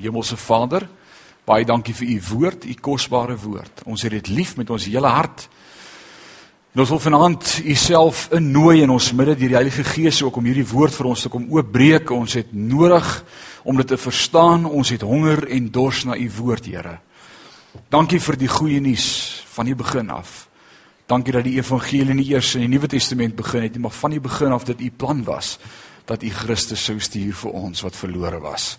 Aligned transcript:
Hemelse 0.00 0.36
Vader, 0.36 0.88
baie 1.48 1.64
dankie 1.64 1.94
vir 1.96 2.08
u 2.12 2.18
woord, 2.32 2.66
u 2.68 2.74
kosbare 2.74 3.36
woord. 3.40 3.84
Ons 3.88 4.04
het 4.04 4.12
dit 4.12 4.28
lief 4.28 4.56
met 4.56 4.70
ons 4.70 4.88
hele 4.90 5.08
hart. 5.08 5.48
En 6.74 6.82
ons 6.84 6.92
wil 6.92 7.00
vanaand 7.00 7.54
u 7.64 7.74
self 7.74 8.26
innooi 8.36 8.82
in 8.84 8.92
ons 8.92 9.12
midde 9.16 9.34
deur 9.34 9.54
die 9.54 9.56
Heilige 9.56 9.84
Gees 9.84 10.20
ook 10.22 10.36
om 10.36 10.46
hierdie 10.46 10.66
woord 10.68 10.94
vir 10.94 11.08
ons 11.10 11.24
te 11.24 11.32
kom 11.32 11.48
oopbreek. 11.50 12.12
Ons 12.14 12.36
het 12.38 12.52
nodig 12.52 13.08
om 13.64 13.80
dit 13.80 13.88
te 13.88 13.98
verstaan. 13.98 14.66
Ons 14.68 14.92
het 14.94 15.02
honger 15.02 15.46
en 15.48 15.70
dors 15.72 16.04
na 16.04 16.16
u 16.16 16.28
woord, 16.36 16.68
Here. 16.68 16.98
Dankie 17.88 18.20
vir 18.20 18.36
die 18.36 18.50
goeie 18.50 18.80
nuus 18.84 19.08
van 19.54 19.68
die 19.68 19.76
begin 19.78 20.10
af. 20.12 20.48
Dankie 21.08 21.32
dat 21.32 21.46
die 21.46 21.56
evangelie 21.56 22.14
nie 22.14 22.26
eers 22.34 22.52
in 22.58 22.66
die 22.66 22.74
Nuwe 22.74 22.90
Testament 22.92 23.36
begin 23.36 23.64
het 23.64 23.76
nie, 23.76 23.82
maar 23.86 23.96
van 23.96 24.12
die 24.12 24.20
begin 24.20 24.52
af 24.52 24.68
dit 24.68 24.80
u 24.80 24.90
plan 24.90 25.24
was 25.24 25.56
dat 26.04 26.22
u 26.22 26.28
Christus 26.30 26.84
sou 26.84 26.98
stuur 27.00 27.32
vir 27.36 27.56
ons 27.56 27.82
wat 27.84 27.96
verlore 27.96 28.40
was 28.44 28.76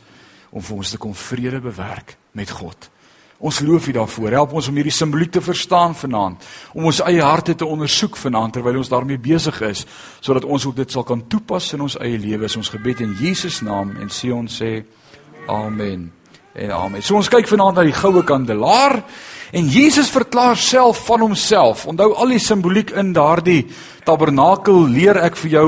om 0.52 0.64
vir 0.64 0.78
ons 0.78 0.94
te 0.96 0.98
kom 1.02 1.14
vrede 1.16 1.62
bewerk 1.64 2.18
met 2.32 2.50
God. 2.50 2.90
Ons 3.40 3.62
loof 3.64 3.88
U 3.88 3.92
daarvoor. 3.96 4.34
Help 4.36 4.54
ons 4.60 4.68
om 4.68 4.76
hierdie 4.76 4.92
simboliek 4.92 5.32
te 5.32 5.42
verstaan 5.42 5.94
vanaand, 5.96 6.44
om 6.76 6.90
ons 6.90 7.00
eie 7.08 7.24
harte 7.24 7.56
te 7.56 7.68
ondersoek 7.68 8.18
vanaand 8.20 8.58
terwyl 8.58 8.82
ons 8.82 8.92
daarmee 8.92 9.22
besig 9.22 9.62
is, 9.64 9.86
sodat 10.20 10.44
ons 10.44 10.66
ook 10.68 10.76
dit 10.82 10.92
sal 10.92 11.06
kan 11.08 11.24
toepas 11.32 11.72
in 11.78 11.86
ons 11.88 11.96
eie 12.04 12.20
lewens. 12.20 12.58
Ons 12.60 12.72
gebed 12.74 13.00
in 13.06 13.16
Jesus 13.22 13.62
naam 13.64 13.96
en 14.02 14.12
sê 14.12 14.34
ons 14.36 14.60
sê 14.62 14.82
amen. 15.48 16.10
En 16.60 16.74
amen. 16.76 17.06
So 17.06 17.16
ons 17.16 17.32
kyk 17.32 17.48
vanaand 17.48 17.80
na 17.80 17.88
die 17.88 17.96
goue 17.96 18.26
kandelaar 18.28 19.00
en 19.56 19.72
Jesus 19.72 20.12
verklaar 20.12 20.60
self 20.60 21.06
van 21.08 21.24
homself. 21.24 21.86
Onthou 21.88 22.12
al 22.20 22.36
die 22.36 22.44
simboliek 22.44 22.92
in 23.00 23.14
daardie 23.16 23.70
tabernakel 24.04 24.84
leer 24.92 25.22
ek 25.24 25.40
vir 25.46 25.56
jou 25.56 25.68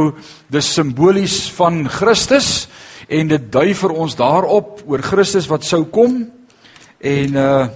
dis 0.51 0.73
simbolies 0.75 1.45
van 1.55 1.85
Christus 1.87 2.67
en 3.11 3.27
dit 3.27 3.47
dui 3.51 3.73
vir 3.75 3.91
ons 3.91 4.15
daarop 4.15 4.83
oor 4.87 5.03
Christus 5.03 5.49
wat 5.51 5.67
sou 5.67 5.83
kom. 5.91 6.23
En 7.01 7.39
uh 7.39 7.69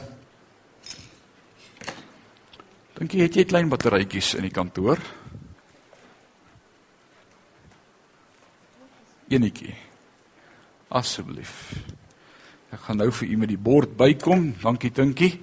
Dink 2.96 3.12
jy 3.12 3.26
het 3.26 3.36
jy 3.36 3.44
klein 3.44 3.68
batterytjies 3.68 4.38
in 4.40 4.46
die 4.48 4.54
kantoor? 4.56 5.02
Enetjie. 9.28 9.74
Asseblief. 10.96 11.52
Ek 12.72 12.86
gaan 12.86 13.02
nou 13.04 13.10
vir 13.18 13.34
u 13.34 13.40
met 13.42 13.52
die 13.52 13.60
bord 13.60 13.98
bykom. 14.00 14.46
Dankie 14.64 14.94
Tinkie. 14.96 15.34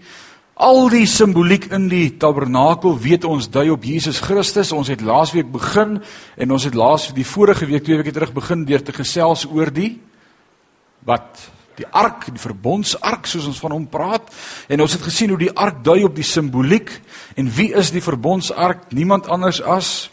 Al 0.61 0.91
die 0.93 1.07
simboliek 1.09 1.71
in 1.73 1.87
die 1.89 2.11
tabernakel 2.21 2.93
weet 3.01 3.25
ons 3.25 3.49
dui 3.49 3.71
op 3.73 3.87
Jesus 3.89 4.21
Christus. 4.21 4.73
Ons 4.77 4.91
het 4.93 5.01
laasweek 5.01 5.49
begin 5.49 5.97
en 6.37 6.53
ons 6.53 6.67
het 6.69 6.77
laas 6.77 7.09
die 7.17 7.25
vorige 7.25 7.67
week 7.67 7.87
twee 7.87 7.97
weke 7.97 8.13
terug 8.13 8.35
begin 8.37 8.67
deur 8.69 8.85
te 8.85 8.93
gesels 8.93 9.47
oor 9.49 9.73
die 9.73 9.97
wat 11.09 11.41
die 11.81 11.89
ark, 11.89 12.29
die 12.29 12.39
verbondsark 12.39 13.25
soos 13.27 13.49
ons 13.49 13.59
van 13.65 13.73
hom 13.73 13.87
praat 13.89 14.29
en 14.69 14.85
ons 14.85 14.93
het 14.93 15.03
gesien 15.03 15.33
hoe 15.33 15.41
die 15.41 15.55
ark 15.57 15.81
dui 15.83 16.03
op 16.05 16.13
die 16.15 16.27
simboliek 16.27 16.93
en 17.35 17.49
wie 17.49 17.73
is 17.73 17.91
die 17.91 18.05
verbondsark? 18.05 18.91
Niemand 18.93 19.33
anders 19.33 19.63
as 19.65 20.12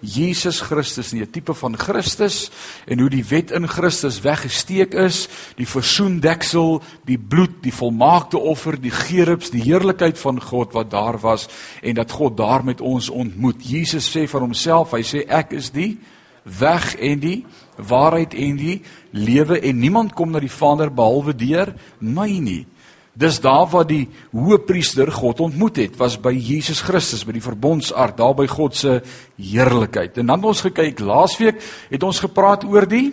Jesus 0.00 0.60
Christus 0.60 1.12
nie 1.12 1.22
'n 1.22 1.30
tipe 1.30 1.54
van 1.54 1.76
Christus 1.78 2.50
en 2.86 2.98
hoe 3.00 3.10
die 3.10 3.24
wet 3.24 3.50
in 3.50 3.68
Christus 3.68 4.20
weggesteek 4.20 4.94
is, 4.94 5.28
die 5.56 5.66
versoendeksel, 5.66 6.82
die 7.04 7.18
bloed, 7.18 7.62
die 7.62 7.72
volmaakte 7.72 8.38
offer, 8.38 8.80
die 8.80 8.90
gerubs, 8.90 9.50
die 9.50 9.62
heerlikheid 9.62 10.18
van 10.18 10.40
God 10.40 10.72
wat 10.72 10.90
daar 10.90 11.18
was 11.20 11.48
en 11.82 11.94
dat 11.94 12.10
God 12.10 12.36
daar 12.36 12.64
met 12.64 12.80
ons 12.80 13.10
ontmoet. 13.10 13.56
Jesus 13.62 14.16
sê 14.16 14.28
van 14.28 14.40
homself, 14.40 14.92
hy 14.92 15.02
sê 15.02 15.24
ek 15.28 15.52
is 15.52 15.70
die 15.70 15.98
weg 16.44 16.94
en 16.96 17.18
die 17.20 17.44
waarheid 17.76 18.34
en 18.34 18.56
die 18.56 18.82
lewe 19.10 19.60
en 19.60 19.78
niemand 19.78 20.12
kom 20.14 20.30
na 20.30 20.40
die 20.40 20.52
Vader 20.52 20.92
behalwe 20.92 21.34
deur 21.34 21.74
my 21.98 22.28
nie. 22.38 22.66
Dis 23.14 23.38
daar 23.38 23.68
waar 23.70 23.86
die 23.86 24.08
hoëpriester 24.34 25.10
God 25.14 25.40
ontmoet 25.44 25.78
het, 25.78 25.98
was 26.00 26.16
by 26.18 26.32
Jesus 26.34 26.80
Christus 26.82 27.22
by 27.26 27.36
die 27.36 27.44
verbondsark, 27.44 28.16
daar 28.18 28.34
by 28.34 28.48
God 28.50 28.74
se 28.74 28.96
heerlikheid. 29.38 30.18
En 30.18 30.32
dan 30.32 30.42
het 30.42 30.50
ons 30.50 30.64
gekyk 30.66 31.02
laasweek 31.04 31.62
het 31.92 32.02
ons 32.02 32.22
gepraat 32.24 32.66
oor 32.66 32.88
die 32.90 33.12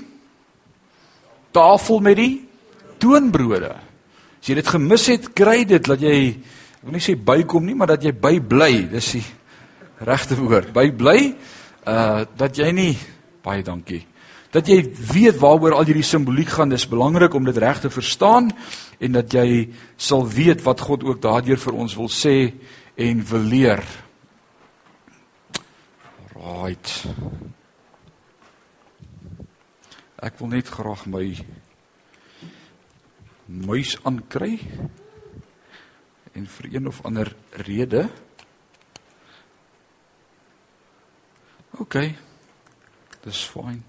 tafel 1.53 2.01
met 2.01 2.17
die 2.17 2.33
toonbrode. 3.01 3.75
As 4.41 4.49
jy 4.49 4.57
dit 4.57 4.73
gemis 4.73 5.07
het, 5.11 5.31
kry 5.37 5.61
dit 5.69 5.85
dat 5.85 6.01
jy 6.01 6.17
ek 6.81 6.87
wil 6.87 6.97
nie 6.97 7.05
sê 7.05 7.13
bykom 7.13 7.67
nie, 7.69 7.77
maar 7.77 7.93
dat 7.93 8.01
jy 8.01 8.15
bybly. 8.17 8.87
Dis 8.89 9.13
die 9.19 9.25
regte 10.01 10.37
woord. 10.39 10.73
Bybly 10.73 11.35
uh 11.85 12.23
dat 12.37 12.57
jy 12.57 12.69
nie 12.73 12.93
baie 13.41 13.61
dankie 13.65 14.03
dat 14.51 14.67
jy 14.67 14.81
weet 15.13 15.39
waaroor 15.39 15.77
al 15.77 15.87
hierdie 15.87 16.05
simboliek 16.05 16.49
gaan, 16.51 16.71
dis 16.73 16.87
belangrik 16.87 17.33
om 17.33 17.45
dit 17.47 17.57
reg 17.57 17.79
te 17.79 17.89
verstaan 17.89 18.51
en 18.99 19.15
dat 19.15 19.33
jy 19.33 19.71
sal 19.95 20.25
weet 20.27 20.63
wat 20.65 20.83
God 20.83 21.05
ook 21.07 21.21
daardeur 21.23 21.59
vir 21.59 21.77
ons 21.79 21.95
wil 21.95 22.11
sê 22.11 22.53
en 22.99 23.23
wil 23.31 23.47
leer. 23.53 23.83
Right. 26.35 26.91
Ek 30.21 30.35
wil 30.41 30.51
net 30.51 30.69
graag 30.69 31.05
my 31.09 31.25
muis 33.51 33.95
aankry 34.07 34.57
en 36.35 36.45
vir 36.47 36.67
een 36.71 36.87
of 36.91 37.01
ander 37.07 37.31
rede 37.65 38.05
OK. 41.81 41.97
Dis 43.23 43.41
fyn. 43.47 43.81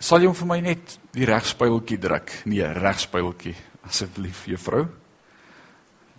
Sal 0.00 0.22
jy 0.24 0.30
hom 0.30 0.36
vir 0.38 0.48
my 0.48 0.56
net 0.64 0.94
die 1.12 1.26
regspyltjie 1.28 1.98
druk? 2.00 2.30
Nee, 2.48 2.64
regspyltjie 2.72 3.52
asseblief, 3.84 4.46
juffrou. 4.48 4.86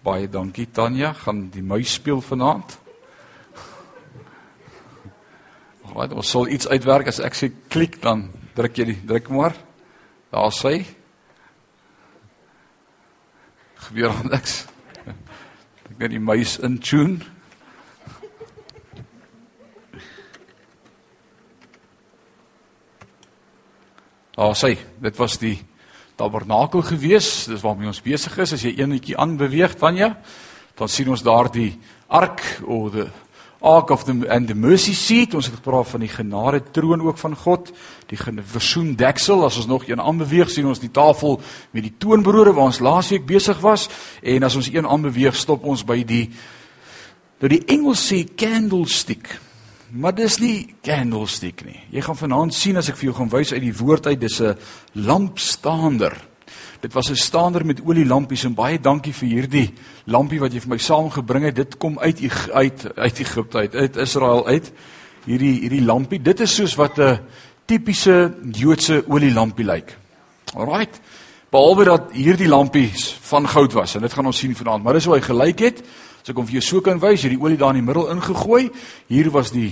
Baie 0.05 0.27
dankie 0.29 0.67
Tanya, 0.69 1.15
gaan 1.17 1.47
die 1.53 1.63
muis 1.65 1.95
speel 1.97 2.21
vanaand. 2.21 2.77
Wat 5.91 6.13
ons 6.13 6.29
sal 6.29 6.45
iets 6.53 6.69
uitwerk 6.69 7.09
as 7.09 7.19
ek 7.25 7.35
sê 7.35 7.49
klik 7.73 7.97
dan 8.03 8.27
druk 8.55 8.77
jy 8.77 8.91
die 8.91 8.99
druk 9.01 9.33
maar. 9.33 9.57
Daar 10.29 10.53
sê 10.53 10.75
gebeur 13.87 14.13
niks. 14.29 14.61
Ek 15.89 15.97
net 15.97 16.13
die 16.13 16.21
muis 16.21 16.59
in 16.61 16.77
Daar 24.41 24.55
sê, 24.57 24.73
dit 24.97 25.17
was 25.21 25.35
die 25.37 25.59
tabernakel 26.17 26.81
gewees, 26.81 27.45
dis 27.45 27.61
waarmee 27.61 27.91
ons 27.91 28.01
besig 28.01 28.39
is. 28.41 28.53
As 28.55 28.63
jy 28.65 28.71
eenetjie 28.73 29.13
aanbeweeg, 29.13 29.75
Tanya, 29.77 30.15
dan 30.79 30.89
sien 30.89 31.11
ons 31.13 31.21
daar 31.21 31.51
die 31.53 31.75
ark 32.09 32.41
of 32.65 32.87
the 32.95 33.05
ark 33.61 33.91
of 33.93 34.07
the 34.07 34.15
and 34.33 34.49
the 34.49 34.57
mercy 34.57 34.95
seat. 34.97 35.35
Ons 35.37 35.51
het 35.51 35.59
gepraat 35.59 35.91
van 35.91 36.01
die 36.01 36.09
genade 36.09 36.63
troon 36.73 37.05
ook 37.05 37.21
van 37.21 37.37
God, 37.37 37.69
die 38.09 38.17
versoen 38.17 38.95
deksel. 38.97 39.45
As 39.45 39.61
ons 39.61 39.69
nog 39.69 39.85
een 39.85 40.01
aanbeweeg, 40.01 40.49
sien 40.49 40.65
ons 40.65 40.81
die 40.81 40.89
tafel 40.89 41.37
met 41.69 41.85
die 41.85 41.93
toonbrode 42.01 42.55
waar 42.57 42.71
ons 42.73 42.81
laasweek 42.81 43.29
besig 43.29 43.61
was 43.61 43.91
en 44.25 44.49
as 44.49 44.57
ons 44.57 44.73
een 44.73 44.89
aanbeweeg, 44.89 45.37
stop 45.37 45.69
ons 45.69 45.85
by 45.85 46.01
die 46.01 46.25
nou 47.41 47.53
die 47.53 47.61
Engels 47.69 48.09
sê 48.09 48.23
candlestick. 48.25 49.37
Maar 49.91 50.13
dis 50.15 50.37
nie 50.39 50.75
candlestick 50.85 51.65
nie. 51.67 51.79
Jy 51.91 52.01
gaan 52.05 52.15
vanaand 52.15 52.55
sien 52.55 52.79
as 52.79 52.87
ek 52.91 52.95
vir 52.95 53.09
jou 53.09 53.15
gaan 53.17 53.31
wys 53.33 53.51
uit 53.51 53.63
die 53.63 53.75
woord 53.75 54.05
uit, 54.07 54.19
dis 54.21 54.39
'n 54.39 54.55
lampstaander. 54.95 56.15
Dit 56.79 56.93
was 56.93 57.09
'n 57.09 57.15
staander 57.15 57.65
met 57.65 57.81
olielampies 57.83 58.45
en 58.45 58.53
baie 58.53 58.79
dankie 58.79 59.13
vir 59.13 59.29
hierdie 59.29 59.73
lampie 60.05 60.39
wat 60.39 60.53
jy 60.53 60.59
vir 60.59 60.69
my 60.69 60.77
saamgebring 60.77 61.43
het. 61.43 61.55
Dit 61.55 61.77
kom 61.77 61.99
uit 61.99 62.19
uit 62.53 62.97
uit 62.97 63.19
Egipte 63.19 63.57
uit, 63.57 63.75
uit 63.75 63.95
Israel 63.95 64.47
uit. 64.47 64.71
Hierdie 65.25 65.59
hierdie 65.59 65.85
lampie, 65.85 66.21
dit 66.21 66.39
is 66.39 66.55
soos 66.55 66.75
wat 66.75 66.97
'n 66.97 67.19
tipiese 67.65 68.33
Joodse 68.51 69.03
olielampie 69.07 69.65
lyk. 69.65 69.97
Alraight. 70.55 71.01
Behalwe 71.49 71.83
dat 71.83 72.11
hierdie 72.11 72.47
lampies 72.47 73.17
van 73.21 73.47
goud 73.47 73.73
was 73.73 73.95
en 73.95 74.01
dit 74.01 74.13
gaan 74.13 74.25
ons 74.25 74.37
sien 74.37 74.55
vanaand, 74.55 74.83
maar 74.83 74.93
dis 74.93 75.05
hoe 75.05 75.15
hy 75.15 75.21
gelyk 75.21 75.59
het. 75.59 75.83
So 76.23 76.33
kom 76.33 76.45
vir 76.45 76.59
jou 76.59 76.61
so 76.61 76.81
kan 76.81 76.99
wys, 77.01 77.23
hierdie 77.25 77.39
olie 77.41 77.57
daar 77.57 77.73
in 77.75 77.81
die 77.81 77.87
middel 77.87 78.09
ingegooi. 78.13 78.69
Hier 79.07 79.31
was 79.31 79.51
die 79.51 79.71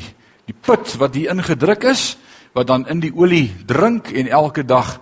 die 0.50 0.56
put 0.58 0.96
wat 0.98 1.14
hier 1.14 1.30
ingedruk 1.30 1.84
is 1.84 2.18
wat 2.58 2.68
dan 2.68 2.88
in 2.90 3.00
die 3.04 3.12
olie 3.14 3.52
drink 3.70 4.10
en 4.10 4.28
elke 4.28 4.64
dag 4.66 4.98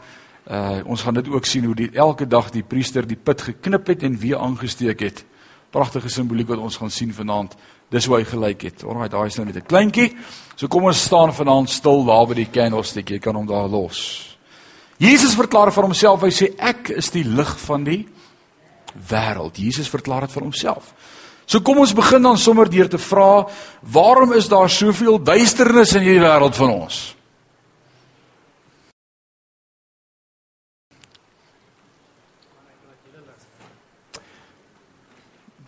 uh 0.51 0.83
ons 0.85 1.01
gaan 1.03 1.15
dit 1.15 1.27
ook 1.27 1.45
sien 1.45 1.63
hoe 1.63 1.75
die 1.75 1.89
elke 1.95 2.27
dag 2.27 2.51
die 2.51 2.63
priester 2.63 3.07
die 3.07 3.19
put 3.19 3.41
geknip 3.41 3.87
het 3.87 4.03
en 4.03 4.19
weer 4.19 4.37
aangesteek 4.37 4.99
het. 4.99 5.23
Pragtige 5.71 6.09
simboliek 6.09 6.47
wat 6.47 6.63
ons 6.63 6.77
gaan 6.77 6.91
sien 6.91 7.13
vanaand. 7.13 7.55
Dis 7.91 8.05
hoe 8.05 8.17
hy 8.17 8.23
gelyk 8.27 8.61
het. 8.67 8.83
Alraai, 8.83 9.09
daai 9.09 9.27
is 9.27 9.35
nou 9.35 9.45
net 9.45 9.55
'n 9.55 9.67
kleintjie. 9.67 10.15
So 10.55 10.67
kom 10.67 10.83
ons 10.83 11.03
staan 11.03 11.33
vanaand 11.33 11.69
stil 11.69 12.05
daar 12.05 12.27
by 12.27 12.33
die 12.33 12.51
candlestick. 12.51 13.09
Jy 13.09 13.19
kan 13.19 13.35
hom 13.35 13.47
daar 13.47 13.67
los. 13.67 14.37
Jesus 14.97 15.35
verklaar 15.35 15.71
vir 15.71 15.83
homself, 15.83 16.21
hy 16.21 16.31
sê 16.33 16.55
ek 16.57 16.89
is 16.89 17.11
die 17.11 17.23
lig 17.23 17.59
van 17.59 17.83
die 17.83 18.07
wêreld. 19.09 19.57
Jesus 19.57 19.89
verklaar 19.89 20.21
dit 20.21 20.31
vir 20.31 20.43
homself. 20.43 20.93
So 21.47 21.63
kom 21.63 21.79
ons 21.79 21.95
begin 21.95 22.25
dan 22.27 22.37
sommer 22.37 22.67
deur 22.67 22.89
te 22.91 22.99
vra, 22.99 23.47
waarom 23.81 24.33
is 24.35 24.49
daar 24.51 24.67
soveel 24.69 25.15
duisternis 25.23 25.95
in 25.95 26.03
hierdie 26.03 26.25
wêreld 26.25 26.59
van 26.59 26.73
ons? 26.73 26.97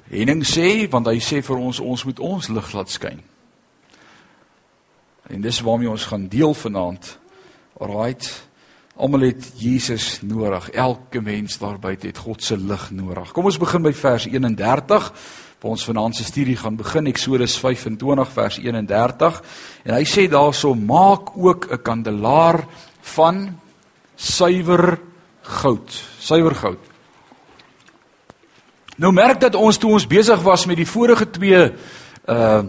Henning 0.09 0.43
sê 0.43 0.89
want 0.91 1.07
hy 1.07 1.19
sê 1.21 1.39
vir 1.45 1.63
ons 1.63 1.79
ons 1.79 2.05
moet 2.09 2.19
ons 2.27 2.51
lig 2.51 2.69
laat 2.75 2.91
skyn. 2.91 3.23
En 5.29 5.41
dis 5.41 5.63
waarmee 5.63 5.91
ons 5.91 6.07
gaan 6.11 6.27
deel 6.27 6.55
vanaand. 6.57 7.11
Alraight. 7.79 8.31
Almal 8.99 9.29
het 9.29 9.51
Jesus 9.61 10.17
nodig. 10.25 10.71
Elke 10.73 11.21
mens 11.21 11.59
daar 11.61 11.77
buite 11.79 12.09
het 12.09 12.17
God 12.17 12.43
se 12.43 12.57
lig 12.57 12.89
nodig. 12.91 13.31
Kom 13.31 13.47
ons 13.47 13.61
begin 13.61 13.85
by 13.85 13.93
vers 13.93 14.25
31 14.27 15.13
waar 15.59 15.71
ons 15.71 15.83
vanaand 15.83 16.15
se 16.15 16.23
studie 16.23 16.55
gaan 16.55 16.77
begin 16.79 17.09
Eksodus 17.11 17.57
25 17.59 18.29
vers 18.31 18.57
31 18.63 19.39
en 19.83 19.93
hy 19.93 20.05
sê 20.07 20.29
daarso 20.31 20.71
maak 20.73 21.35
ook 21.35 21.67
'n 21.71 21.81
kandelaar 21.83 22.63
van 23.01 23.59
suiwer 24.15 24.99
goud. 25.41 26.03
Suiwer 26.19 26.55
goud. 26.55 26.79
Nou 28.95 29.11
merk 29.11 29.39
dat 29.39 29.55
ons 29.55 29.77
toe 29.77 29.91
ons 29.91 30.07
besig 30.07 30.41
was 30.41 30.65
met 30.65 30.77
die 30.77 30.87
vorige 30.87 31.29
twee 31.29 31.71
uh 32.27 32.63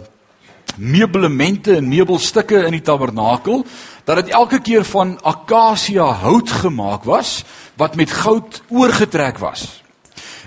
meubelemente 0.78 1.76
en 1.76 1.88
meubelstukke 1.88 2.64
in 2.64 2.72
die 2.72 2.82
tabernakel 2.82 3.66
dat 4.04 4.16
dit 4.16 4.28
elke 4.28 4.60
keer 4.60 4.84
van 4.84 5.18
akasia 5.22 6.04
hout 6.22 6.50
gemaak 6.50 7.04
was 7.04 7.44
wat 7.76 7.96
met 7.96 8.10
goud 8.10 8.62
oorgetrek 8.68 9.38
was. 9.38 9.82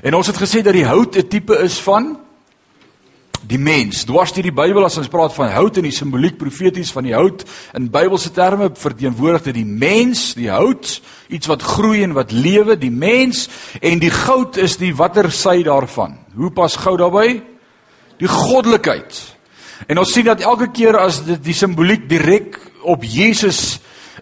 En 0.01 0.13
ons 0.13 0.27
het 0.27 0.37
gesê 0.37 0.63
dat 0.63 0.73
die 0.73 0.85
hout 0.85 1.15
'n 1.15 1.27
tipe 1.27 1.59
is 1.59 1.79
van 1.79 2.22
die 3.47 3.59
mens. 3.59 4.05
Dwars 4.07 4.33
deur 4.35 4.45
die 4.47 4.55
Bybel 4.55 4.85
as 4.85 4.97
ons 4.99 5.11
praat 5.11 5.33
van 5.35 5.51
hout 5.53 5.77
en 5.79 5.87
die 5.87 5.95
simboliek 5.95 6.37
profeties 6.39 6.93
van 6.95 7.07
die 7.07 7.15
hout 7.15 7.43
in 7.77 7.89
Bybelse 7.91 8.31
terme 8.35 8.69
verteenwoordig 8.79 9.49
dit 9.49 9.59
die 9.59 9.67
mens, 9.67 10.31
die 10.37 10.49
hout, 10.51 10.95
iets 11.33 11.49
wat 11.51 11.65
groei 11.75 12.03
en 12.05 12.15
wat 12.15 12.31
lewe, 12.31 12.77
die 12.79 12.93
mens 12.93 13.47
en 13.81 14.01
die 14.01 14.11
goud 14.13 14.59
is 14.61 14.77
die 14.81 14.93
watter 14.95 15.31
sy 15.31 15.59
daarvan. 15.67 16.17
Hoe 16.37 16.51
pas 16.55 16.77
goud 16.79 17.01
daarbey? 17.03 17.41
Die 18.21 18.29
goddelikheid. 18.31 19.19
En 19.89 19.99
ons 19.99 20.13
sien 20.13 20.27
dat 20.27 20.43
elke 20.45 20.69
keer 20.71 20.97
as 21.01 21.23
dit 21.27 21.41
die 21.43 21.57
simboliek 21.57 22.07
direk 22.09 22.59
op 22.87 23.03
Jesus 23.03 23.79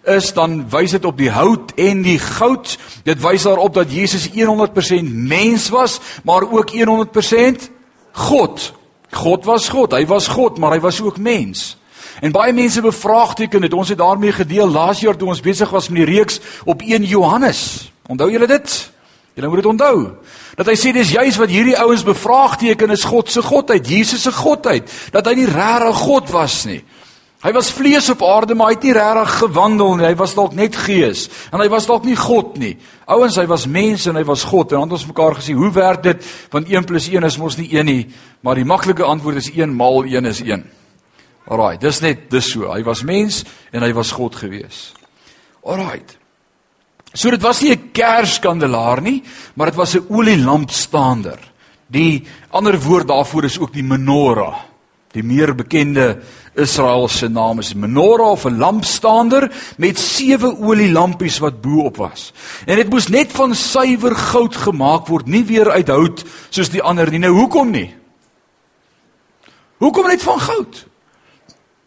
is 0.08 0.32
dan 0.34 0.64
wys 0.72 0.96
dit 0.96 1.04
op 1.06 1.18
die 1.18 1.30
hout 1.30 1.76
en 1.78 2.02
die 2.02 2.18
goud. 2.18 2.74
Dit 3.06 3.20
wys 3.22 3.46
daarop 3.46 3.76
dat 3.76 3.92
Jesus 3.94 4.26
100% 4.34 5.12
mens 5.30 5.68
was, 5.70 6.00
maar 6.26 6.42
ook 6.42 6.74
100% 6.74 7.68
God. 8.12 8.72
God 9.12 9.44
was 9.44 9.68
God, 9.68 9.92
hy 9.92 10.06
was 10.08 10.26
God, 10.32 10.58
maar 10.58 10.72
hy 10.76 10.80
was 10.80 11.00
ook 11.04 11.20
mens. 11.20 11.76
En 12.20 12.32
baie 12.32 12.52
mense 12.52 12.80
bevraagteken 12.80 13.60
dit. 13.60 13.72
Ons 13.72 13.92
het 13.92 13.98
daarmee 13.98 14.32
gedeel 14.32 14.68
laas 14.70 15.00
jaar 15.00 15.16
toe 15.16 15.28
ons 15.28 15.40
besig 15.42 15.70
was 15.70 15.88
met 15.88 16.04
die 16.04 16.10
reeks 16.16 16.40
op 16.64 16.82
1 16.82 17.04
Johannes. 17.08 17.92
Onthou 18.08 18.30
julle 18.30 18.46
dit? 18.46 18.76
Julle 19.34 19.48
moet 19.48 19.62
dit 19.62 19.66
onthou. 19.66 19.96
Dat 20.56 20.68
hy 20.68 20.76
sê 20.76 20.92
dis 20.92 21.14
juis 21.16 21.38
wat 21.40 21.52
hierdie 21.52 21.76
ouens 21.80 22.04
bevraagteken 22.04 22.92
is 22.92 23.06
God 23.08 23.30
se 23.32 23.42
godheid, 23.42 23.88
Jesus 23.88 24.26
se 24.26 24.32
godheid, 24.32 24.88
dat 25.12 25.26
hy 25.28 25.38
nie 25.40 25.48
regtig 25.48 26.02
God 26.04 26.32
was 26.34 26.62
nie. 26.68 26.82
Hy 27.42 27.50
was 27.52 27.72
vlees 27.74 28.06
op 28.12 28.20
aarde, 28.22 28.54
maar 28.54 28.70
hy 28.70 28.76
het 28.76 28.84
nie 28.86 28.92
regtig 28.94 29.32
gewandel 29.40 29.96
nie. 29.98 30.06
Hy 30.06 30.14
was 30.20 30.34
dalk 30.34 30.52
net 30.54 30.76
gees 30.78 31.24
en 31.50 31.58
hy 31.58 31.66
was 31.72 31.88
dalk 31.90 32.04
nie 32.06 32.14
God 32.16 32.54
nie. 32.62 32.76
Ouens, 33.10 33.36
hy 33.36 33.48
was 33.50 33.66
mens 33.66 34.06
en 34.06 34.16
hy 34.16 34.22
was 34.28 34.44
God. 34.46 34.70
En 34.70 34.84
dan 34.84 34.92
het 34.92 35.00
ons 35.00 35.08
mekaar 35.10 35.34
gesê, 35.40 35.56
hoe 35.58 35.72
werk 35.74 36.04
dit? 36.06 36.28
Want 36.54 36.70
1 36.70 36.86
+ 36.86 37.10
1 37.10 37.26
is 37.26 37.38
mos 37.38 37.58
nie 37.58 37.68
1 37.74 37.84
nie, 37.86 38.06
maar 38.42 38.54
die 38.54 38.64
maklike 38.64 39.02
antwoord 39.02 39.36
is 39.42 39.50
1 39.50 39.74
maal 39.74 40.04
1 40.06 40.24
is 40.30 40.40
1. 40.40 40.62
Alraai, 41.50 41.78
dis 41.78 42.00
net 42.00 42.30
dis 42.30 42.52
so. 42.52 42.70
Hy 42.70 42.82
was 42.86 43.02
mens 43.02 43.44
en 43.72 43.82
hy 43.82 43.92
was 43.92 44.12
God 44.12 44.36
gewees. 44.36 44.92
Alraai. 45.66 46.02
So 47.12 47.30
dit 47.30 47.42
was 47.42 47.60
nie 47.62 47.72
'n 47.72 47.90
kerskandelaar 47.92 49.02
nie, 49.02 49.22
maar 49.54 49.66
dit 49.66 49.76
was 49.76 49.96
'n 49.96 50.06
olielampstaander. 50.08 51.38
Die 51.88 52.24
ander 52.50 52.78
woord 52.80 53.08
daarvoor 53.08 53.44
is 53.44 53.58
ook 53.58 53.72
die 53.72 53.82
menorah. 53.82 54.71
Die 55.12 55.22
meer 55.22 55.54
bekende 55.54 56.22
Israel 56.56 57.08
se 57.08 57.28
naam 57.28 57.58
is 57.60 57.74
menorah 57.74 58.30
of 58.30 58.44
'n 58.44 58.58
lampstaander 58.58 59.52
met 59.76 59.98
sewe 59.98 60.56
olielampies 60.58 61.38
wat 61.38 61.60
bo-op 61.60 61.96
was. 61.96 62.32
En 62.66 62.76
dit 62.76 62.90
moes 62.90 63.08
net 63.08 63.32
van 63.32 63.54
suiwer 63.54 64.16
goud 64.16 64.56
gemaak 64.56 65.06
word, 65.06 65.26
nie 65.26 65.44
weer 65.44 65.70
uit 65.70 65.88
hout 65.88 66.24
soos 66.48 66.68
die 66.68 66.82
ander 66.82 67.10
nie. 67.10 67.18
Nou 67.18 67.32
hoekom 67.32 67.70
nie? 67.70 67.94
Hoekom 69.76 70.06
net 70.06 70.22
van 70.22 70.40
goud? 70.40 70.86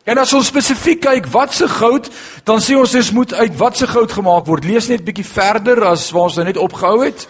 En 0.03 0.17
as 0.17 0.33
ons 0.33 0.47
spesifiek 0.47 1.01
kyk 1.01 1.25
wat 1.33 1.53
se 1.53 1.67
goud, 1.67 2.09
dan 2.43 2.61
sê 2.61 2.75
ons 2.77 2.91
dis 2.91 3.11
moet 3.11 3.33
uit 3.33 3.55
wat 3.57 3.77
se 3.77 3.87
goud 3.87 4.11
gemaak 4.11 4.45
word. 4.45 4.63
Lees 4.63 4.87
net 4.87 5.05
bietjie 5.05 5.25
verder 5.25 5.81
as 5.83 6.11
waar 6.11 6.27
ons 6.29 6.35
nou 6.35 6.45
net 6.45 6.57
opgehou 6.57 7.05
het. 7.05 7.27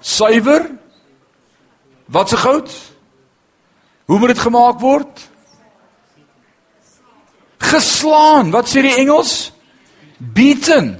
Suiwer? 0.00 0.70
Wat 2.06 2.28
se 2.28 2.36
goud? 2.36 2.72
Hoe 4.08 4.18
moet 4.18 4.32
dit 4.32 4.38
gemaak 4.40 4.80
word? 4.80 5.20
Geslaan. 7.60 8.50
Wat 8.54 8.70
sê 8.70 8.80
die 8.86 8.94
Engels? 8.96 9.50
Beaten. 10.16 10.94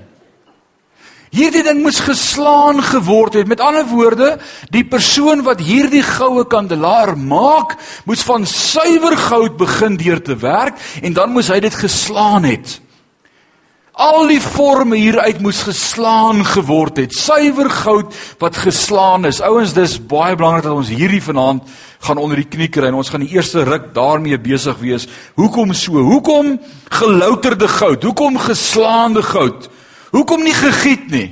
Hierdie 1.33 1.63
ding 1.65 1.81
moes 1.85 2.01
geslaan 2.05 2.83
geword 2.85 3.39
het. 3.41 3.49
Met 3.49 3.63
ander 3.65 3.87
woorde, 3.89 4.35
die 4.73 4.85
persoon 4.85 5.41
wat 5.47 5.61
hierdie 5.65 6.05
goue 6.05 6.45
kandelaar 6.49 7.15
maak, 7.17 7.77
moes 8.09 8.25
van 8.29 8.45
suiwer 8.49 9.17
goud 9.29 9.57
begin 9.61 9.97
deur 10.01 10.21
te 10.25 10.37
werk 10.41 10.77
en 11.01 11.17
dan 11.17 11.33
moes 11.33 11.49
hy 11.53 11.61
dit 11.65 11.81
geslaan 11.81 12.49
het. 12.49 12.77
Al 13.99 14.29
die 14.31 14.39
forme 14.39 14.95
hieruit 14.95 15.41
moes 15.43 15.65
geslaan 15.67 16.45
geword 16.47 17.01
het. 17.01 17.17
Suiwer 17.19 17.67
goud 17.81 18.15
wat 18.39 18.61
geslaan 18.63 19.27
is. 19.27 19.41
Ouens, 19.43 19.73
dis 19.75 19.97
baie 19.99 20.37
belangrik 20.39 20.69
dat 20.69 20.77
ons 20.77 20.93
hierdie 20.95 21.23
vanaand 21.23 21.67
gaan 22.07 22.21
onder 22.23 22.39
die 22.39 22.47
knie 22.47 22.69
kry 22.71 22.93
en 22.93 23.01
ons 23.01 23.11
gaan 23.11 23.25
die 23.27 23.35
eerste 23.35 23.65
ruk 23.67 23.91
daarmee 23.97 24.39
besig 24.39 24.79
wees. 24.79 25.09
Hoekom 25.35 25.75
so? 25.75 25.99
Hoekom 25.99 26.61
gelouterde 26.95 27.67
goud? 27.69 28.07
Hoekom 28.07 28.39
geslaande 28.39 29.25
goud? 29.27 29.67
Hoekom 30.15 30.47
nie 30.47 30.55
gegiet 30.55 31.11
nie? 31.11 31.29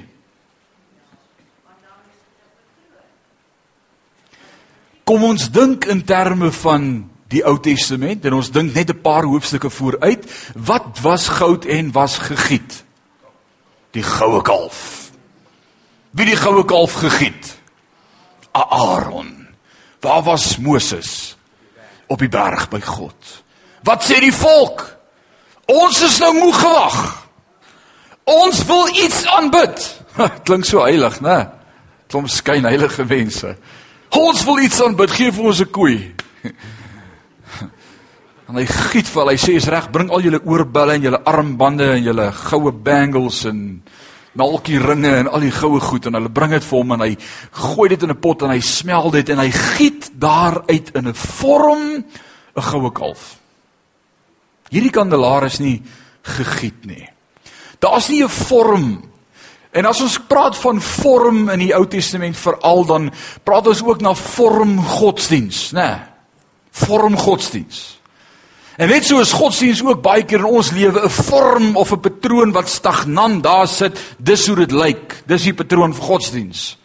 Kom 5.07 5.23
ons 5.23 5.47
dink 5.55 5.87
in 5.87 6.03
terme 6.03 6.51
van 6.51 7.07
die 7.29 7.43
Ou 7.45 7.57
Testament 7.61 8.25
en 8.25 8.37
ons 8.39 8.51
dink 8.51 8.75
net 8.75 8.91
'n 8.91 9.01
paar 9.01 9.25
hoofstukke 9.25 9.71
vooruit, 9.71 10.25
wat 10.55 11.01
was 11.03 11.29
goud 11.29 11.65
en 11.65 11.93
was 11.93 12.19
gegiet? 12.19 12.85
Die 13.91 14.03
goue 14.03 14.43
kalf. 14.43 15.11
Wie 16.11 16.27
die 16.27 16.37
goue 16.37 16.65
kalf 16.65 16.93
gegiet? 16.93 17.59
Aaron. 18.53 19.49
Waar 20.01 20.23
was 20.23 20.57
Moses? 20.57 21.37
Op 22.07 22.19
die 22.19 22.29
berg 22.29 22.69
by 22.69 22.81
God. 22.81 23.43
Wat 23.83 24.05
sê 24.05 24.21
die 24.21 24.35
volk? 24.35 24.97
Ons 25.67 26.03
is 26.03 26.19
nou 26.19 26.33
moeg 26.35 26.59
gewag. 26.61 27.27
Ons 28.25 28.65
wil 28.65 28.89
iets 28.89 29.27
aanbid. 29.27 29.83
Klink 30.47 30.65
so 30.65 30.83
heilig, 30.83 31.21
né? 31.21 31.49
Klomp 32.07 32.31
skyn 32.31 32.65
heilige 32.65 33.07
wense. 33.07 33.57
Ons 34.15 34.45
wil 34.47 34.59
iets 34.59 34.81
aanbid. 34.83 35.11
Geef 35.11 35.35
vir 35.35 35.45
ons 35.45 35.61
'n 35.61 35.71
koei. 35.71 36.15
En 38.47 38.59
hy 38.61 38.67
giet 38.67 39.09
vir 39.11 39.23
hulle. 39.23 39.35
Hy 39.35 39.41
sê 39.43 39.57
is 39.59 39.69
reg, 39.71 39.89
bring 39.91 40.11
al 40.15 40.23
julle 40.23 40.41
oorbelle 40.47 40.95
en 40.95 41.07
julle 41.09 41.23
armbande 41.27 41.89
en 41.97 42.05
julle 42.05 42.27
goue 42.47 42.73
bangles 42.73 43.41
en 43.51 43.63
nalkie 44.37 44.79
ringe 44.79 45.15
en 45.23 45.31
al 45.33 45.47
die 45.47 45.55
goue 45.55 45.81
goed 45.81 46.07
en 46.07 46.19
hulle 46.19 46.31
bring 46.31 46.53
dit 46.55 46.65
vir 46.65 46.79
hom 46.79 46.95
en 46.95 47.05
hy 47.07 47.17
gooi 47.73 47.89
dit 47.89 48.03
in 48.03 48.11
'n 48.11 48.21
pot 48.21 48.43
en 48.43 48.51
hy 48.51 48.61
smel 48.61 49.11
dit 49.11 49.29
en 49.31 49.39
hy 49.39 49.51
giet 49.51 50.11
daaruit 50.15 50.91
in 50.95 51.09
'n 51.09 51.15
vorm 51.15 52.05
'n 52.57 52.63
goue 52.63 52.91
kalf. 52.93 53.41
Hierdie 54.71 54.91
kandelaar 54.91 55.45
is 55.45 55.59
nie 55.59 55.83
gegiet 56.23 56.87
nie. 56.87 57.09
Daar's 57.81 58.09
nie 58.09 58.23
'n 58.23 58.29
vorm 58.29 59.03
En 59.77 59.85
as 59.85 60.01
ons 60.01 60.21
praat 60.25 60.57
van 60.57 60.81
vorm 60.81 61.49
in 61.53 61.59
die 61.59 61.75
Ou 61.77 61.87
Testament 61.87 62.37
veral 62.37 62.85
dan 62.85 63.11
praat 63.45 63.67
ons 63.67 63.83
ook 63.85 64.01
na 64.01 64.15
vorm 64.15 64.79
godsdiens, 64.81 65.73
né? 65.73 65.89
Nee, 65.91 66.01
vorm 66.71 67.17
godsdiens. 67.17 67.96
En 68.77 68.89
net 68.93 69.07
so 69.09 69.21
is 69.25 69.33
godsdiens 69.33 69.81
ook 69.85 70.03
baie 70.05 70.25
keer 70.29 70.43
in 70.45 70.51
ons 70.59 70.71
lewe 70.77 71.05
'n 71.05 71.11
vorm 71.11 71.77
of 71.77 71.93
'n 71.93 72.01
patroon 72.01 72.53
wat 72.53 72.69
stagnant 72.69 73.43
daar 73.43 73.69
sit. 73.69 73.99
Dis 74.19 74.47
hoe 74.47 74.57
dit 74.57 74.73
lyk. 74.73 75.23
Dis 75.27 75.43
die 75.43 75.55
patroon 75.55 75.95
vir 75.95 76.05
godsdiens. 76.05 76.77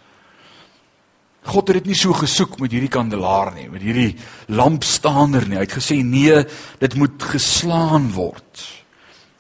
God 1.44 1.68
het 1.68 1.82
dit 1.82 1.86
nie 1.86 1.98
so 1.98 2.14
gesoek 2.14 2.60
met 2.60 2.72
hierdie 2.72 2.92
kandelaar 2.92 3.54
nie, 3.56 3.68
met 3.70 3.82
hierdie 3.82 4.16
lampstaander 4.48 5.48
nie. 5.48 5.58
Hy 5.58 5.66
het 5.66 5.80
gesê 5.80 6.04
nee, 6.06 6.46
dit 6.80 6.96
moet 6.96 7.24
geslaan 7.24 8.12
word. 8.14 8.62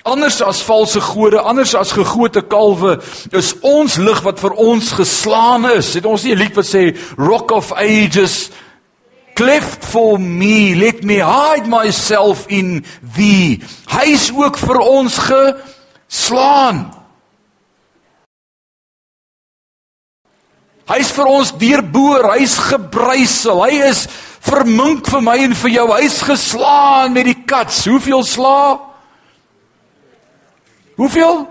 Anders 0.01 0.39
as 0.41 0.63
valse 0.65 1.01
gode, 1.01 1.37
anders 1.37 1.75
as 1.77 1.91
gegote 1.93 2.41
kalwe, 2.41 2.95
is 3.37 3.53
ons 3.61 3.99
lig 4.01 4.21
wat 4.25 4.39
vir 4.41 4.55
ons 4.57 4.91
geslaan 4.97 5.67
is. 5.75 5.93
Het 5.93 6.05
ons 6.09 6.23
nie 6.23 6.33
'n 6.33 6.41
lied 6.41 6.55
wat 6.55 6.65
sê 6.65 6.97
Rock 7.17 7.51
of 7.51 7.71
Ages 7.71 8.49
cleft 9.41 9.81
for 9.89 10.21
me 10.21 10.77
let 10.77 11.01
me 11.01 11.17
hide 11.17 11.65
myself 11.65 12.45
in 12.53 12.83
thee 13.17 13.57
hy's 13.89 14.29
ook 14.29 14.61
vir 14.61 14.81
ons 14.85 15.17
geslaan 15.25 16.91
Hy's 20.91 21.11
vir 21.15 21.29
ons 21.29 21.53
deurboor, 21.55 22.33
hy's 22.33 22.57
gebrysel. 22.67 23.61
Hy 23.63 23.77
is 23.91 24.05
vermink 24.43 25.07
vir 25.07 25.23
my 25.23 25.37
en 25.45 25.55
vir 25.55 25.75
jou. 25.77 25.87
Hy's 25.93 26.19
geslaan 26.27 27.15
met 27.15 27.29
die 27.29 27.39
kats. 27.47 27.85
Hoeveel 27.87 28.25
sla? 28.27 28.59
Hoeveel? 30.99 31.45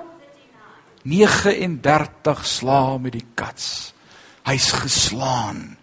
39 1.08 2.44
sla 2.44 2.82
met 3.00 3.16
die 3.16 3.26
kats. 3.38 3.94
Hy's 4.44 4.72
geslaan. 4.82 5.79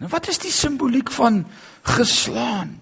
Nou 0.00 0.08
wat 0.08 0.30
is 0.32 0.40
die 0.40 0.52
simboliek 0.52 1.10
van 1.12 1.44
geslaan? 1.96 2.78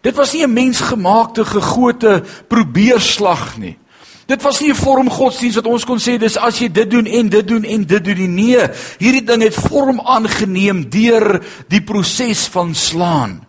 Dit 0.00 0.14
was 0.16 0.32
nie 0.32 0.46
'n 0.46 0.52
mensgemaakte 0.52 1.44
gegote 1.44 2.22
probeerslag 2.48 3.58
nie. 3.58 3.78
Dit 4.26 4.42
was 4.42 4.60
nie 4.60 4.70
'n 4.70 4.74
vorm 4.74 5.10
godsdiens 5.10 5.54
wat 5.54 5.66
ons 5.66 5.84
kon 5.84 5.98
sê 5.98 6.18
dis 6.18 6.36
as 6.36 6.58
jy 6.58 6.72
dit 6.72 6.90
doen 6.90 7.06
en 7.06 7.28
dit 7.28 7.48
doen 7.48 7.64
en 7.64 7.86
dit 7.86 8.04
doen 8.04 8.34
nie. 8.34 8.56
Nee, 8.56 8.68
hierdie 8.98 9.24
ding 9.24 9.42
het 9.42 9.54
vorm 9.54 10.00
aangeneem 10.00 10.88
deur 10.90 11.42
die 11.68 11.82
proses 11.82 12.46
van 12.46 12.74
slaan. 12.74 13.46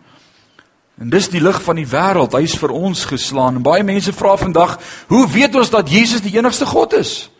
En 0.98 1.10
dis 1.10 1.28
die 1.28 1.40
lig 1.40 1.62
van 1.62 1.76
die 1.76 1.86
wêreld. 1.86 2.32
Hy's 2.32 2.54
vir 2.58 2.70
ons 2.70 3.04
geslaan. 3.04 3.56
En 3.56 3.62
baie 3.62 3.82
mense 3.82 4.12
vra 4.12 4.36
vandag, 4.36 4.78
hoe 5.08 5.28
weet 5.28 5.54
ons 5.54 5.70
dat 5.70 5.90
Jesus 5.90 6.20
die 6.20 6.36
enigste 6.36 6.66
God 6.66 6.92
is? 6.92 7.31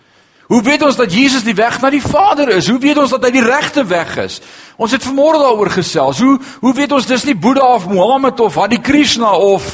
Hoe 0.53 0.61
weet 0.63 0.83
ons 0.85 0.99
dat 1.01 1.13
Jesus 1.13 1.47
die 1.47 1.57
weg 1.57 1.79
na 1.81 1.89
die 1.89 2.03
Vader 2.03 2.51
is? 2.53 2.69
Hoe 2.69 2.81
weet 2.81 2.99
ons 3.01 3.15
dat 3.15 3.23
hy 3.25 3.31
die 3.33 3.45
regte 3.45 3.87
weg 3.89 4.11
is? 4.21 4.35
Ons 4.77 4.93
het 4.93 5.05
vanmôre 5.07 5.41
daaroor 5.41 5.71
gesels. 5.73 6.21
Hoe 6.21 6.35
hoe 6.61 6.75
weet 6.77 6.93
ons 6.93 7.09
dis 7.09 7.25
nie 7.25 7.37
Boeddha 7.39 7.71
of 7.73 7.87
Mohammed 7.89 8.41
of 8.45 8.59
Hare 8.61 8.81
Krishna 8.85 9.33
of 9.33 9.71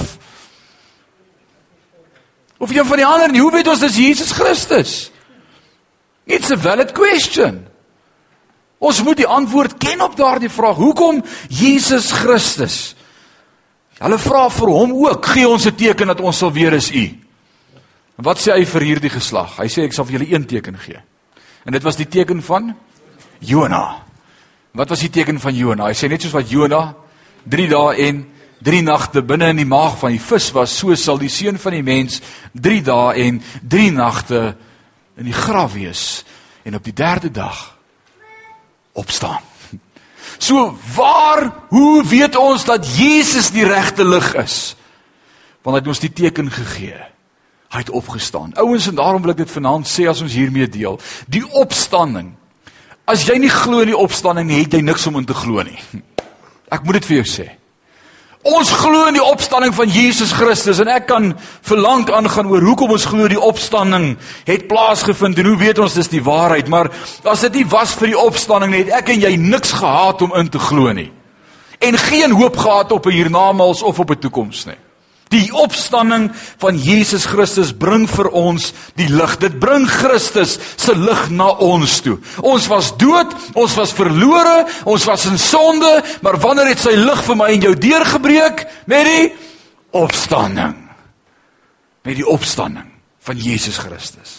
Of 2.58 2.70
een 2.74 2.86
van 2.86 2.98
die 2.98 3.06
ander 3.06 3.30
nie. 3.30 3.40
Hoe 3.40 3.52
weet 3.54 3.68
ons 3.70 3.82
dis 3.82 3.96
Jesus 3.96 4.32
Christus? 4.34 5.10
It's 6.26 6.50
a 6.50 6.56
valid 6.58 6.92
question. 6.92 7.60
Ons 8.78 9.02
moet 9.02 9.22
die 9.22 9.26
antwoord 9.26 9.78
ken 9.78 10.02
op 10.02 10.16
daardie 10.18 10.50
vraag. 10.50 10.76
Hoekom 10.76 11.22
Jesus 11.48 12.10
Christus? 12.12 12.96
Hulle 13.98 14.18
vra 14.18 14.48
vir 14.50 14.70
hom 14.74 14.94
ook, 15.06 15.26
gee 15.26 15.48
ons 15.48 15.66
'n 15.66 15.74
teken 15.74 16.06
dat 16.06 16.20
ons 16.20 16.38
sal 16.38 16.52
weet 16.52 16.72
is 16.72 16.90
U. 16.90 17.27
En 18.18 18.26
wat 18.26 18.40
sê 18.42 18.56
hy 18.56 18.64
vir 18.66 18.86
hierdie 18.92 19.12
geslag? 19.14 19.54
Hy 19.60 19.68
sê 19.70 19.84
ek 19.86 19.94
sal 19.94 20.06
vir 20.08 20.18
julle 20.18 20.32
een 20.32 20.46
teken 20.50 20.78
gee. 20.82 20.98
En 21.64 21.74
dit 21.74 21.84
was 21.86 21.98
die 21.98 22.08
teken 22.10 22.42
van 22.42 22.72
Jona. 23.38 23.84
Wat 24.74 24.90
was 24.90 25.04
die 25.04 25.12
teken 25.14 25.38
van 25.40 25.54
Jona? 25.54 25.86
Hy 25.86 25.94
sê 25.94 26.10
net 26.10 26.24
soos 26.24 26.34
wat 26.34 26.50
Jona 26.50 26.82
3 27.48 27.68
dae 27.70 27.94
en 28.08 28.24
3 28.66 28.80
nagte 28.82 29.22
binne 29.22 29.52
in 29.52 29.60
die 29.62 29.68
maag 29.68 30.00
van 30.00 30.10
die 30.10 30.22
vis 30.22 30.48
was, 30.56 30.74
so 30.74 30.94
sal 30.98 31.20
die 31.20 31.30
seun 31.30 31.60
van 31.62 31.76
die 31.76 31.84
mens 31.86 32.18
3 32.58 32.80
dae 32.88 33.12
en 33.22 33.38
3 33.62 33.92
nagte 33.94 34.40
in 35.18 35.30
die 35.30 35.36
graf 35.36 35.76
wees 35.76 36.02
en 36.66 36.74
op 36.74 36.84
die 36.84 36.94
derde 36.94 37.30
dag 37.30 37.60
opstaan. 38.98 39.44
So 40.38 40.74
waar 40.94 41.48
hoe 41.70 42.02
weet 42.06 42.36
ons 42.38 42.66
dat 42.66 42.86
Jesus 42.98 43.50
die 43.54 43.66
regte 43.66 44.04
lig 44.06 44.34
is? 44.38 44.74
Want 45.62 45.76
hy 45.76 45.80
het 45.80 45.90
ons 45.90 46.02
die 46.02 46.12
teken 46.14 46.50
gegee. 46.52 46.98
Hy 47.68 47.82
het 47.84 47.90
opgestaan. 47.90 48.54
Ouens 48.56 48.88
en 48.88 48.96
daarom 48.96 49.22
wil 49.22 49.34
ek 49.34 49.42
dit 49.44 49.50
vanaand 49.50 49.88
sê 49.88 50.08
as 50.08 50.22
ons 50.24 50.32
hiermee 50.32 50.68
deel. 50.68 50.96
Die 51.28 51.44
opstanding. 51.60 52.32
As 53.04 53.26
jy 53.28 53.36
nie 53.40 53.52
glo 53.52 53.84
in 53.84 53.92
die 53.92 53.96
opstanding 53.96 54.48
nie, 54.48 54.62
het 54.62 54.72
jy 54.72 54.80
niks 54.84 55.06
om 55.08 55.20
in 55.20 55.28
te 55.28 55.36
glo 55.36 55.64
nie. 55.64 55.78
Ek 56.74 56.84
moet 56.84 57.00
dit 57.00 57.08
vir 57.08 57.20
jou 57.20 57.28
sê. 57.28 57.48
Ons 58.46 58.70
glo 58.70 59.08
in 59.08 59.16
die 59.18 59.24
opstanding 59.24 59.74
van 59.74 59.90
Jesus 59.90 60.30
Christus 60.32 60.78
en 60.78 60.88
ek 60.92 61.08
kan 61.10 61.32
verlang 61.66 62.06
aangaan 62.14 62.46
oor 62.52 62.62
hoekom 62.62 62.92
ons 62.94 63.06
glo 63.10 63.26
die 63.28 63.40
opstanding 63.40 64.12
het 64.46 64.68
plaasgevind 64.70 65.40
en 65.42 65.48
hoe 65.50 65.56
weet 65.58 65.80
ons 65.82 65.96
dis 65.98 66.10
die 66.12 66.22
waarheid 66.22 66.70
maar 66.70 66.92
as 67.26 67.42
dit 67.48 67.58
nie 67.58 67.66
was 67.68 67.96
vir 67.98 68.12
die 68.12 68.20
opstanding 68.20 68.70
nie 68.72 68.84
het 68.84 68.94
ek 69.00 69.10
en 69.16 69.26
jy 69.26 69.32
niks 69.42 69.74
gehad 69.80 70.22
om 70.22 70.36
in 70.38 70.52
te 70.54 70.62
glo 70.62 70.94
nie 70.94 71.10
en 71.82 71.98
geen 71.98 72.36
hoop 72.38 72.56
gehad 72.62 72.94
op 72.94 73.10
'n 73.10 73.18
hiernamaals 73.18 73.82
of 73.82 73.98
op 73.98 74.10
'n 74.14 74.22
toekoms 74.22 74.66
nie 74.70 74.78
Die 75.32 75.48
opstanding 75.52 76.30
van 76.60 76.78
Jesus 76.80 77.26
Christus 77.28 77.74
bring 77.76 78.06
vir 78.08 78.30
ons 78.36 78.70
die 78.96 79.08
lig. 79.12 79.36
Dit 79.42 79.58
bring 79.60 79.84
Christus 79.90 80.56
se 80.76 80.94
lig 80.96 81.28
na 81.36 81.50
ons 81.64 81.98
toe. 82.04 82.16
Ons 82.40 82.68
was 82.72 82.94
dood, 83.00 83.34
ons 83.52 83.76
was 83.76 83.92
verlore, 83.96 84.64
ons 84.88 85.04
was 85.08 85.26
in 85.28 85.38
sonde, 85.40 85.92
maar 86.24 86.40
wanneer 86.40 86.72
het 86.72 86.82
sy 86.82 86.96
lig 86.96 87.22
vir 87.26 87.40
my 87.40 87.50
en 87.52 87.68
jou 87.68 87.74
deurgebreek 87.76 88.64
met 88.88 89.08
die 89.08 89.26
opstanding? 89.98 90.76
Met 92.08 92.16
die 92.16 92.28
opstanding 92.28 92.88
van 93.28 93.36
Jesus 93.36 93.76
Christus. 93.82 94.38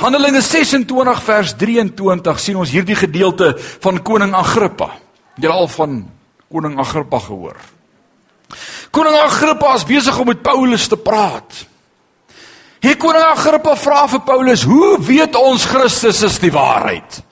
Handelinge 0.00 0.40
26 0.42 1.20
vers 1.22 1.52
23 1.60 2.40
sien 2.40 2.56
ons 2.58 2.72
hierdie 2.72 2.96
gedeelte 2.98 3.52
van 3.84 4.00
koning 4.02 4.32
Agrippa. 4.34 4.88
Jy 5.36 5.46
het 5.46 5.54
al 5.54 5.68
van 5.70 6.00
koning 6.50 6.80
Agrippa 6.80 7.20
gehoor. 7.22 7.60
Koning 8.92 9.16
Agrippa 9.16 9.74
is 9.78 9.88
besig 9.88 10.18
om 10.20 10.28
met 10.28 10.42
Paulus 10.44 10.86
te 10.88 10.96
praat. 11.00 11.64
Hier 12.82 12.98
koning 13.00 13.24
Agrippa 13.24 13.76
vra 13.78 14.06
vir 14.10 14.20
Paulus: 14.26 14.62
"Hoe 14.68 14.98
weet 15.00 15.36
ons 15.36 15.64
Christus 15.64 16.22
is 16.22 16.38
die 16.38 16.52
waarheid?" 16.52 17.22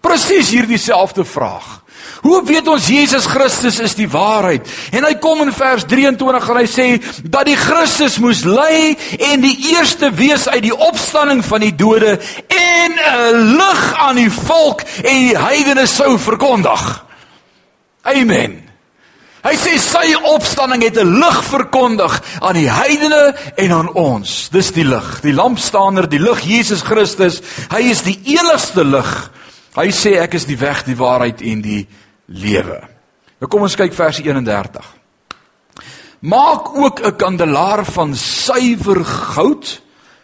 Presies 0.00 0.50
hierdie 0.50 0.78
selfde 0.78 1.24
vraag. 1.24 1.82
Hoe 2.22 2.42
weet 2.46 2.68
ons 2.68 2.86
Jesus 2.86 3.26
Christus 3.26 3.78
is 3.80 3.94
die 3.94 4.08
waarheid? 4.10 4.66
En 4.90 5.04
hy 5.04 5.14
kom 5.22 5.42
in 5.42 5.52
vers 5.52 5.84
23 5.86 6.48
en 6.50 6.56
hy 6.56 6.66
sê 6.70 6.86
dat 7.22 7.46
die 7.46 7.56
Christus 7.56 8.18
moes 8.18 8.42
ly 8.46 8.96
en 9.18 9.40
die 9.40 9.54
eerste 9.74 10.10
wees 10.10 10.48
uit 10.48 10.62
die 10.62 10.74
opstanding 10.74 11.44
van 11.44 11.60
die 11.60 11.74
dode 11.74 12.18
en 12.48 12.98
'n 12.98 13.56
lig 13.58 13.94
aan 13.94 14.16
die 14.16 14.30
volk 14.30 14.82
en 15.02 15.18
die 15.28 15.38
heidene 15.38 15.86
sou 15.86 16.18
verkondig. 16.18 17.04
Amen. 18.02 18.71
Hy 19.42 19.56
sê 19.58 19.74
sy 19.82 20.12
opstanding 20.30 20.84
het 20.86 20.98
'n 21.02 21.18
lig 21.18 21.38
verkondig 21.44 22.22
aan 22.40 22.54
die 22.54 22.70
heidene 22.70 23.34
en 23.56 23.72
aan 23.72 23.92
ons. 23.92 24.48
Dis 24.48 24.70
die 24.70 24.84
lig, 24.84 25.20
die 25.20 25.34
lampstaander, 25.34 26.08
die 26.08 26.22
lig 26.22 26.40
Jesus 26.46 26.82
Christus. 26.82 27.42
Hy 27.70 27.90
is 27.90 28.02
die 28.02 28.20
enigste 28.24 28.84
lig. 28.84 29.30
Hy 29.74 29.90
sê 29.90 30.20
ek 30.22 30.34
is 30.34 30.44
die 30.44 30.58
weg, 30.58 30.84
die 30.84 30.96
waarheid 30.96 31.42
en 31.42 31.60
die 31.60 31.88
lewe. 32.26 32.80
Nou 33.40 33.48
kom 33.48 33.62
ons 33.62 33.76
kyk 33.76 33.94
vers 33.94 34.20
31. 34.20 34.84
Maak 36.20 36.76
ook 36.76 37.00
'n 37.00 37.16
kandelaar 37.16 37.84
van 37.84 38.14
suiwer 38.14 39.04
goud. 39.04 39.80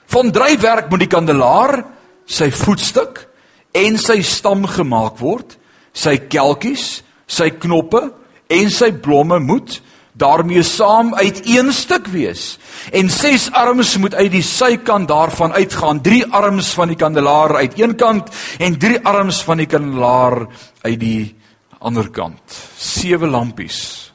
Van 0.07 0.31
drywerk 0.31 0.91
moet 0.91 1.01
die 1.01 1.09
kandelaar 1.09 1.85
sy 2.25 2.51
voetstuk 2.51 3.27
en 3.73 3.99
sy 3.99 4.23
stam 4.23 4.67
gemaak 4.67 5.19
word, 5.19 5.57
sy 5.93 6.17
kelkies, 6.17 7.03
sy 7.27 7.51
knoppe 7.51 8.13
en 8.49 8.71
sy 8.73 8.93
blomme 8.93 9.39
moet 9.45 9.81
daarmee 10.19 10.63
saam 10.67 11.15
uit 11.15 11.45
een 11.47 11.73
stuk 11.73 12.09
wees. 12.11 12.59
En 12.93 13.11
ses 13.11 13.51
arms 13.55 13.97
moet 13.97 14.15
uit 14.15 14.33
die 14.33 14.43
sykant 14.43 15.09
daarvan 15.09 15.53
uitgaan. 15.53 16.03
Drie 16.03 16.25
arms 16.27 16.73
van 16.75 16.91
die 16.91 16.99
kandelaar 16.99 17.55
uit 17.57 17.79
een 17.79 17.95
kant 17.97 18.33
en 18.59 18.79
drie 18.79 18.99
arms 19.07 19.43
van 19.47 19.63
die 19.63 19.67
kandelaar 19.67 20.47
uit 20.83 20.99
die 21.01 21.37
ander 21.79 22.11
kant. 22.11 22.59
Sewe 22.77 23.27
lampies. 23.27 24.11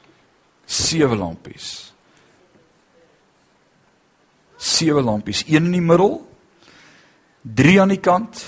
Sewe 0.65 1.15
lampies. 1.15 1.93
Sewe 4.57 5.01
lampies. 5.01 5.45
Een 5.47 5.71
in 5.71 5.71
die 5.77 5.81
middel 5.81 6.19
drie 7.43 7.79
aan 7.81 7.91
die 7.91 7.99
kant 7.99 8.43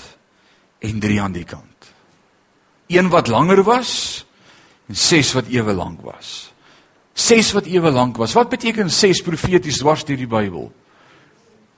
en 0.78 1.00
drie 1.00 1.20
aan 1.20 1.32
die 1.32 1.44
kant. 1.44 1.92
Een 2.86 3.08
wat 3.08 3.28
langer 3.28 3.62
was 3.62 4.25
en 4.86 4.96
6 4.96 5.32
wat 5.32 5.46
ewe 5.50 5.72
lank 5.72 6.00
was. 6.06 6.52
6 7.16 7.52
wat 7.56 7.66
ewe 7.66 7.90
lank 7.90 8.16
was. 8.16 8.32
Wat 8.36 8.48
beteken 8.48 8.90
6 8.90 9.22
profeties 9.24 9.80
dwars 9.80 10.04
deur 10.04 10.20
die 10.20 10.30
Bybel? 10.30 10.68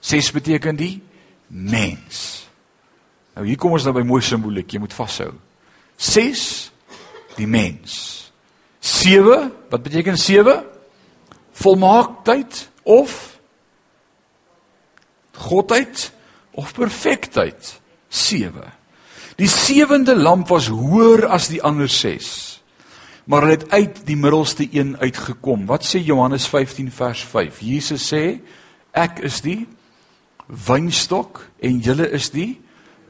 6 0.01 0.33
beteken 0.35 0.77
die 0.77 0.99
mens. 1.47 2.49
Nou 3.35 3.47
hier 3.47 3.59
kom 3.61 3.77
ons 3.77 3.87
nou 3.87 3.95
by 3.95 4.05
mooi 4.07 4.23
simboliek, 4.25 4.69
jy 4.71 4.83
moet 4.83 4.95
vashou. 4.95 5.31
6 5.97 6.43
die 7.39 7.47
mens. 7.47 8.33
7, 8.83 9.49
wat 9.71 9.83
beteken 9.83 10.19
7? 10.19 10.65
Volmaaktheid 11.59 12.69
of 12.83 13.39
godheid 15.39 16.11
of 16.59 16.75
perfektheid. 16.75 17.79
7. 18.11 18.67
Die 19.39 19.49
sewende 19.51 20.17
lamp 20.19 20.51
was 20.51 20.67
hoër 20.67 21.29
as 21.31 21.47
die 21.53 21.63
ander 21.63 21.91
6 21.91 22.48
maar 23.29 23.45
hulle 23.45 23.59
het 23.59 23.71
uit 23.71 23.99
die 24.09 24.17
middelste 24.17 24.65
een 24.73 24.95
uitgekom. 24.97 25.67
Wat 25.69 25.85
sê 25.85 26.01
Johannes 26.01 26.47
15 26.49 26.89
vers 26.93 27.25
5? 27.29 27.61
Jesus 27.61 28.07
sê 28.09 28.41
ek 28.97 29.21
is 29.29 29.43
die 29.45 29.67
wynstok 30.49 31.43
en 31.61 31.83
julle 31.85 32.09
is 32.17 32.31
die 32.33 32.55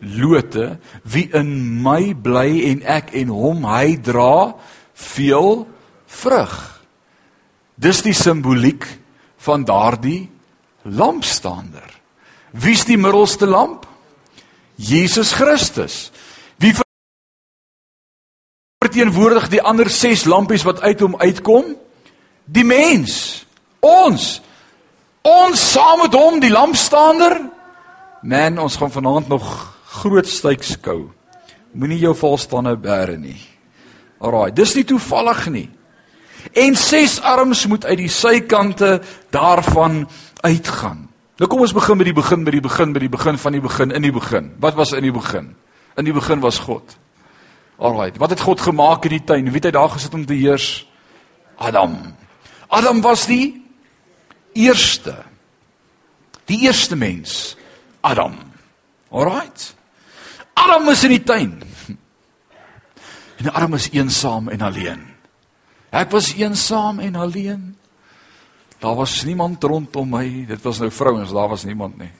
lote 0.03 0.73
wie 1.07 1.29
in 1.39 1.53
my 1.85 2.17
bly 2.19 2.65
en 2.73 2.83
ek 2.83 3.15
en 3.19 3.31
hom 3.31 3.63
hy 3.71 3.95
dra 4.03 4.57
veel 4.99 5.63
vrug. 6.11 6.57
Dis 7.79 8.03
die 8.03 8.17
simboliek 8.17 8.87
van 9.47 9.63
daardie 9.69 10.27
lampstander. 10.83 11.95
Wie's 12.51 12.83
die 12.91 12.99
middelste 12.99 13.47
lamp? 13.47 13.87
Jesus 14.75 15.31
Christus. 15.39 16.09
Verteenwoordig 18.79 19.49
die 19.51 19.63
ander 19.63 19.89
6 19.91 20.23
lampies 20.31 20.63
wat 20.63 20.81
uit 20.87 21.01
hom 21.03 21.17
uitkom? 21.19 21.73
Die 22.47 22.63
mens. 22.63 23.43
Ons. 23.83 24.37
Ons 25.27 25.65
saam 25.73 26.05
met 26.05 26.15
hom 26.15 26.39
die 26.39 26.53
lampstander. 26.53 27.41
Man, 28.23 28.61
ons 28.63 28.77
gaan 28.79 28.93
vanaand 28.95 29.33
nog 29.33 29.49
groot 29.99 30.31
styks 30.31 30.77
skou. 30.77 31.09
Moenie 31.75 31.99
jou 32.05 32.15
valstande 32.15 32.77
bære 32.79 33.17
nie. 33.19 33.41
Alraai, 34.23 34.55
dis 34.55 34.77
nie 34.79 34.87
toevallig 34.87 35.43
nie. 35.51 35.67
En 36.55 36.79
ses 36.79 37.19
arms 37.19 37.65
moet 37.67 37.85
uit 37.91 37.99
die 38.05 38.13
sykante 38.15 39.01
daarvan 39.35 40.05
uitgaan. 40.47 41.03
Nou 41.39 41.51
kom 41.51 41.67
ons 41.67 41.75
begin 41.75 41.99
met 41.99 42.13
die 42.13 42.15
begin, 42.15 42.47
met 42.47 42.55
die 42.55 42.63
begin, 42.63 42.95
met 42.95 43.03
die 43.03 43.11
begin 43.11 43.43
van 43.43 43.59
die 43.59 43.67
begin, 43.67 43.91
in 43.91 44.07
die 44.07 44.15
begin. 44.15 44.55
Wat 44.63 44.79
was 44.79 44.95
in 44.95 45.03
die 45.03 45.15
begin? 45.15 45.51
In 45.99 46.07
die 46.07 46.15
begin 46.15 46.47
was 46.47 46.63
God. 46.63 46.95
Alraai, 47.79 48.13
wat 48.19 48.31
het 48.35 48.43
God 48.43 48.61
gemaak 48.61 49.07
in 49.07 49.17
die 49.17 49.25
tuin? 49.25 49.47
Wie 49.47 49.61
het 49.61 49.71
hy 49.71 49.75
daar 49.77 49.91
gesit 49.95 50.15
om 50.15 50.27
te 50.27 50.35
heers? 50.35 50.83
Adam. 51.57 51.95
Adam 52.67 53.01
was 53.01 53.27
die 53.31 53.63
eerste. 54.53 55.15
Die 56.51 56.65
eerste 56.67 56.97
mens. 56.97 57.57
Adam. 58.01 58.35
Alraai. 59.11 59.51
Adam 60.59 60.85
was 60.91 61.05
in 61.07 61.15
die 61.15 61.23
tuin. 61.23 61.63
En 63.39 63.53
Adam 63.53 63.75
is 63.79 63.91
eensaam 63.95 64.49
en 64.51 64.63
alleen. 64.67 65.05
Ek 65.95 66.11
was 66.11 66.33
eensaam 66.35 66.99
en 66.99 67.15
alleen. 67.15 67.77
Daar 68.83 68.95
was 68.99 69.23
niemand 69.25 69.63
rondom 69.63 70.11
my. 70.11 70.45
Dit 70.47 70.63
was 70.63 70.79
nou 70.83 70.91
vrouens, 70.91 71.31
daar 71.33 71.49
was 71.49 71.65
niemand 71.65 71.99
nie. 71.99 72.11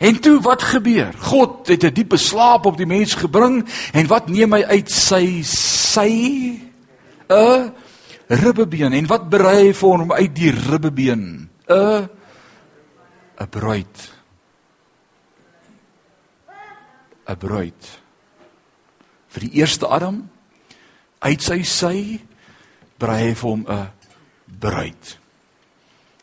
En 0.00 0.20
toe 0.20 0.38
wat 0.40 0.62
gebeur? 0.64 1.12
God 1.20 1.68
het 1.68 1.84
'n 1.84 1.92
diepe 1.92 2.16
slaap 2.16 2.64
op 2.66 2.76
die 2.76 2.86
mens 2.86 3.14
gebring 3.14 3.68
en 3.92 4.06
wat 4.06 4.28
neem 4.28 4.52
hy 4.52 4.62
uit 4.64 4.90
sy 4.90 5.42
sy 5.42 6.12
'n 7.28 7.72
ribbebeen 8.28 8.92
en 8.92 9.06
wat 9.06 9.28
berei 9.28 9.66
hy 9.66 9.72
vir 9.72 9.88
hom 9.88 10.12
uit 10.12 10.34
die 10.34 10.50
ribbebeen? 10.50 11.48
'n 11.68 12.08
'n 13.40 13.48
bruid. 13.50 14.20
'n 17.30 17.36
bruid 17.36 18.00
vir 19.30 19.46
die 19.46 19.54
eerste 19.62 19.86
Adam 19.86 20.24
uit 21.22 21.42
sy 21.42 21.62
sy 21.62 21.96
brei 23.00 23.20
hy 23.28 23.34
vir 23.34 23.50
hom 23.50 23.64
'n 23.68 23.88
bruid. 24.60 25.18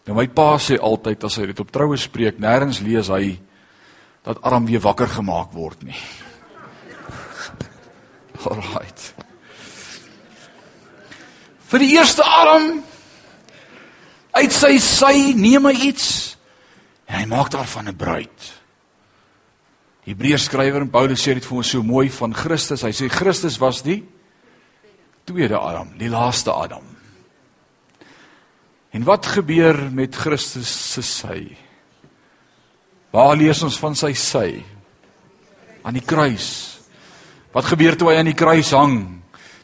Nou 0.08 0.16
my 0.16 0.28
pa 0.28 0.58
sê 0.58 0.78
altyd 0.80 1.24
as 1.24 1.36
hy 1.36 1.46
dit 1.46 1.60
op 1.60 1.72
troue 1.72 1.98
spreek, 1.98 2.40
nêrens 2.40 2.82
lees 2.82 3.08
hy 3.08 3.40
dat 4.28 4.42
Adam 4.44 4.66
weer 4.68 4.84
wakker 4.84 5.08
gemaak 5.08 5.54
word 5.56 5.84
nie. 5.88 5.96
Alraight. 8.44 9.14
Vir 11.72 11.84
die 11.84 11.94
eerste 11.96 12.26
Adam 12.28 12.82
uit 14.36 14.54
sy 14.54 14.74
sy 14.84 15.14
neem 15.36 15.68
hy 15.72 15.74
iets 15.92 16.10
en 17.08 17.22
hy 17.22 17.26
maak 17.32 17.54
daarvan 17.56 17.88
'n 17.88 17.96
bruid. 17.96 18.52
Hebreërs 20.08 20.48
skrywer 20.48 20.82
en 20.82 20.92
Paulus 20.92 21.24
sê 21.24 21.34
dit 21.34 21.46
vir 21.46 21.58
ons 21.58 21.70
so 21.70 21.84
mooi 21.84 22.10
van 22.10 22.34
Christus. 22.34 22.84
Hy 22.84 22.92
sê 22.92 23.08
Christus 23.10 23.58
was 23.60 23.82
die 23.82 24.04
tweede 25.24 25.60
Adam, 25.60 25.98
die 25.98 26.10
laaste 26.10 26.52
Adam. 26.52 26.84
En 28.92 29.04
wat 29.04 29.26
gebeur 29.26 29.92
met 29.92 30.16
Christus 30.16 30.94
se 30.94 31.02
sy? 31.02 31.67
Waar 33.12 33.38
lees 33.40 33.62
ons 33.64 33.78
van 33.80 33.96
sy 33.96 34.12
sy? 34.18 34.48
Aan 35.84 35.96
die 35.96 36.06
kruis. 36.06 36.80
Wat 37.56 37.70
gebeur 37.70 37.96
toe 37.98 38.12
hy 38.12 38.20
aan 38.20 38.30
die 38.30 38.38
kruis 38.38 38.74
hang? 38.76 39.00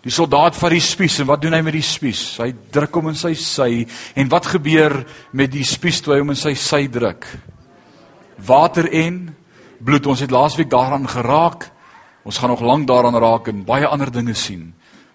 Die 0.03 0.11
soldaat 0.11 0.57
vat 0.59 0.73
die 0.73 0.83
spies 0.83 1.19
en 1.21 1.29
wat 1.29 1.43
doen 1.43 1.55
hy 1.55 1.61
met 1.63 1.77
die 1.77 1.85
spies? 1.85 2.35
Hy 2.41 2.49
druk 2.75 2.95
hom 2.99 3.11
in 3.13 3.19
sy 3.19 3.33
sy 3.39 3.85
en 4.19 4.31
wat 4.31 4.49
gebeur 4.51 4.97
met 5.31 5.51
die 5.53 5.63
spies 5.67 6.01
toe 6.03 6.15
hy 6.15 6.23
hom 6.23 6.33
in 6.33 6.39
sy 6.39 6.55
sy 6.59 6.85
druk? 6.91 7.27
Water 8.43 8.89
en 8.91 9.21
bloed. 9.83 10.09
Ons 10.11 10.23
het 10.25 10.33
laasweek 10.33 10.71
daaraan 10.71 11.07
geraak. 11.07 11.69
Ons 12.27 12.39
gaan 12.39 12.51
nog 12.51 12.63
lank 12.63 12.87
daaraan 12.87 13.19
raak 13.19 13.47
en 13.51 13.63
baie 13.67 13.87
ander 13.87 14.11
dinge 14.11 14.35
sien. 14.35 14.71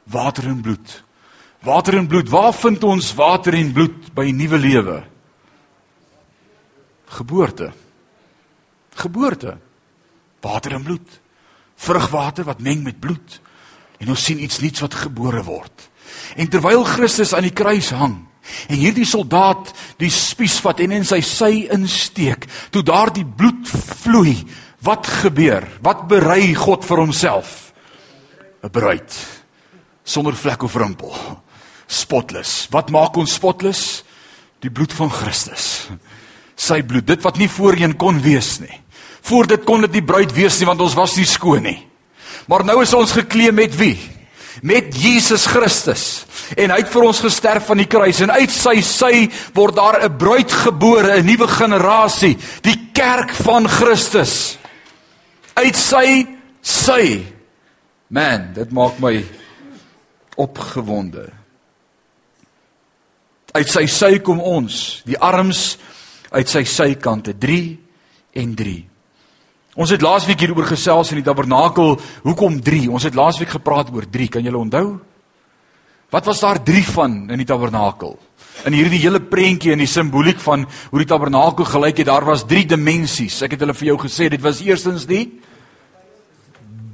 Water 0.09 0.49
en 0.49 0.63
bloed. 0.65 0.95
Water 1.65 1.99
en 1.99 2.09
bloed. 2.09 2.31
Waar 2.33 2.55
vind 2.57 2.85
ons 2.85 3.13
water 3.19 3.57
en 3.59 3.73
bloed 3.77 4.09
by 4.17 4.31
nuwe 4.33 4.61
lewe? 4.61 4.97
Geboorte. 7.19 7.73
Geboorte. 8.99 9.57
Water 10.45 10.75
en 10.79 10.87
bloed. 10.87 11.21
Vrugwater 11.79 12.47
wat 12.49 12.63
meng 12.65 12.83
met 12.87 13.01
bloed. 13.01 13.41
En 13.99 14.11
ons 14.15 14.25
sien 14.25 14.43
iets 14.43 14.61
nuuts 14.63 14.83
wat 14.85 15.03
gebore 15.07 15.43
word. 15.47 15.89
En 16.37 16.49
terwyl 16.51 16.85
Christus 16.87 17.35
aan 17.35 17.47
die 17.47 17.55
kruis 17.55 17.91
hang, 17.95 18.29
En 18.69 18.79
hierdie 18.81 19.07
soldaat 19.09 19.73
die 20.01 20.11
spies 20.13 20.59
vat 20.65 20.81
en 20.85 20.95
in 20.99 21.07
sy 21.07 21.21
sy 21.25 21.53
insteek. 21.75 22.47
Toe 22.75 22.83
daardie 22.87 23.27
bloed 23.27 23.69
vloei, 23.69 24.37
wat 24.87 25.09
gebeur? 25.23 25.67
Wat 25.85 26.07
berei 26.11 26.55
God 26.57 26.87
vir 26.87 27.03
homself? 27.05 27.73
'n 28.63 28.71
Bruid 28.71 29.13
sonder 30.05 30.35
vlek 30.35 30.63
of 30.63 30.75
rimpel. 30.75 31.15
Spotless. 31.87 32.67
Wat 32.71 32.91
maak 32.91 33.17
ons 33.17 33.35
spotless? 33.35 34.05
Die 34.61 34.71
bloed 34.71 34.93
van 34.93 35.11
Christus. 35.11 35.89
Sy 36.57 36.83
bloed, 36.83 37.07
dit 37.07 37.23
wat 37.23 37.39
nie 37.39 37.49
voorheen 37.49 37.97
kon 37.97 38.21
wees 38.21 38.59
nie. 38.59 38.81
Voor 39.29 39.47
dit 39.47 39.65
kon 39.65 39.85
dit 39.85 39.99
nie 39.99 40.05
bruid 40.05 40.33
wees 40.33 40.59
nie 40.59 40.69
want 40.69 40.81
ons 40.81 40.97
was 40.97 41.17
nie 41.19 41.27
skoon 41.29 41.67
nie. 41.69 41.81
Maar 42.49 42.65
nou 42.65 42.81
is 42.83 42.95
ons 42.97 43.13
geklee 43.13 43.53
met 43.53 43.75
wie? 43.77 43.97
Met 44.65 44.95
Jesus 44.97 45.47
Christus 45.47 46.25
en 46.57 46.73
hy 46.73 46.79
het 46.81 46.91
vir 46.91 47.05
ons 47.05 47.21
gesterf 47.21 47.69
van 47.69 47.83
die 47.83 47.89
kruis 47.91 48.23
en 48.25 48.33
uit 48.33 48.53
sy 48.53 48.79
sy 48.83 49.29
word 49.55 49.77
daar 49.77 50.01
'n 50.03 50.17
bruid 50.17 50.53
gebore, 50.53 51.21
'n 51.21 51.27
nuwe 51.27 51.49
generasie, 51.49 52.37
die 52.63 52.91
kerk 52.93 53.31
van 53.31 53.69
Christus. 53.69 54.59
Uit 55.55 55.77
sy 55.77 56.27
sy. 56.63 57.25
Man, 58.09 58.53
dit 58.55 58.71
maak 58.73 58.99
my 58.99 59.25
opgewonde. 60.37 61.29
Uit 63.53 63.69
sy 63.69 63.87
sy 63.87 64.19
kom 64.19 64.41
ons, 64.41 65.03
die 65.05 65.19
arms 65.19 65.79
uit 66.31 66.49
sy 66.49 66.65
sykante 66.65 67.35
3 67.39 67.79
en 68.33 68.55
3. 68.55 68.89
Ons 69.79 69.93
het 69.95 70.03
laasweek 70.03 70.41
hieroor 70.43 70.67
gesels 70.67 71.13
in 71.15 71.21
die 71.21 71.27
tabernakel, 71.27 72.01
hoekom 72.25 72.57
3? 72.67 72.89
Ons 72.91 73.05
het 73.07 73.15
laasweek 73.15 73.53
gepraat 73.61 73.93
oor 73.95 74.09
3, 74.11 74.27
kan 74.35 74.43
julle 74.43 74.59
onthou? 74.59 74.87
Wat 76.11 76.25
was 76.27 76.41
daar 76.43 76.59
drie 76.65 76.83
van 76.83 77.29
in 77.31 77.39
die 77.39 77.47
tabernakel? 77.47 78.17
In 78.67 78.75
hierdie 78.75 78.99
hele 78.99 79.21
prentjie 79.23 79.71
en 79.71 79.79
die 79.79 79.87
simboliek 79.87 80.41
van 80.43 80.65
hoe 80.91 80.99
die 80.99 81.07
tabernakel 81.07 81.69
gelyk 81.69 82.01
het, 82.01 82.09
daar 82.09 82.27
was 82.27 82.43
drie 82.49 82.65
dimensies. 82.67 83.37
Ek 83.47 83.55
het 83.55 83.63
hulle 83.63 83.77
vir 83.77 83.93
jou 83.93 83.99
gesê, 84.03 84.27
dit 84.33 84.43
was 84.43 84.63
eerstens 84.65 85.05
die 85.07 85.29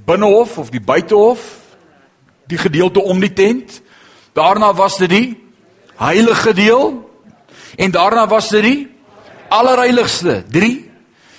binnehof 0.05 0.59
of 0.61 0.69
die 0.75 0.83
buitehof, 0.85 1.41
die 2.51 2.61
gedeelte 2.61 3.01
om 3.01 3.23
die 3.23 3.33
tent. 3.33 3.79
Daarna 4.37 4.75
was 4.77 4.99
dit 5.01 5.09
die 5.09 5.29
heilige 6.03 6.53
deel 6.53 6.99
en 7.81 7.97
daarna 7.97 8.27
was 8.29 8.51
dit 8.53 8.67
die 8.67 8.77
allerheiligste. 9.49 10.43
3. 10.53 10.71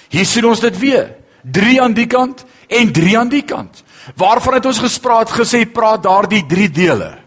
Hier 0.09 0.25
sien 0.25 0.49
ons 0.49 0.63
dit 0.63 0.81
weer. 0.81 1.05
3 1.51 1.81
aan 1.81 1.93
die 1.93 2.07
kant 2.07 2.45
en 2.67 2.91
3 2.91 3.17
aan 3.19 3.29
die 3.29 3.43
kant. 3.43 3.83
Waarvan 4.15 4.53
het 4.53 4.65
ons 4.65 4.79
gespreek 4.79 5.29
gesê 5.33 5.65
praat 5.65 6.03
daardie 6.03 6.45
drie 6.45 6.69
dele? 6.69 7.17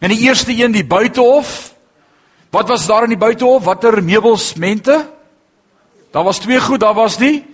In 0.00 0.08
die 0.12 0.24
eerste 0.26 0.52
een 0.52 0.72
die 0.72 0.86
buitehof. 0.86 1.72
Wat 2.50 2.68
was 2.68 2.86
daar 2.86 3.04
in 3.04 3.14
die 3.14 3.20
buitehof? 3.20 3.64
Watter 3.64 4.02
meubels, 4.04 4.54
mente? 4.54 5.08
Daar 6.12 6.24
was 6.24 6.38
twee 6.38 6.60
goed, 6.60 6.80
daar 6.80 6.94
was 6.94 7.16
die 7.16 7.44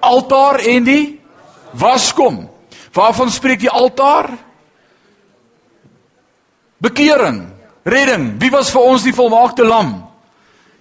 altaar 0.00 0.60
en 0.60 0.84
die 0.84 1.20
waskom. 1.70 2.50
Waarvan 2.92 3.30
spreek 3.30 3.60
die 3.60 3.70
altaar? 3.70 4.30
Bekering, 6.76 7.46
redding. 7.82 8.34
Wie 8.38 8.50
was 8.50 8.70
vir 8.70 8.80
ons 8.80 9.02
die 9.02 9.14
volmaakte 9.14 9.64
lam? 9.64 10.03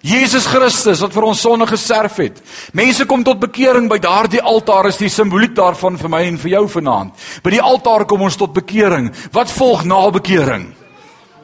Jesus 0.04 0.46
Christus 0.52 1.00
wat 1.00 1.13
vir 1.16 1.26
ons 1.30 1.42
sonde 1.42 1.66
gesterf 1.68 2.20
het. 2.20 2.44
Mense 2.76 3.06
kom 3.08 3.24
tot 3.24 3.39
bekering 3.39 3.88
by 3.88 4.02
daardie 4.04 4.44
altaar 4.44 4.92
is 4.92 5.00
die 5.00 5.10
simboliek 5.10 5.56
daarvan 5.56 5.96
vir 5.98 6.12
my 6.12 6.24
en 6.28 6.38
vir 6.38 6.58
jou 6.58 6.63
vanaand. 6.78 7.16
By 7.44 7.56
die 7.56 7.63
altaar 7.63 8.04
kom 8.06 8.22
ons 8.28 8.36
tot 8.38 8.52
bekering. 8.54 9.13
Wat 9.32 9.52
volg 9.52 9.86
na 9.88 10.04
bekering? 10.12 10.74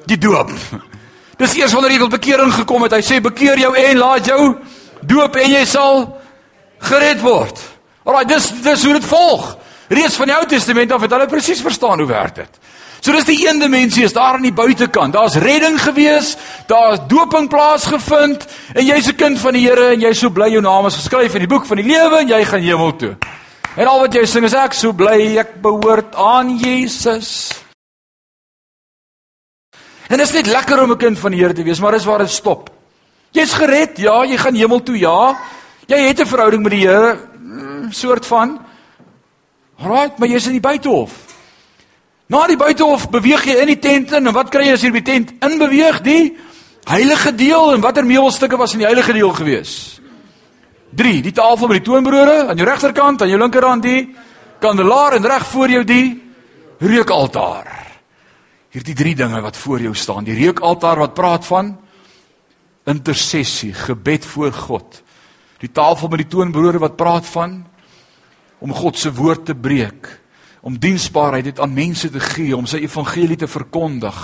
die 0.09 0.17
doop. 0.17 0.51
Dis 1.41 1.55
eers 1.55 1.73
wanneer 1.75 1.95
jy 1.95 2.03
tot 2.03 2.17
bekering 2.17 2.51
gekom 2.51 2.85
het. 2.85 2.97
Hy 2.97 3.03
sê 3.05 3.19
bekeer 3.23 3.61
jou 3.61 3.71
en 3.79 4.01
laat 4.01 4.27
jou 4.27 4.41
doop 5.07 5.37
en 5.39 5.53
jy 5.55 5.63
sal 5.69 6.01
gered 6.89 7.21
word. 7.23 7.61
Alraai, 8.03 8.25
dis 8.27 8.49
dis 8.63 8.83
hoe 8.83 8.95
dit 8.97 9.05
volg. 9.07 9.45
Reeds 9.89 10.17
van 10.19 10.29
die 10.29 10.35
Ou 10.35 10.43
Testament 10.49 10.91
af 10.91 11.05
het 11.05 11.13
hulle 11.15 11.29
presies 11.31 11.61
verstaan 11.63 12.01
hoe 12.01 12.09
werk 12.09 12.41
dit. 12.41 12.58
So 12.99 13.15
dis 13.15 13.27
die 13.29 13.47
een 13.47 13.59
dimensie 13.59 14.03
is 14.03 14.13
daar 14.13 14.35
aan 14.35 14.43
die 14.43 14.53
buitekant. 14.53 15.13
Daar's 15.13 15.37
redding 15.39 15.79
gewees, 15.81 16.35
daar's 16.67 16.99
doping 17.07 17.47
plaasgevind 17.49 18.45
en 18.73 18.85
jy's 18.85 19.07
'n 19.07 19.15
kind 19.15 19.39
van 19.39 19.53
die 19.53 19.67
Here 19.67 19.93
en 19.93 20.01
jy 20.01 20.13
so 20.13 20.29
bly 20.29 20.49
jou 20.51 20.61
naam 20.61 20.85
is 20.85 20.95
geskryf 20.95 21.33
in 21.33 21.47
die 21.47 21.47
boek 21.47 21.65
van 21.65 21.77
die 21.77 21.85
lewe 21.85 22.19
en 22.19 22.27
jy 22.27 22.45
gaan 22.45 22.61
hemel 22.61 22.95
toe. 22.95 23.17
En 23.75 23.87
al 23.87 23.99
wat 23.99 24.13
jy 24.13 24.25
sing 24.25 24.43
is 24.43 24.53
ek 24.53 24.73
so 24.73 24.91
bly 24.91 25.37
ek 25.37 25.61
behoort 25.61 26.15
aan 26.15 26.57
Jesus. 26.57 27.51
En 30.09 30.17
dit 30.17 30.25
is 30.25 30.33
net 30.33 30.47
lekker 30.47 30.83
om 30.83 30.91
'n 30.91 30.97
kind 30.97 31.19
van 31.19 31.31
die 31.31 31.39
Here 31.39 31.53
te 31.53 31.63
wees, 31.63 31.79
maar 31.79 31.91
dis 31.91 32.05
waar 32.05 32.19
dit 32.19 32.29
stop. 32.29 32.69
Jy's 33.31 33.53
gered, 33.53 33.97
ja, 33.97 34.25
jy 34.25 34.37
gaan 34.37 34.55
hemel 34.55 34.83
toe, 34.83 34.97
ja. 34.97 35.37
Jy 35.87 35.97
het 35.97 36.19
'n 36.19 36.25
verhouding 36.25 36.63
met 36.63 36.71
die 36.71 36.87
Here, 36.87 37.17
mm, 37.39 37.91
soort 37.91 38.25
van. 38.25 38.59
Alraai, 39.77 40.11
maar 40.17 40.27
jy's 40.27 40.45
in 40.45 40.51
die 40.51 40.59
buitehof. 40.59 41.28
Na 42.29 42.43
die 42.45 42.59
buitehof 42.61 43.07
beweeg 43.09 43.47
jy 43.49 43.55
in 43.63 43.71
die 43.71 43.79
tent 43.81 44.11
in 44.13 44.29
en 44.29 44.35
wat 44.35 44.51
kry 44.53 44.67
jy 44.67 44.75
as 44.77 44.83
jy 44.85 44.91
by 44.93 45.01
die 45.01 45.07
tent 45.07 45.31
inbeweeg? 45.45 46.03
Die 46.05 46.35
heilige 46.89 47.31
deel 47.33 47.73
en 47.73 47.81
watter 47.81 48.05
meubelstukke 48.05 48.57
was 48.59 48.75
in 48.75 48.83
die 48.83 48.87
heilige 48.89 49.15
deel 49.17 49.33
gewees? 49.33 49.73
3. 50.93 51.23
Die 51.25 51.33
tafel 51.33 51.69
met 51.69 51.79
die 51.81 51.87
toonbrode 51.89 52.43
aan 52.51 52.57
jou 52.57 52.67
regterkant, 52.69 53.23
aan 53.25 53.31
jou 53.33 53.39
linkerkant 53.41 53.85
die 53.85 54.03
kandelaar 54.61 55.17
en 55.17 55.25
reg 55.25 55.47
voor 55.49 55.73
jou 55.73 55.83
die 55.89 56.05
reukaltaar. 56.77 57.73
Hierdie 58.77 58.97
drie 58.97 59.15
dinge 59.17 59.41
wat 59.41 59.57
voor 59.57 59.81
jou 59.81 59.95
staan, 59.97 60.27
die 60.29 60.37
reukaltaar 60.37 61.01
wat 61.01 61.17
praat 61.17 61.49
van 61.49 61.73
intersessie, 62.89 63.73
gebed 63.73 64.25
voor 64.25 64.53
God. 64.53 65.01
Die 65.61 65.71
tafel 65.73 66.13
met 66.13 66.23
die 66.23 66.29
toonbrode 66.29 66.81
wat 66.81 66.97
praat 66.97 67.25
van 67.33 67.63
om 68.61 68.73
God 68.73 68.97
se 68.97 69.09
woord 69.13 69.47
te 69.49 69.55
breek, 69.55 70.18
om 70.61 70.79
diensbaarheid 70.79 71.43
dit 71.43 71.59
aan 71.59 71.73
mense 71.73 72.09
te 72.11 72.19
gee, 72.19 72.55
om 72.57 72.67
sy 72.67 72.81
evangelie 72.83 73.37
te 73.39 73.47
verkondig. 73.47 74.17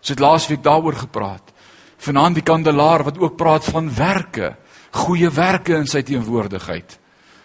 Ons 0.00 0.08
het 0.08 0.22
laasweek 0.22 0.62
daaroor 0.62 0.96
gepraat. 1.04 1.52
Vanaand 2.00 2.40
die 2.40 2.46
kandelaar 2.46 3.04
wat 3.04 3.18
ook 3.20 3.36
praat 3.36 3.64
van 3.64 3.90
werke, 3.94 4.54
goeie 4.90 5.30
werke 5.30 5.76
in 5.76 5.86
sy 5.86 6.02
teenwoordigheid. 6.02 6.96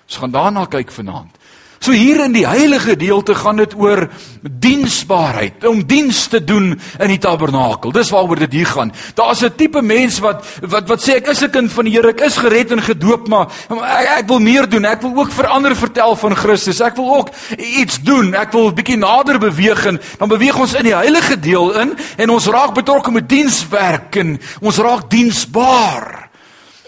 Ons 0.06 0.18
gaan 0.22 0.32
daarna 0.32 0.66
kyk 0.70 0.92
vanaand. 0.94 1.38
So 1.86 1.93
hier 1.93 2.24
in 2.24 2.34
die 2.34 2.48
heilige 2.50 2.95
gedeelte 2.95 3.36
gaan 3.38 3.60
dit 3.62 3.74
oor 3.78 4.08
diensbaarheid, 4.41 5.67
om 5.69 5.84
diens 5.86 6.24
te 6.34 6.39
doen 6.41 6.71
in 6.74 7.12
die 7.12 7.19
tabernakel. 7.21 7.93
Dis 7.93 8.10
waaroor 8.10 8.39
dit 8.41 8.56
hier 8.58 8.71
gaan. 8.71 8.89
Daar's 9.13 9.43
'n 9.45 9.54
tipe 9.56 9.82
mens 9.82 10.17
wat 10.19 10.41
wat 10.62 10.88
wat 10.88 11.04
sê 11.04 11.17
ek 11.21 11.28
is 11.28 11.43
'n 11.43 11.52
kind 11.52 11.71
van 11.71 11.86
die 11.86 11.93
Here, 11.93 12.10
ek 12.10 12.21
is 12.21 12.38
gered 12.38 12.71
en 12.71 12.82
gedoop, 12.82 13.28
maar 13.28 13.48
ek, 13.69 14.17
ek 14.17 14.28
wil 14.28 14.39
meer 14.39 14.69
doen. 14.69 14.86
Ek 14.86 15.02
wil 15.02 15.13
ook 15.15 15.32
vir 15.32 15.48
ander 15.48 15.76
vertel 15.76 16.15
van 16.15 16.36
Christus. 16.36 16.82
Ek 16.82 16.95
wil 16.95 17.15
ook 17.17 17.30
iets 17.58 18.02
doen. 18.02 18.34
Ek 18.34 18.52
wil 18.52 18.69
'n 18.69 18.74
bietjie 18.74 18.98
nader 18.98 19.38
beweeg 19.38 19.86
en 19.86 20.00
dan 20.17 20.30
beweeg 20.30 20.58
ons 20.58 20.74
in 20.74 20.84
die 20.84 20.95
heilige 20.95 21.39
deel 21.39 21.80
in 21.80 21.98
en 22.17 22.30
ons 22.30 22.48
raak 22.48 22.74
betrokke 22.74 23.12
met 23.12 23.30
dienswerk 23.30 24.15
en 24.15 24.39
ons 24.62 24.78
raak 24.78 25.10
diensbaar. 25.10 26.25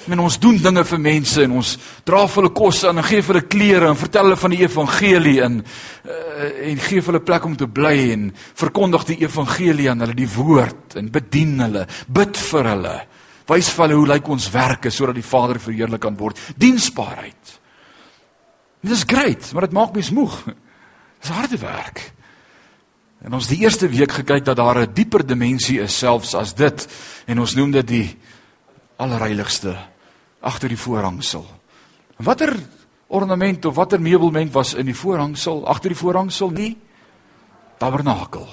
En 0.07 0.19
ons 0.23 0.37
doen 0.39 0.55
dinge 0.55 0.83
vir 0.87 0.99
mense 1.03 1.41
en 1.43 1.57
ons 1.59 1.69
dra 2.07 2.21
vir 2.27 2.39
hulle 2.39 2.53
kos 2.55 2.85
aan 2.87 3.01
en 3.01 3.05
gee 3.07 3.23
vir 3.25 3.35
hulle 3.35 3.49
klere 3.51 3.89
en 3.91 3.99
vertel 3.99 4.29
hulle 4.29 4.39
van 4.39 4.53
die 4.55 4.61
evangelie 4.61 5.35
en 5.43 5.57
uh, 5.59 6.51
en 6.69 6.79
gee 6.79 7.01
vir 7.01 7.11
hulle 7.11 7.23
plek 7.27 7.47
om 7.49 7.57
te 7.59 7.67
bly 7.67 7.95
en 8.13 8.29
verkondig 8.55 9.03
die 9.09 9.17
evangelie 9.25 9.89
aan 9.91 10.05
hulle 10.05 10.15
die 10.15 10.29
woord 10.31 10.95
en 11.01 11.09
bedien 11.11 11.57
hulle, 11.65 11.83
bid 12.07 12.39
vir 12.39 12.69
hulle. 12.71 12.93
Wys 13.51 13.71
vir 13.73 13.85
hulle 13.85 13.97
hoe 13.99 14.11
lyk 14.13 14.29
ons 14.31 14.47
werke 14.53 14.91
sodat 14.95 15.17
die 15.19 15.25
Vader 15.27 15.59
verheerlik 15.63 16.03
kan 16.05 16.15
word. 16.19 16.39
Diensbaarheid. 16.55 17.51
Dit 18.87 18.95
is 18.95 19.03
great, 19.07 19.51
maar 19.51 19.67
dit 19.67 19.75
maak 19.75 19.91
mens 19.95 20.13
moeg. 20.15 20.39
Dis 21.19 21.35
harde 21.35 21.59
werk. 21.59 22.05
En 23.27 23.35
ons 23.35 23.49
die 23.49 23.59
eerste 23.65 23.89
week 23.91 24.21
gekyk 24.21 24.45
dat 24.47 24.55
daar 24.55 24.85
'n 24.85 24.93
dieper 24.93 25.25
dimensie 25.25 25.81
is 25.81 25.97
selfs 25.97 26.35
as 26.35 26.53
dit 26.53 26.87
en 27.27 27.39
ons 27.39 27.55
noem 27.55 27.71
dit 27.71 27.87
die 27.87 28.17
allerheiligste 28.97 29.75
agter 30.47 30.71
die 30.71 30.79
voorhangsel. 30.79 31.45
Watter 32.23 32.55
ornament 33.07 33.65
of 33.65 33.75
watter 33.75 34.01
meubelment 34.01 34.53
was 34.55 34.73
in 34.73 34.87
die 34.89 34.95
voorhangsel 34.95 35.65
agter 35.67 35.93
die 35.93 35.99
voorhangsel 35.99 36.51
nie? 36.55 36.71
Tabernakel. 37.77 38.47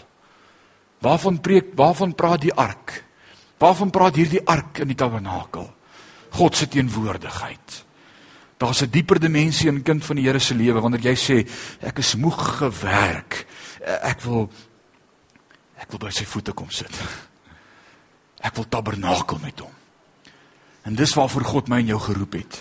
Waarvan 1.05 1.41
preek 1.41 1.73
waarvan 1.79 2.15
praat 2.17 2.45
die 2.45 2.55
ark? 2.55 3.01
Waarvan 3.61 3.91
praat 3.95 4.19
hierdie 4.19 4.43
ark 4.45 4.83
in 4.85 4.91
die 4.93 4.99
tabernakel? 4.99 5.69
God 6.35 6.57
se 6.57 6.69
teenwoordigheid. 6.69 7.85
Daar's 8.59 8.83
'n 8.83 8.91
dieper 8.91 9.21
dimensie 9.21 9.69
in 9.69 9.83
kind 9.83 10.05
van 10.05 10.17
die 10.17 10.25
Here 10.25 10.39
se 10.39 10.55
lewe 10.55 10.81
wanneer 10.81 11.01
jy 11.01 11.15
sê 11.15 11.49
ek 11.81 11.99
is 11.99 12.15
moeg 12.15 12.59
gewerk. 12.59 13.47
Ek 14.03 14.21
wil 14.21 14.51
ek 15.77 15.91
wil 15.91 15.99
by 15.99 16.11
sy 16.11 16.25
voete 16.25 16.53
kom 16.53 16.71
sit. 16.71 16.93
Ek 18.41 18.55
wil 18.55 18.69
tabernakel 18.69 19.39
met 19.43 19.61
hom. 19.61 19.84
En 20.85 20.95
dis 20.95 21.15
waarvoor 21.17 21.45
God 21.49 21.69
my 21.73 21.81
en 21.81 21.93
jou 21.95 22.01
geroep 22.01 22.39
het. 22.39 22.61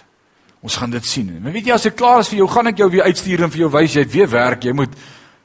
Ons 0.63 0.77
gaan 0.79 0.93
dit 0.93 1.05
sien. 1.05 1.27
Maar 1.43 1.51
weet 1.51 1.67
jy 1.67 1.75
as 1.75 1.89
ek 1.89 1.97
klaar 1.99 2.21
is 2.23 2.29
vir 2.31 2.39
jou, 2.39 2.47
gaan 2.47 2.71
ek 2.71 2.79
jou 2.79 2.87
weer 2.91 3.09
uitstuur 3.09 3.43
en 3.43 3.51
vir 3.51 3.65
jou 3.65 3.71
wys 3.73 3.97
jy 3.97 4.05
het 4.05 4.13
weer 4.13 4.29
werk. 4.31 4.63
Jy 4.63 4.75
moet 4.77 4.93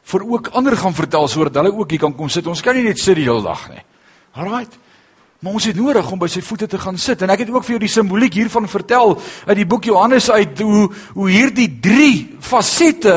vir 0.09 0.25
ook 0.25 0.51
ander 0.57 0.77
gaan 0.79 0.95
vertel 0.95 1.27
sodat 1.29 1.59
hulle 1.59 1.73
ook 1.75 1.91
hier 1.91 2.05
kan 2.07 2.15
kom 2.15 2.31
sit. 2.31 2.47
Ons 2.47 2.63
kan 2.63 2.79
nie 2.79 2.87
net 2.87 3.01
sit 3.03 3.19
die 3.19 3.27
hele 3.27 3.43
dag 3.43 3.65
nie. 3.73 3.83
Alraight. 4.39 4.79
Maar 5.43 5.55
ons 5.59 5.67
het 5.71 5.77
nodig 5.79 6.07
om 6.11 6.19
by 6.19 6.27
sy 6.31 6.41
voete 6.43 6.67
te 6.71 6.79
gaan 6.83 6.97
sit. 6.99 7.21
En 7.23 7.31
ek 7.31 7.45
het 7.45 7.51
ook 7.51 7.67
vir 7.67 7.77
jou 7.77 7.83
die 7.83 7.91
simboliek 7.91 8.39
hiervan 8.41 8.67
vertel 8.71 9.17
uit 9.19 9.59
die 9.59 9.67
boek 9.71 9.91
Johannes 9.91 10.31
uit 10.31 10.63
hoe 10.63 10.87
hoe 11.15 11.29
hierdie 11.31 11.69
drie 11.83 12.39
fasette 12.43 13.17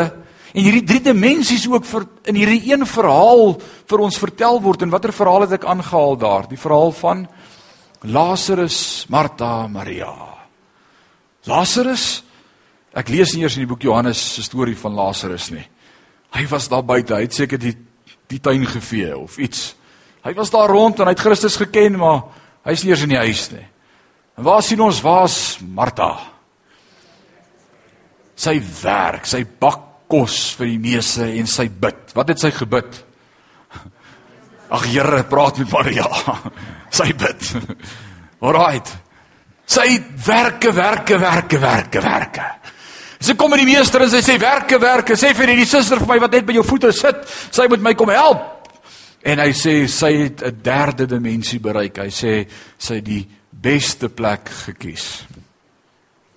en 0.51 0.65
hierdie 0.65 0.83
drie 0.85 1.01
dimensies 1.05 1.67
ook 1.69 1.85
vir 1.87 2.05
in 2.29 2.37
hierdie 2.37 2.73
een 2.73 2.85
verhaal 2.85 3.55
vir 3.61 4.03
ons 4.05 4.19
vertel 4.21 4.59
word 4.61 4.85
en 4.85 4.93
watter 4.93 5.13
verhaal 5.15 5.47
het 5.47 5.55
ek 5.57 5.69
aangehaal 5.69 6.17
daar? 6.21 6.49
Die 6.49 6.61
verhaal 6.61 6.93
van 6.97 7.25
Lazarus, 8.03 9.05
Martha, 9.09 9.67
Maria. 9.67 10.11
Lazarus? 11.45 12.23
Ek 12.97 13.11
lees 13.13 13.35
nie 13.35 13.45
eers 13.45 13.55
in 13.55 13.63
die 13.63 13.69
boek 13.69 13.85
Johannes 13.85 14.19
se 14.35 14.43
storie 14.43 14.75
van 14.75 14.97
Lazarus 14.97 15.51
nie. 15.53 15.63
Hy 16.35 16.43
was 16.51 16.67
daar 16.71 16.83
buite, 16.83 17.15
hy 17.15 17.27
het 17.27 17.35
seker 17.35 17.61
die 17.61 17.75
die 18.31 18.39
tuin 18.39 18.63
gevee 18.63 19.11
of 19.11 19.35
iets. 19.43 19.73
Hy 20.23 20.31
was 20.37 20.53
daar 20.53 20.71
rond 20.71 21.01
en 21.01 21.09
hy 21.09 21.11
het 21.11 21.23
Christus 21.23 21.57
geken, 21.59 21.97
maar 21.99 22.21
hy's 22.63 22.85
nie 22.85 22.93
eers 22.93 23.03
in 23.03 23.11
die 23.11 23.19
huis 23.19 23.49
nie. 23.51 23.65
En 24.39 24.45
waar 24.47 24.61
sien 24.63 24.79
ons 24.79 25.01
waar's 25.03 25.35
Martha? 25.59 26.13
Sy 28.39 28.55
werk, 28.81 29.27
sy 29.27 29.43
bak 29.43 30.07
kos 30.11 30.53
vir 30.59 30.71
die 30.71 30.79
meeste 30.79 31.27
en 31.27 31.49
sy 31.49 31.67
bid. 31.67 32.15
Wat 32.15 32.31
het 32.31 32.39
sy 32.39 32.53
gebid? 32.55 33.01
Ag 34.71 34.87
Here, 34.87 35.25
praat 35.27 35.59
met 35.59 35.75
Maria. 35.75 36.07
Sy 36.91 37.13
bid. 37.17 37.47
Alraight. 38.43 38.91
Sy 39.71 39.95
werke, 40.25 40.73
werke, 40.75 41.17
werke, 41.19 41.59
werke, 41.61 42.01
werke. 42.03 42.47
Sy 43.21 43.35
kom 43.37 43.53
met 43.53 43.61
die 43.61 43.69
meester 43.69 44.03
en 44.03 44.09
sy 44.11 44.23
sê 44.25 44.37
werke, 44.41 44.79
werke. 44.81 45.15
Sê 45.19 45.31
vir 45.37 45.53
die 45.53 45.67
suster 45.69 46.01
vir 46.01 46.09
my 46.09 46.17
wat 46.23 46.33
net 46.35 46.47
by 46.47 46.57
jou 46.57 46.65
voete 46.67 46.91
sit, 46.95 47.21
sy 47.53 47.67
moet 47.71 47.83
my 47.85 47.93
kom 47.95 48.11
help. 48.11 48.71
En 49.21 49.39
hy 49.39 49.51
sê 49.53 49.75
sy 49.87 50.11
het 50.23 50.41
'n 50.43 50.61
derde 50.63 51.05
dimensie 51.05 51.59
bereik. 51.59 51.97
Hy 51.97 52.09
sê 52.09 52.47
sy 52.77 52.95
het 52.95 53.05
die 53.05 53.27
beste 53.51 54.09
plek 54.09 54.49
gekies. 54.65 55.23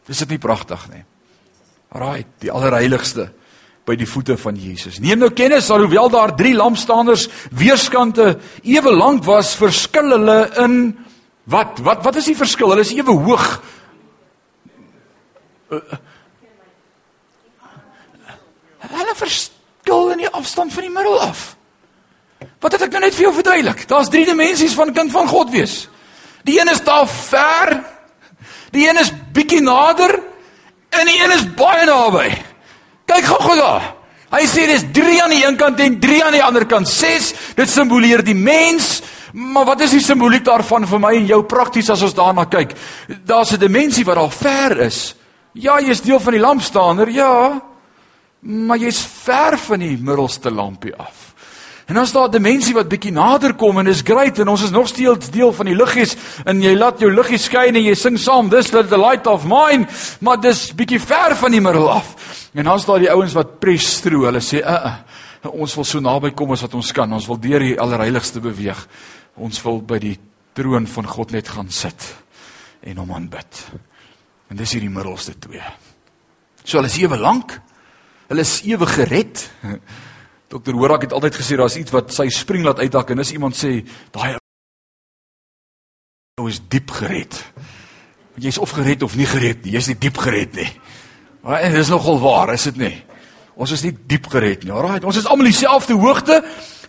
Dis 0.07 0.19
dit 0.19 0.29
nie 0.29 0.39
pragtig 0.39 0.89
nie. 0.93 1.05
Alraight, 1.95 2.29
die 2.41 2.51
allerheiligste 2.51 3.33
by 3.85 3.97
die 4.01 4.09
voete 4.09 4.37
van 4.41 4.57
Jesus. 4.57 4.99
Neem 5.03 5.21
nou 5.21 5.31
kennis 5.37 5.71
alhoewel 5.73 6.09
daar 6.13 6.33
drie 6.37 6.55
lampstanders 6.57 7.29
weerskante 7.53 8.39
ewe 8.63 8.93
lank 8.95 9.25
was, 9.29 9.55
verskil 9.61 10.15
hulle 10.17 10.39
in 10.65 10.79
wat? 11.45 11.83
Wat 11.85 12.05
wat 12.05 12.17
is 12.21 12.31
die 12.31 12.39
verskil? 12.39 12.73
Hulle 12.73 12.85
is 12.87 12.95
ewe 12.97 13.13
hoog. 13.27 13.49
Hulle 18.95 19.17
verskil 19.19 20.15
in 20.15 20.25
die 20.25 20.33
afstand 20.33 20.73
van 20.73 20.89
die 20.89 20.95
middel 20.95 21.21
af. 21.21 21.53
Wat 22.65 22.73
het 22.73 22.87
ek 22.87 22.95
nou 22.95 23.03
net 23.05 23.17
vir 23.17 23.27
jou 23.27 23.35
verduidelik? 23.37 23.85
Daar's 23.89 24.09
drie 24.13 24.25
dimensies 24.25 24.77
van 24.77 24.95
kind 24.97 25.13
van 25.13 25.29
God 25.29 25.53
wees. 25.53 25.85
Die 26.49 26.57
een 26.61 26.73
is 26.73 26.81
daar 26.85 27.09
ver. 27.09 27.77
Die 28.73 28.89
een 28.89 29.01
is 29.01 29.13
bietjie 29.37 29.61
nader 29.65 30.17
en 30.95 31.09
die 31.09 31.21
een 31.21 31.37
is 31.37 31.45
baie 31.57 31.85
naby. 31.89 32.31
Kyk 33.07 33.25
gou-gou 33.25 33.57
daar. 33.57 33.93
Hy 34.35 34.47
sê 34.51 34.67
dis 34.67 34.87
3 34.93 35.23
aan 35.23 35.31
die 35.31 35.45
een 35.45 35.57
kant 35.57 35.81
en 35.81 35.99
3 36.01 36.23
aan 36.25 36.33
die 36.33 36.43
ander 36.43 36.67
kant. 36.67 36.89
6, 36.89 37.33
dit 37.55 37.71
simboleer 37.71 38.25
die 38.25 38.35
mens. 38.35 39.03
Maar 39.35 39.65
wat 39.65 39.81
is 39.87 39.97
die 39.97 40.03
simboliek 40.03 40.45
daarvan 40.47 40.87
vir 40.87 41.01
my 41.03 41.13
en 41.19 41.27
jou 41.27 41.41
prakties 41.51 41.91
as 41.91 42.03
ons 42.07 42.15
daarna 42.15 42.47
kyk? 42.47 42.75
Daar's 43.27 43.53
'n 43.53 43.59
dimensie 43.59 44.05
wat 44.05 44.17
al 44.17 44.31
ver 44.31 44.81
is. 44.81 45.15
Ja, 45.53 45.81
jy's 45.81 46.01
deel 46.03 46.21
van 46.21 46.33
die 46.33 46.41
lampstander, 46.41 47.09
ja. 47.11 47.63
Maar 48.41 48.79
jy's 48.79 49.07
ver 49.25 49.59
van 49.59 49.79
die 49.79 49.97
middelste 49.97 50.51
lampie 50.51 50.95
af. 50.97 51.35
En 51.87 51.97
as 51.97 52.13
daar 52.13 52.29
'n 52.29 52.31
dimensie 52.31 52.75
wat 52.75 52.89
bietjie 52.89 53.13
nader 53.13 53.55
kom 53.55 53.79
en 53.79 53.87
is 53.87 54.01
great 54.05 54.39
en 54.39 54.49
ons 54.49 54.63
is 54.63 54.71
nog 54.71 54.89
steeds 54.89 55.31
deel 55.31 55.53
van 55.53 55.67
die 55.67 55.75
liggies 55.75 56.17
en 56.45 56.63
jy 56.63 56.75
laat 56.75 56.99
jou 56.99 57.13
liggie 57.13 57.39
skyn 57.39 57.77
en 57.77 57.83
jy 57.83 57.95
sing 57.95 58.19
saam 58.19 58.49
this 58.49 58.73
little 58.73 58.99
light 58.99 59.27
of 59.27 59.45
mine, 59.45 59.87
maar 60.21 60.41
dis 60.41 60.75
bietjie 60.75 61.01
ver 61.01 61.37
van 61.37 61.51
die 61.51 61.61
middel 61.61 61.91
af. 61.91 62.15
En 62.55 62.65
dan 62.65 62.79
is 62.79 62.87
daar 62.87 63.03
die 63.03 63.11
ouens 63.11 63.35
wat 63.35 63.59
pres 63.61 64.01
through. 64.01 64.25
Hulle 64.29 64.41
sê, 64.41 64.63
"Uh, 64.63 64.97
uh 65.45 65.53
ons 65.53 65.75
wil 65.75 65.85
so 65.85 66.01
naby 66.01 66.31
kom 66.31 66.53
as 66.53 66.63
wat 66.63 66.75
ons 66.75 66.93
kan. 66.93 67.13
Ons 67.13 67.27
wil 67.27 67.39
deur 67.39 67.61
die 67.61 67.81
allerheiligste 67.81 68.41
beweeg. 68.41 68.87
Ons 69.37 69.63
wil 69.63 69.83
by 69.83 69.99
die 69.99 70.19
troon 70.53 70.87
van 70.87 71.07
God 71.07 71.31
net 71.31 71.49
gaan 71.49 71.71
sit 71.71 72.15
en 72.83 72.97
hom 72.97 73.13
aanbid." 73.13 73.67
En 74.51 74.57
dis 74.57 74.73
hierdie 74.73 74.91
middelste 74.91 75.39
twee. 75.39 75.63
So 76.65 76.79
hulle 76.79 76.89
is 76.89 76.99
ewe 76.99 77.19
lank, 77.19 77.61
Hulle 78.29 78.41
is 78.41 78.63
ewig 78.65 78.95
gered. 78.97 79.43
Dr. 80.53 80.73
Horak 80.79 81.07
het 81.07 81.13
altyd 81.13 81.37
gesê 81.41 81.59
daar's 81.59 81.77
iets 81.77 81.93
wat 81.93 82.13
sy 82.15 82.29
spring 82.33 82.65
laat 82.65 82.81
uitdak 82.81 83.13
en 83.13 83.23
as 83.25 83.33
iemand 83.35 83.57
sê 83.59 83.81
daai 84.15 84.37
ou 86.41 86.49
is 86.51 86.61
diep 86.71 86.91
gered. 86.97 87.37
Jy's 88.41 88.59
of 88.59 88.73
gered 88.75 89.05
of 89.07 89.15
nie 89.19 89.29
gered 89.29 89.63
nie. 89.63 89.75
Jy's 89.77 89.93
nie 89.93 89.99
diep 90.03 90.19
gered 90.19 90.57
nie. 90.59 90.71
Maar 91.45 91.67
dit 91.69 91.75
is 91.77 91.93
nogal 91.93 92.21
waar, 92.21 92.53
is 92.57 92.65
dit 92.71 92.79
nie? 92.81 92.95
Ons 93.55 93.75
is 93.77 93.83
nie 93.85 93.93
diep 94.09 94.31
gered 94.33 94.65
nie. 94.65 94.73
Alraai, 94.73 95.05
ons 95.05 95.19
is 95.21 95.27
almal 95.29 95.51
dieselfde 95.51 95.97
hoogte, 96.01 96.41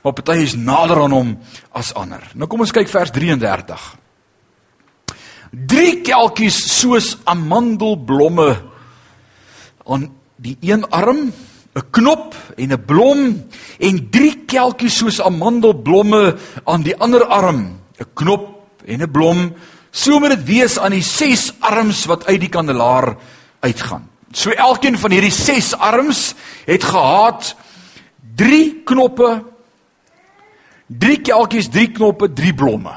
maar 0.01 0.15
party 0.15 0.37
is 0.45 0.55
nader 0.55 1.01
aan 1.03 1.13
hom 1.13 1.33
as 1.75 1.91
ander. 1.99 2.23
Nou 2.39 2.47
kom 2.47 2.63
ons 2.63 2.71
kyk 2.73 2.87
vers 2.89 3.11
33. 3.13 3.83
Drie 5.51 5.99
kelkies 6.07 6.55
soos 6.71 7.17
amandelblomme 7.27 8.49
aan 9.91 10.07
die 10.41 10.55
een 10.63 10.87
arm 10.89 11.31
'n 11.75 11.83
knop 11.91 12.35
en 12.57 12.71
'n 12.71 12.85
blom 12.85 13.19
en 13.79 14.09
drie 14.09 14.45
kelkies 14.47 14.97
soos 14.97 15.21
amandelblomme 15.21 16.37
aan 16.63 16.81
die 16.81 16.95
ander 16.95 17.25
arm 17.25 17.79
'n 17.99 18.07
knop 18.13 18.63
en 18.85 19.01
'n 19.01 19.11
blom 19.11 19.53
so 19.91 20.19
moet 20.19 20.29
dit 20.29 20.43
wees 20.43 20.79
aan 20.79 20.91
die 20.91 21.03
ses 21.03 21.53
arms 21.59 22.05
wat 22.05 22.25
uit 22.25 22.39
die 22.39 22.49
kandelaar 22.49 23.17
uitgaan 23.59 24.14
so 24.35 24.51
elkeen 24.51 24.99
van 24.99 25.15
hierdie 25.15 25.33
ses 25.33 25.71
arms 25.73 26.33
het 26.67 26.83
gehad 26.83 27.53
drie 28.35 28.83
knoppe 28.87 29.31
drie 30.87 31.21
kelkies 31.23 31.71
drie 31.71 31.87
knoppe 31.95 32.29
drie 32.35 32.53
blomme 32.53 32.93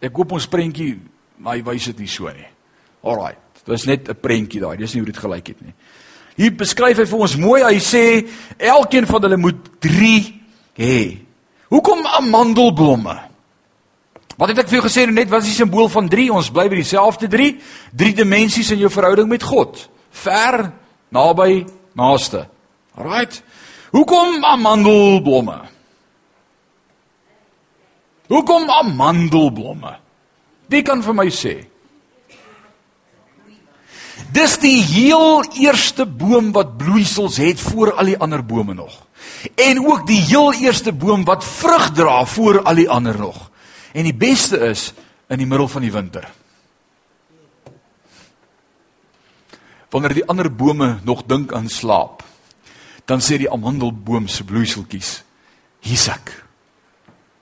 ek 0.00 0.14
koop 0.16 0.32
ons 0.38 0.48
prentjie 0.50 0.94
maar 1.40 1.58
hy 1.58 1.64
wys 1.70 1.92
dit 1.92 2.04
nie 2.04 2.10
so 2.10 2.32
nie 2.32 2.48
alraai 3.04 3.36
dit 3.60 3.74
is 3.76 3.86
net 3.86 4.08
'n 4.08 4.20
prentjie 4.20 4.60
daai 4.60 4.76
dis 4.80 4.94
nie 4.94 5.04
hoe 5.04 5.12
dit 5.12 5.24
gelyk 5.24 5.52
het 5.54 5.60
nie 5.62 5.74
Hier 6.40 6.52
beskryf 6.56 6.96
hy 6.96 7.04
vir 7.04 7.24
ons 7.26 7.34
mooi. 7.36 7.58
Hy 7.60 7.80
sê 7.84 8.04
elkeen 8.56 9.08
van 9.08 9.26
hulle 9.26 9.36
moet 9.40 9.58
3 9.84 10.20
hê. 10.80 11.00
Hoekom 11.68 12.06
amandelblomme? 12.16 13.16
Wat 14.40 14.48
het 14.48 14.62
ek 14.62 14.70
vir 14.70 14.78
jou 14.78 14.86
gesê 14.86 15.04
net 15.10 15.28
wat 15.28 15.44
is 15.44 15.52
die 15.52 15.58
simbool 15.58 15.90
van 15.92 16.08
3? 16.08 16.30
Ons 16.32 16.48
bly 16.54 16.64
by 16.72 16.78
dieselfde 16.80 17.28
3. 17.28 17.50
Drie 17.92 18.14
dimensies 18.16 18.72
in 18.72 18.80
jou 18.80 18.90
verhouding 18.92 19.28
met 19.28 19.44
God. 19.44 19.82
Ver, 20.10 20.72
naby, 21.08 21.66
naaste. 21.94 22.46
Right? 22.94 23.42
Hoekom 23.90 24.44
amandelblomme? 24.44 25.58
Hoekom 28.30 28.70
amandelblomme? 28.70 29.96
Wie 30.70 30.82
kan 30.86 31.02
vir 31.02 31.16
my 31.18 31.26
sê? 31.34 31.56
Dis 34.30 34.58
die 34.62 34.78
heel 34.86 35.42
eerste 35.58 36.06
boom 36.06 36.52
wat 36.54 36.76
bloeisels 36.78 37.40
het 37.42 37.58
voor 37.58 37.96
al 37.98 38.12
die 38.12 38.18
ander 38.18 38.44
bome 38.46 38.76
nog. 38.78 38.92
En 39.58 39.80
ook 39.82 40.06
die 40.06 40.20
heel 40.20 40.52
eerste 40.54 40.92
boom 40.92 41.24
wat 41.26 41.44
vrug 41.44 41.90
dra 41.96 42.22
voor 42.24 42.62
al 42.62 42.78
die 42.78 42.90
ander 42.90 43.18
nog. 43.18 43.50
En 43.92 44.06
die 44.06 44.14
beste 44.14 44.60
is 44.70 44.92
in 45.28 45.42
die 45.42 45.46
middel 45.46 45.68
van 45.68 45.82
die 45.82 45.92
winter. 45.92 46.28
Wanneer 49.90 50.14
die 50.14 50.26
ander 50.26 50.50
bome 50.54 50.98
nog 51.04 51.24
dink 51.26 51.52
aan 51.52 51.68
slaap, 51.68 52.22
dan 53.04 53.18
sê 53.18 53.40
die 53.42 53.50
amandelboom 53.50 54.28
se 54.28 54.44
bloeiseltjies: 54.44 55.22
"Hiersak. 55.80 56.44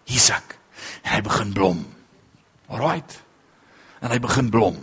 Hiersak." 0.05 0.57
En 1.03 1.15
hy 1.15 1.21
begin 1.25 1.53
blom. 1.53 1.87
Alraight. 2.69 3.23
En 4.01 4.13
hy 4.13 4.19
begin 4.21 4.51
blom. 4.51 4.77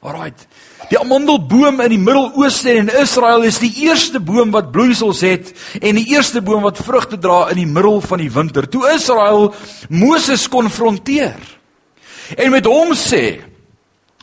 Alraight. 0.00 0.46
Die 0.88 0.98
amandelboom 0.98 1.82
in 1.84 1.92
die 1.92 2.00
Midde-Ooste 2.00 2.72
en 2.80 2.88
Israel 3.02 3.44
is 3.46 3.58
die 3.60 3.72
eerste 3.84 4.20
boom 4.22 4.50
wat 4.54 4.70
bloeisels 4.72 5.20
het 5.26 5.52
en 5.80 5.98
die 5.98 6.06
eerste 6.14 6.40
boom 6.42 6.64
wat 6.64 6.80
vrugte 6.80 7.18
dra 7.20 7.50
in 7.52 7.60
die 7.60 7.68
middel 7.68 8.00
van 8.00 8.22
die 8.22 8.30
winter. 8.32 8.66
Toe 8.70 8.88
Israel 8.94 9.50
Moses 9.92 10.48
konfronteer 10.48 11.38
en 12.38 12.50
met 12.54 12.66
hom 12.70 12.94
sê: 12.96 13.42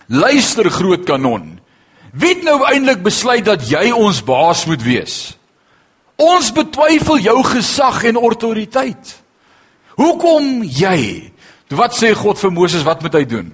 "Luister 0.07 0.71
groot 0.71 1.05
kanon. 1.05 1.59
Wie 2.13 2.33
het 2.35 2.43
nou 2.43 2.61
eintlik 2.67 3.03
besluit 3.03 3.45
dat 3.45 3.65
jy 3.67 3.91
ons 3.91 4.21
baas 4.23 4.65
moet 4.69 4.83
wees? 4.83 5.37
Ons 6.17 6.49
betwyfel 6.55 7.19
jou 7.21 7.37
gesag 7.45 8.03
en 8.09 8.19
autoriteit. 8.21 9.13
Hoekom 9.97 10.63
jy? 10.63 11.31
Wat 11.73 11.95
sê 11.97 12.13
God 12.15 12.39
vir 12.39 12.53
Moses 12.53 12.85
wat 12.87 13.01
moet 13.01 13.17
hy 13.19 13.25
doen?" 13.25 13.53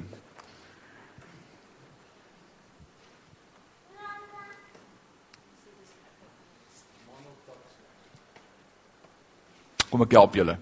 Kom 9.93 10.01
ek 10.01 10.15
help 10.17 10.33
julle. 10.33 10.55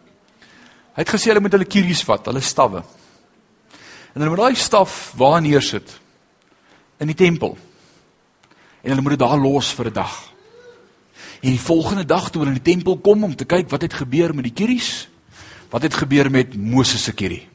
Hy 0.91 1.03
het 1.05 1.11
gesê 1.13 1.29
hulle 1.31 1.39
moet 1.39 1.53
hulle 1.55 1.67
kieries 1.69 2.01
vat, 2.03 2.25
hulle 2.27 2.41
stawwe. 2.43 2.81
En 4.11 4.19
hulle 4.19 4.33
moet 4.33 4.41
daai 4.41 4.59
staf 4.59 5.13
waar 5.15 5.39
neersit 5.39 5.87
in 6.99 7.07
die 7.07 7.15
tempel. 7.15 7.55
En 8.81 8.89
hulle 8.89 9.01
moet 9.01 9.17
dit 9.17 9.19
daar 9.19 9.37
los 9.37 9.73
vir 9.73 9.85
'n 9.87 9.93
dag. 9.93 10.31
En 11.41 11.49
die 11.49 11.59
volgende 11.59 12.05
dag 12.05 12.29
toe 12.29 12.41
hulle 12.41 12.55
in 12.55 12.61
die 12.63 12.73
tempel 12.73 12.97
kom 12.97 13.23
om 13.23 13.35
te 13.35 13.45
kyk 13.45 13.69
wat 13.69 13.81
het 13.81 13.93
gebeur 13.93 14.35
met 14.35 14.43
die 14.43 14.53
kieries? 14.53 15.07
Wat 15.69 15.81
het 15.81 15.93
gebeur 15.93 16.31
met 16.31 16.55
Moses 16.55 17.03
se 17.03 17.13
kierie? 17.13 17.47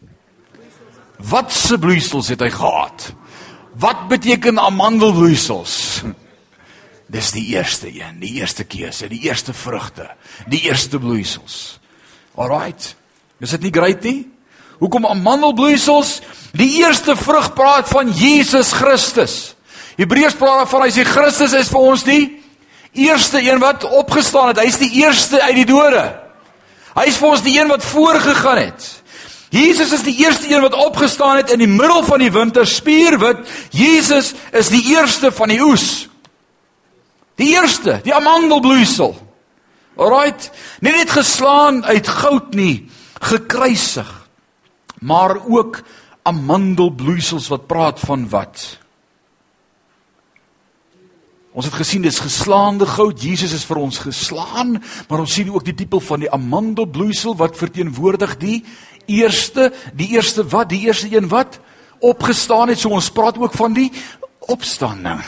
Wat 1.17 1.53
se 1.53 1.79
bloeisels 1.79 2.29
het 2.29 2.41
hy 2.41 2.51
gehad? 2.51 3.13
Wat 3.79 4.09
beteken 4.09 4.59
amandelbloeisels? 4.59 6.03
Dis 7.07 7.31
die 7.31 7.45
eerste 7.55 7.89
een, 7.93 8.19
die 8.21 8.33
eerste 8.41 8.65
keuse, 8.65 9.09
die 9.09 9.21
eerste 9.29 9.55
vrugte, 9.55 10.11
die 10.47 10.61
eerste 10.67 10.99
bloeisels. 10.99 11.79
Alraight. 12.35 12.97
Is 13.39 13.51
dit 13.51 13.69
nie 13.69 13.73
great 13.73 14.03
nie? 14.03 14.27
Hoekom 14.81 15.07
amandelbloeisels? 15.07 16.21
Die 16.57 16.81
eerste 16.83 17.17
vrug 17.17 17.53
praat 17.55 17.89
van 17.89 18.11
Jesus 18.13 18.73
Christus. 18.73 19.56
Hebreërs 19.97 20.37
praat 20.37 20.65
daarvan 20.65 20.85
hy 20.85 20.93
sê 20.93 21.07
Christus 21.09 21.55
is 21.57 21.73
vir 21.73 21.89
ons 21.93 22.05
die 22.05 22.23
eerste 22.97 23.41
een 23.41 23.61
wat 23.61 23.85
opgestaan 23.85 24.53
het. 24.53 24.61
Hy's 24.65 24.79
die 24.81 24.93
eerste 25.03 25.41
uit 25.43 25.57
die 25.63 25.69
dode. 25.69 26.05
Hy's 26.97 27.19
vir 27.21 27.29
ons 27.29 27.45
die 27.45 27.57
een 27.59 27.69
wat 27.69 27.85
voorgegaan 27.85 28.61
het. 28.61 28.87
Jesus 29.53 29.93
is 29.95 30.03
die 30.05 30.17
eerste 30.25 30.49
een 30.51 30.65
wat 30.65 30.75
opgestaan 30.75 31.41
het 31.41 31.53
in 31.55 31.63
die 31.63 31.71
middel 31.71 32.03
van 32.05 32.21
die 32.21 32.33
winter 32.33 32.67
spierwit. 32.67 33.45
Jesus 33.71 34.35
is 34.53 34.73
die 34.73 34.83
eerste 34.97 35.31
van 35.33 35.53
die 35.53 35.61
oes. 35.63 36.09
Die 37.37 37.53
eerste, 37.55 38.01
die 38.05 38.15
amandelbloeisel. 38.17 39.15
Alraight, 39.97 40.51
nie 40.85 40.93
net 40.93 41.13
geslaan 41.13 41.85
uit 41.85 42.09
goud 42.09 42.57
nie, 42.57 42.89
gekruisig. 43.21 44.09
Maar 45.01 45.39
ook 45.45 45.81
amandelbloeisels 46.27 47.49
wat 47.53 47.69
praat 47.69 48.01
van 48.01 48.29
wat? 48.29 48.67
Ons 51.57 51.71
het 51.71 51.79
gesien 51.79 52.05
dis 52.05 52.19
geslaande 52.21 52.85
goud. 52.87 53.17
Jesus 53.17 53.55
is 53.57 53.65
vir 53.65 53.81
ons 53.81 53.99
geslaan, 54.05 54.77
maar 55.09 55.23
ons 55.23 55.33
sien 55.39 55.49
ook 55.49 55.65
die 55.65 55.75
tipe 55.75 56.01
van 56.05 56.21
die 56.21 56.31
amandelbloeisel 56.31 57.37
wat 57.41 57.57
verteenwoordig 57.57 58.37
die 58.43 58.59
eerste, 59.09 59.71
die 59.97 60.11
eerste 60.19 60.45
wat, 60.53 60.69
die 60.69 60.85
eerste 60.85 61.09
een 61.15 61.31
wat 61.33 61.57
opgestaan 62.05 62.69
het. 62.69 62.83
So 62.85 62.93
ons 62.93 63.09
praat 63.11 63.41
ook 63.41 63.57
van 63.57 63.73
die 63.73 63.89
opstanding 64.53 65.25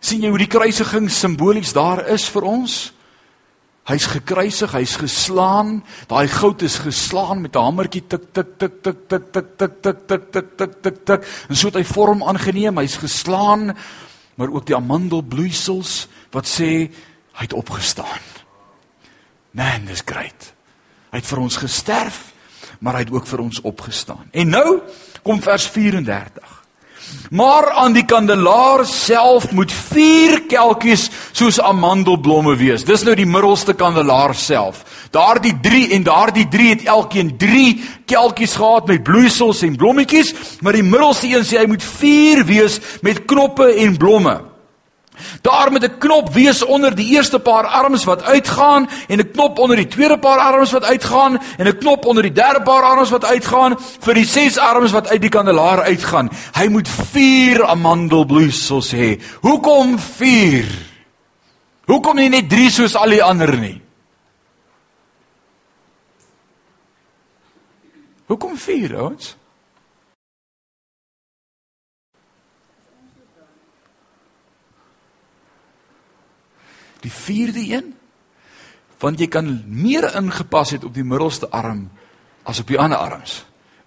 sien 0.00 0.24
jy 0.24 0.32
hoe 0.32 0.40
die 0.40 0.50
kruisiging 0.50 1.10
simbolies 1.12 1.74
daar 1.76 2.02
is 2.12 2.24
vir 2.32 2.46
ons? 2.48 2.78
Hy's 3.90 4.06
gekruisig, 4.12 4.72
hy's 4.76 4.94
geslaan, 5.00 5.80
daai 6.08 6.28
goud 6.30 6.62
is 6.64 6.78
geslaan 6.80 7.42
met 7.42 7.56
'n 7.56 7.64
hamertjie 7.64 8.04
tik 8.08 8.32
tik 8.32 8.58
tik 8.58 8.82
tik 8.82 9.08
tik 9.08 9.26
tik 9.34 9.48
tik 9.58 9.80
tik 9.82 10.06
tik 10.06 10.56
tik 10.56 10.82
tik 10.82 11.04
tik 11.04 11.20
en 11.48 11.56
so 11.56 11.66
het 11.68 11.76
hy 11.76 11.84
vorm 11.84 12.22
aangeneem, 12.22 12.76
hy's 12.78 12.96
geslaan, 12.96 13.74
maar 14.40 14.54
ook 14.56 14.64
die 14.66 14.76
amandelbloeisels 14.76 16.06
wat 16.32 16.48
sê 16.48 16.88
hy 17.36 17.44
het 17.44 17.52
opgestaan. 17.52 18.22
Man, 19.52 19.84
dis 19.84 20.00
great. 20.06 20.46
Hy 21.12 21.20
het 21.20 21.28
vir 21.28 21.42
ons 21.42 21.58
gesterf, 21.60 22.22
maar 22.80 22.96
hy 22.96 23.02
het 23.04 23.12
ook 23.12 23.28
vir 23.28 23.42
ons 23.44 23.60
opgestaan. 23.68 24.30
En 24.32 24.48
nou 24.48 24.78
kom 25.26 25.42
vers 25.44 25.66
34. 25.68 26.56
Maar 27.36 27.68
aan 27.82 27.92
die 27.92 28.06
kandelaar 28.08 28.86
self 28.88 29.50
moet 29.52 29.72
vier 29.92 30.46
kelkies 30.48 31.10
soos 31.36 31.60
amandelblomme 31.60 32.56
wees. 32.56 32.86
Dis 32.88 33.04
nou 33.04 33.18
die 33.18 33.28
middelste 33.28 33.74
kandelaar 33.76 34.32
self. 34.34 34.86
Daardie 35.10 35.56
3 35.60 35.90
en 35.90 36.02
daardie 36.02 36.48
3 36.48 36.68
het 36.68 36.84
elkeen 36.84 37.36
3 37.36 37.80
kelkies 38.06 38.54
gehad 38.54 38.86
met 38.86 39.02
bloeisels 39.02 39.62
en 39.62 39.76
blommetjies, 39.76 40.34
maar 40.60 40.72
die 40.72 40.86
middelste 40.86 41.26
een 41.26 41.44
sê 41.44 41.58
hy 41.58 41.66
moet 41.66 41.82
4 41.84 42.44
wees 42.46 42.78
met 43.02 43.24
knoppe 43.24 43.74
en 43.74 43.96
blomme. 43.96 44.36
Daar 45.42 45.72
met 45.72 45.82
'n 45.82 45.98
knop 45.98 46.32
wees 46.32 46.64
onder 46.64 46.94
die 46.94 47.08
eerste 47.08 47.38
paar 47.38 47.66
arms 47.66 48.04
wat 48.04 48.22
uitgaan 48.22 48.88
en 49.08 49.18
'n 49.18 49.30
knop 49.30 49.58
onder 49.58 49.76
die 49.76 49.86
tweede 49.86 50.18
paar 50.18 50.38
arms 50.38 50.70
wat 50.70 50.84
uitgaan 50.84 51.40
en 51.56 51.66
'n 51.66 51.78
knop 51.78 52.04
onder 52.04 52.22
die 52.22 52.32
derde 52.32 52.62
paar 52.62 52.82
arms 52.82 53.10
wat 53.10 53.24
uitgaan 53.24 53.76
vir 54.00 54.14
die 54.14 54.24
ses 54.24 54.58
arms 54.58 54.90
wat 54.90 55.08
uit 55.08 55.20
die 55.20 55.30
kandelaar 55.30 55.82
uitgaan. 55.82 56.30
Hy 56.52 56.66
moet 56.66 56.88
4 56.88 57.66
amandelbloeisels 57.66 58.92
hê. 58.92 59.20
Hoekom 59.40 59.98
4? 59.98 60.64
Hoekom 61.86 62.16
nie 62.16 62.28
net 62.28 62.48
3 62.48 62.70
soos 62.70 62.94
al 62.96 63.08
die 63.08 63.22
ander 63.22 63.58
nie? 63.58 63.80
Hoekom 68.30 68.56
4 68.56 68.96
ouens? 68.96 69.36
Die 77.00 77.10
vierde 77.10 77.64
een 77.72 77.96
want 79.00 79.16
jy 79.16 79.30
kan 79.32 79.48
meer 79.64 80.04
ingepas 80.14 80.74
het 80.76 80.84
op 80.84 80.92
die 80.94 81.04
middelste 81.04 81.48
arm 81.48 81.86
as 82.44 82.60
op 82.60 82.68
die 82.68 82.78
ander 82.78 83.00
arms. 83.00 83.38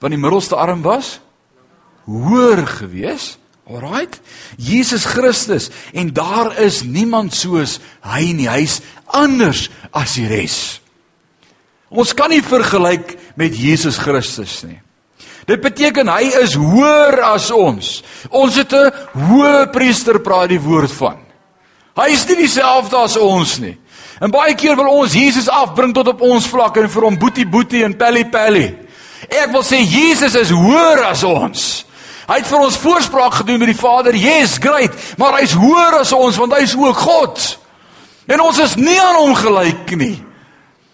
Want 0.01 0.15
die 0.15 0.21
middelste 0.21 0.57
arm 0.57 0.81
was 0.81 1.19
hoër 2.09 2.65
gewees. 2.67 3.37
Alraight. 3.69 4.19
Jesus 4.57 5.05
Christus 5.05 5.69
en 5.93 6.11
daar 6.13 6.57
is 6.59 6.81
niemand 6.83 7.31
soos 7.31 7.77
hy 8.01 8.33
nie. 8.35 8.49
Hy's 8.49 8.81
anders 9.05 9.69
as 9.93 10.17
die 10.17 10.27
res. 10.27 10.82
Ons 11.93 12.13
kan 12.17 12.31
nie 12.33 12.41
vergelyk 12.41 13.13
met 13.37 13.53
Jesus 13.53 13.99
Christus 14.01 14.63
nie. 14.65 14.79
Dit 15.45 15.61
beteken 15.61 16.07
hy 16.07 16.31
is 16.41 16.55
hoër 16.57 17.19
as 17.33 17.51
ons. 17.51 18.01
Ons 18.31 18.55
het 18.55 18.73
'n 18.73 18.91
hoë 19.13 19.71
priester 19.71 20.19
praat 20.19 20.49
die 20.49 20.59
woord 20.61 20.91
van. 20.91 21.19
Hy 21.95 22.09
is 22.09 22.25
nie 22.27 22.35
dieselfde 22.35 22.97
as 22.97 23.17
ons 23.17 23.59
nie. 23.59 23.77
En 24.21 24.31
baie 24.31 24.55
keer 24.55 24.75
wil 24.75 24.87
ons 24.87 25.13
Jesus 25.13 25.49
afbring 25.49 25.93
tot 25.93 26.07
op 26.07 26.21
ons 26.21 26.47
vlak 26.47 26.77
en 26.77 26.89
vir 26.89 27.03
hom 27.03 27.17
boetie 27.17 27.45
boetie 27.45 27.83
en 27.83 27.97
pelly 27.97 28.23
pelly. 28.25 28.75
Ek 29.29 29.51
wil 29.51 29.63
sê 29.63 29.81
Jesus 29.83 30.35
is 30.35 30.49
hoër 30.49 31.03
as 31.03 31.23
ons. 31.23 31.85
Hy 32.27 32.39
het 32.39 32.47
vir 32.47 32.59
ons 32.59 32.77
voorspraak 32.77 33.33
gedoen 33.33 33.59
met 33.59 33.67
die 33.73 33.81
Vader. 33.81 34.15
Yes, 34.15 34.57
great, 34.57 34.91
maar 35.17 35.39
hy's 35.39 35.51
hoër 35.51 35.99
as 35.99 36.13
ons 36.15 36.37
want 36.37 36.55
hy's 36.55 36.75
ook 36.75 36.97
God. 36.97 37.59
En 38.27 38.39
ons 38.39 38.59
is 38.63 38.75
nie 38.75 38.99
aan 39.01 39.15
hom 39.15 39.35
gelyk 39.35 39.97
nie. 39.99 40.23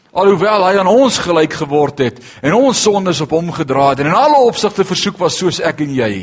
Alhoewel 0.10 0.64
hy 0.66 0.78
aan 0.82 0.90
ons 0.90 1.20
gelyk 1.22 1.54
geword 1.60 2.00
het 2.02 2.22
en 2.42 2.56
ons 2.58 2.80
sondes 2.82 3.20
op 3.22 3.36
hom 3.36 3.52
gedra 3.54 3.92
het 3.92 4.02
en 4.02 4.10
in 4.10 4.18
alle 4.18 4.40
opsigte 4.48 4.86
versoek 4.88 5.20
was 5.22 5.38
soos 5.38 5.60
ek 5.62 5.84
en 5.86 5.94
jy, 5.94 6.14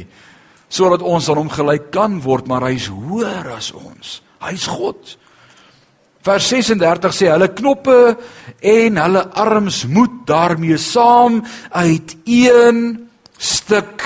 sodat 0.69 1.05
ons 1.07 1.29
aan 1.31 1.39
hom 1.45 1.53
gelyk 1.53 1.93
kan 1.95 2.19
word, 2.25 2.49
maar 2.51 2.67
hy's 2.67 2.89
hoër 2.91 3.53
as 3.55 3.71
ons. 3.77 4.19
Hy's 4.43 4.67
God. 4.67 5.15
Vers 6.27 6.49
36 6.51 7.15
sê 7.15 7.31
hulle 7.31 7.53
knoppe 7.55 8.17
en 8.59 8.99
hulle 8.99 9.23
arms 9.39 9.85
moet 9.87 10.19
daarmee 10.27 10.79
saam 10.83 11.39
uit 11.71 12.17
een 12.27 12.83
stuk 13.39 14.03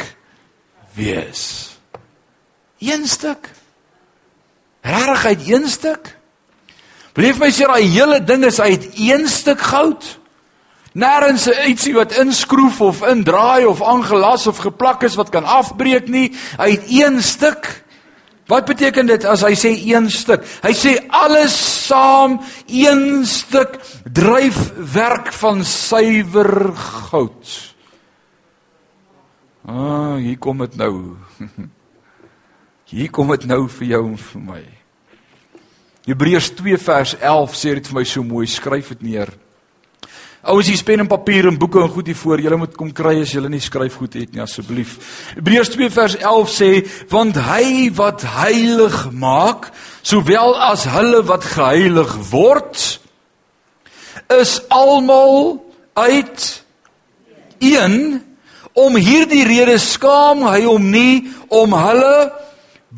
wees. 0.92 1.72
Een 2.84 3.08
stuk. 3.08 3.48
Regtig 4.84 5.24
uit 5.24 5.48
een 5.48 5.68
stuk? 5.68 6.19
Beleef 7.14 7.40
my 7.42 7.50
sê 7.50 7.66
daai 7.66 7.90
hele 7.90 8.20
ding 8.22 8.44
is 8.46 8.60
uit 8.60 8.86
een 8.98 9.28
stuk 9.28 9.62
goud. 9.72 10.06
Nêrens 10.94 11.46
ietsie 11.46 11.94
wat 11.94 12.16
inskroef 12.18 12.80
of 12.82 13.02
indraai 13.06 13.64
of 13.66 13.82
aangelas 13.82 14.46
of 14.50 14.58
geplak 14.58 15.04
is 15.06 15.14
wat 15.18 15.30
kan 15.30 15.46
afbreek 15.46 16.08
nie, 16.10 16.32
uit 16.58 16.86
een 16.90 17.22
stuk. 17.22 17.68
Wat 18.50 18.66
beteken 18.66 19.06
dit 19.06 19.24
as 19.24 19.44
hy 19.46 19.52
sê 19.54 19.70
een 19.92 20.08
stuk? 20.10 20.42
Hy 20.64 20.72
sê 20.74 20.96
alles 21.14 21.54
saam 21.86 22.40
een 22.66 23.22
stuk 23.26 23.78
dryfwerk 24.10 25.30
van 25.38 25.62
suiwer 25.64 26.72
goud. 26.74 27.54
Ah, 29.70 30.18
hier 30.18 30.38
kom 30.38 30.58
dit 30.66 30.74
nou. 30.76 31.16
Hier 32.90 33.10
kom 33.14 33.28
dit 33.30 33.44
nou 33.46 33.68
vir 33.70 33.86
jou 33.86 34.00
en 34.08 34.16
vir 34.18 34.40
my. 34.42 34.62
Hebreërs 36.10 36.50
2 36.58 36.78
vers 36.82 37.14
11 37.20 37.54
sê 37.54 37.76
dit 37.78 37.86
vir 37.86 37.96
my 38.00 38.02
so 38.08 38.26
mooi, 38.26 38.48
skryf 38.50 38.88
dit 38.96 39.02
neer. 39.12 39.30
Ouens, 40.40 40.66
hier 40.66 40.80
pen 40.88 41.02
en 41.04 41.08
papier 41.08 41.46
en 41.46 41.58
boeke 41.60 41.82
en 41.82 41.90
goed 41.92 42.08
hier 42.08 42.16
voor. 42.16 42.40
Julle 42.40 42.56
moet 42.58 42.72
kom 42.74 42.88
kry 42.96 43.18
as 43.20 43.34
julle 43.36 43.50
nie 43.52 43.60
skryf 43.60 43.98
goed 44.00 44.16
het 44.18 44.32
nie 44.34 44.42
asseblief. 44.42 44.96
Hebreërs 45.36 45.70
2 45.76 45.90
vers 45.94 46.16
11 46.16 46.54
sê, 46.54 46.70
want 47.12 47.36
hy 47.44 47.90
wat 47.94 48.24
heilig 48.24 48.96
maak, 49.12 49.68
sowel 50.02 50.56
as 50.70 50.88
hulle 50.90 51.20
wat 51.28 51.44
geheilig 51.44 52.16
word, 52.32 52.86
is 54.40 54.56
almal 54.72 55.60
uit 56.00 56.48
een 57.60 57.98
om 58.72 58.96
hierdie 58.96 59.44
rede 59.44 59.76
skaam 59.82 60.46
hy 60.48 60.62
hom 60.64 60.88
nie 60.90 61.28
om 61.52 61.74
hulle 61.76 62.16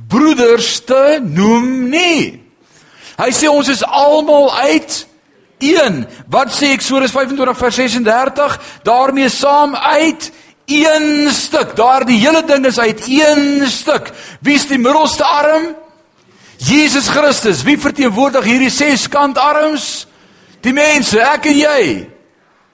broeders 0.09 0.79
te 0.87 1.18
noem 1.20 1.90
nie. 1.90 2.42
Hy 3.18 3.31
sê 3.35 3.48
ons 3.51 3.68
is 3.68 3.85
almal 3.85 4.53
uit 4.68 5.07
1. 5.62 6.07
Wat 6.33 6.53
sê 6.55 6.72
Eksodus 6.75 7.14
25 7.14 7.59
vers 7.59 7.75
36? 7.75 8.59
daarmee 8.83 9.29
saam 9.29 9.77
uit 9.77 10.33
een 10.66 11.31
stuk. 11.31 11.77
Daardie 11.77 12.18
hele 12.18 12.44
ding 12.44 12.66
is 12.66 12.79
uit 12.79 13.05
een 13.07 13.66
stuk. 13.66 14.11
Wie 14.40 14.55
is 14.55 14.66
die 14.66 14.79
middelste 14.79 15.25
arm? 15.25 15.75
Jesus 16.57 17.09
Christus. 17.09 17.62
Wie 17.62 17.79
verteenwoordig 17.79 18.44
hierdie 18.44 18.70
ses 18.70 19.09
kant 19.09 19.38
arms? 19.38 20.07
Die 20.62 20.72
mense, 20.72 21.18
ek 21.20 21.48
en 21.51 21.59
jy. 21.59 21.83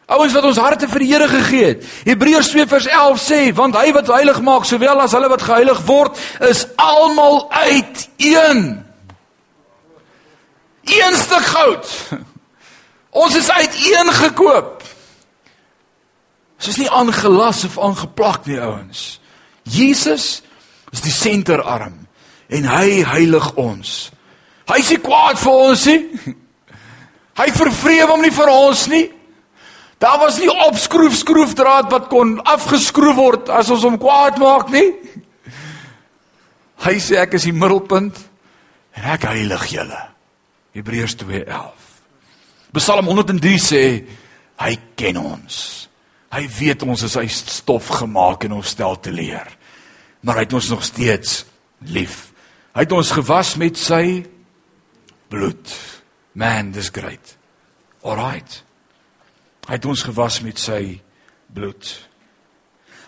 Ouens 0.09 0.33
wat 0.33 0.45
ons 0.49 0.61
harte 0.61 0.89
vir 0.89 1.05
die 1.05 1.09
Here 1.13 1.29
gegee 1.29 1.71
het. 1.73 1.87
Hebreërs 2.09 2.53
2 2.53 2.67
vers 2.69 2.89
11 2.89 3.21
sê, 3.21 3.41
want 3.57 3.77
hy 3.77 3.93
wat 3.97 4.13
heilig 4.13 4.41
maak 4.45 4.65
sowel 4.69 5.01
as 5.05 5.13
hulle 5.17 5.29
wat 5.29 5.45
geheilig 5.45 5.81
word, 5.89 6.21
is 6.49 6.65
almal 6.81 7.47
uit 7.53 8.07
een. 8.17 8.88
Een 10.89 11.17
stuk 11.17 11.47
goud. 11.53 11.95
Ons 13.23 13.37
is 13.37 13.51
uiteen 13.51 14.13
gekoop. 14.13 14.83
Ons 16.59 16.69
is 16.69 16.79
nie 16.81 16.91
aangelas 16.91 17.65
of 17.69 17.79
aangeplak 17.79 18.47
nie, 18.51 18.59
ouens. 18.61 19.21
Jesus 19.69 20.43
is 20.93 21.05
die 21.05 21.13
senterarm 21.13 22.07
en 22.49 22.69
hy 22.69 23.03
heilig 23.05 23.51
ons. 23.61 24.09
Hy 24.69 24.79
is 24.81 24.91
nie 24.93 25.01
kwaad 25.05 25.39
vir 25.41 25.63
ons 25.69 25.85
nie. 25.89 26.35
Hy 27.39 27.47
vervreem 27.55 28.11
hom 28.11 28.25
nie 28.25 28.35
vir 28.35 28.51
ons 28.51 28.87
nie. 28.91 29.05
Daar 30.03 30.19
was 30.23 30.39
nie 30.39 30.51
opskroef 30.51 31.17
skroefdraad 31.19 31.91
wat 31.93 32.09
kon 32.11 32.37
afgeskroef 32.47 33.17
word 33.19 33.53
as 33.55 33.71
ons 33.75 33.87
hom 33.87 33.99
kwaad 34.01 34.39
maak 34.43 34.73
nie. 34.75 34.93
Hy 36.83 36.95
sê 37.03 37.19
ek 37.23 37.35
is 37.39 37.49
die 37.49 37.55
middelpunt 37.55 38.19
en 38.99 39.09
ek 39.15 39.27
heilig 39.31 39.67
julle. 39.75 40.03
Hebreërs 40.79 41.17
2:11. 41.19 41.75
Psalm 42.73 43.07
103 43.11 43.59
sê 43.59 43.83
hy 44.63 44.75
ken 44.95 45.19
ons. 45.19 45.89
Hy 46.31 46.45
weet 46.59 46.85
ons 46.87 47.03
is 47.03 47.17
uit 47.17 47.31
stof 47.33 47.89
gemaak 47.99 48.45
en 48.47 48.59
ons 48.61 48.75
stel 48.75 48.99
te 49.01 49.11
leer. 49.11 49.49
Maar 50.23 50.41
hy 50.41 50.45
het 50.47 50.57
ons 50.59 50.69
nog 50.71 50.85
steeds 50.85 51.45
lief. 51.89 52.29
Hy 52.77 52.85
het 52.85 52.93
ons 52.93 53.11
gewas 53.17 53.57
met 53.57 53.79
sy 53.81 54.23
bloed. 55.33 55.73
Man, 56.39 56.71
dis 56.71 56.93
great. 56.95 57.35
Alright. 58.05 58.63
Hy 59.67 59.79
het 59.81 59.89
ons 59.89 60.05
gewas 60.07 60.41
met 60.45 60.61
sy 60.61 61.01
bloed. 61.55 61.91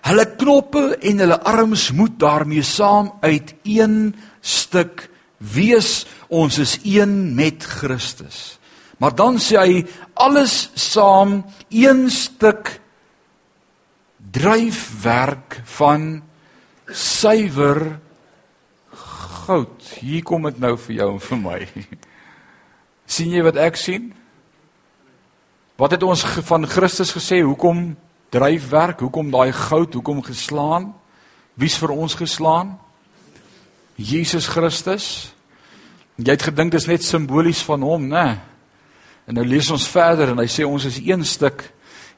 Hulle 0.09 0.27
knoppe 0.41 0.97
en 0.97 1.23
hulle 1.23 1.39
arms 1.47 1.91
moet 1.93 2.17
daarmee 2.19 2.65
saam 2.67 3.13
uit 3.21 3.55
een 3.63 4.15
stuk 4.41 5.11
wees. 5.37 6.07
Ons 6.31 6.59
is 6.63 6.79
een 6.87 7.35
met 7.35 7.65
Christus. 7.65 8.59
Maar 9.01 9.15
dan 9.19 9.39
sê 9.43 9.59
hy 9.59 9.81
alles 10.15 10.71
saam 10.79 11.41
een 11.69 12.07
stuk 12.11 12.77
dryfwerk 14.31 15.61
van 15.79 16.23
suiwer 16.87 17.99
goud. 18.93 19.89
Hier 19.99 20.23
kom 20.23 20.47
dit 20.47 20.61
nou 20.63 20.77
vir 20.79 20.97
jou 21.01 21.09
en 21.17 21.23
vir 21.25 21.41
my. 21.41 21.61
sien 23.15 23.33
jy 23.35 23.43
wat 23.43 23.59
ek 23.59 23.81
sien? 23.81 24.13
Wat 25.81 25.97
het 25.97 26.05
ons 26.05 26.23
van 26.47 26.69
Christus 26.69 27.15
gesê? 27.17 27.41
Hoekom 27.43 27.95
dryfwerk? 28.31 29.01
Hoekom 29.01 29.33
daai 29.33 29.51
goud? 29.57 29.97
Hoekom 29.97 30.21
geslaan? 30.23 30.93
Wie's 31.59 31.81
vir 31.81 31.97
ons 31.97 32.15
geslaan? 32.21 32.77
Jesus 33.97 34.47
Christus. 34.53 35.33
Jy 36.21 36.35
het 36.35 36.49
gedink 36.51 36.75
dit 36.75 36.81
is 36.81 36.89
net 36.91 37.05
simbolies 37.07 37.63
van 37.65 37.85
hom, 37.87 38.09
né? 38.11 38.41
En 39.29 39.37
nou 39.39 39.45
lees 39.47 39.71
ons 39.73 39.89
verder 39.89 40.33
en 40.33 40.41
hy 40.43 40.49
sê 40.51 40.67
ons 40.67 40.85
is 40.85 40.99
een 41.01 41.25
stuk 41.25 41.65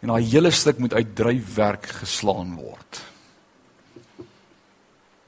en 0.02 0.10
daai 0.10 0.24
hele 0.26 0.50
stuk 0.50 0.80
moet 0.82 0.94
uit 0.96 1.14
dryfwerk 1.14 1.86
geslaan 2.00 2.56
word. 2.58 3.02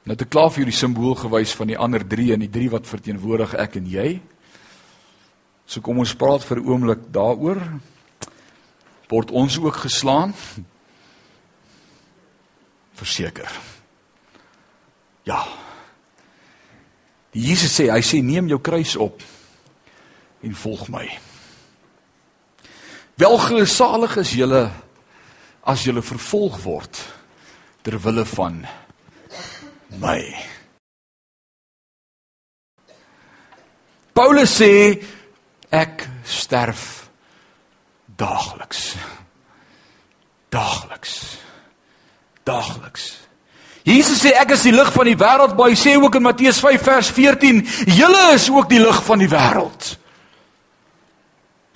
Nou 0.05 0.17
te 0.21 0.27
klaar 0.29 0.51
vir 0.53 0.65
hierdie 0.65 0.77
simbool 0.77 1.15
gewys 1.17 1.55
van 1.57 1.71
die 1.71 1.79
ander 1.81 2.03
3 2.05 2.35
en 2.35 2.43
die 2.45 2.53
3 2.53 2.73
wat 2.75 2.89
verteenwoordig 2.89 3.55
ek 3.63 3.79
en 3.81 3.87
jy. 3.89 4.09
So 5.65 5.81
kom 5.81 6.03
ons 6.03 6.17
praat 6.19 6.45
vir 6.45 6.61
'n 6.61 6.67
oomblik 6.69 7.13
daaroor. 7.13 7.61
Word 9.09 9.31
ons 9.31 9.59
ook 9.59 9.77
geslaan? 9.77 10.35
Verseker. 12.95 13.51
Ja. 15.25 15.64
Jesus 17.35 17.73
sê, 17.75 17.89
hy 17.91 18.03
sê 18.07 18.23
neem 18.23 18.49
jou 18.49 18.61
kruis 18.63 18.95
op 18.97 19.23
en 20.45 20.55
volg 20.55 20.87
my. 20.93 21.09
Welgesalig 23.19 24.17
is 24.23 24.35
julle 24.39 24.65
as 25.67 25.85
julle 25.87 26.03
vervolg 26.05 26.61
word 26.63 27.01
ter 27.83 27.99
wille 27.99 28.25
van 28.37 28.61
my. 29.99 30.21
Paulus 34.15 34.55
sê 34.61 34.71
ek 35.75 36.07
sterf 36.23 37.09
daagliks. 38.07 38.95
Daagliks. 40.55 41.15
Daagliks. 42.47 43.24
Jesus 43.85 44.23
sê 44.25 44.33
ek 44.41 44.55
is 44.57 44.63
die 44.65 44.73
lig 44.73 44.89
van 44.95 45.09
die 45.11 45.19
wêreld, 45.21 45.53
maar 45.59 45.69
hy 45.69 45.77
sê 45.77 45.93
ook 46.01 46.17
in 46.17 46.25
Matteus 46.25 46.61
5 46.65 46.87
vers 46.87 47.11
14, 47.13 47.61
julle 47.93 48.23
is 48.33 48.49
ook 48.49 48.71
die 48.71 48.81
lig 48.81 49.01
van 49.05 49.21
die 49.21 49.29
wêreld. 49.29 49.91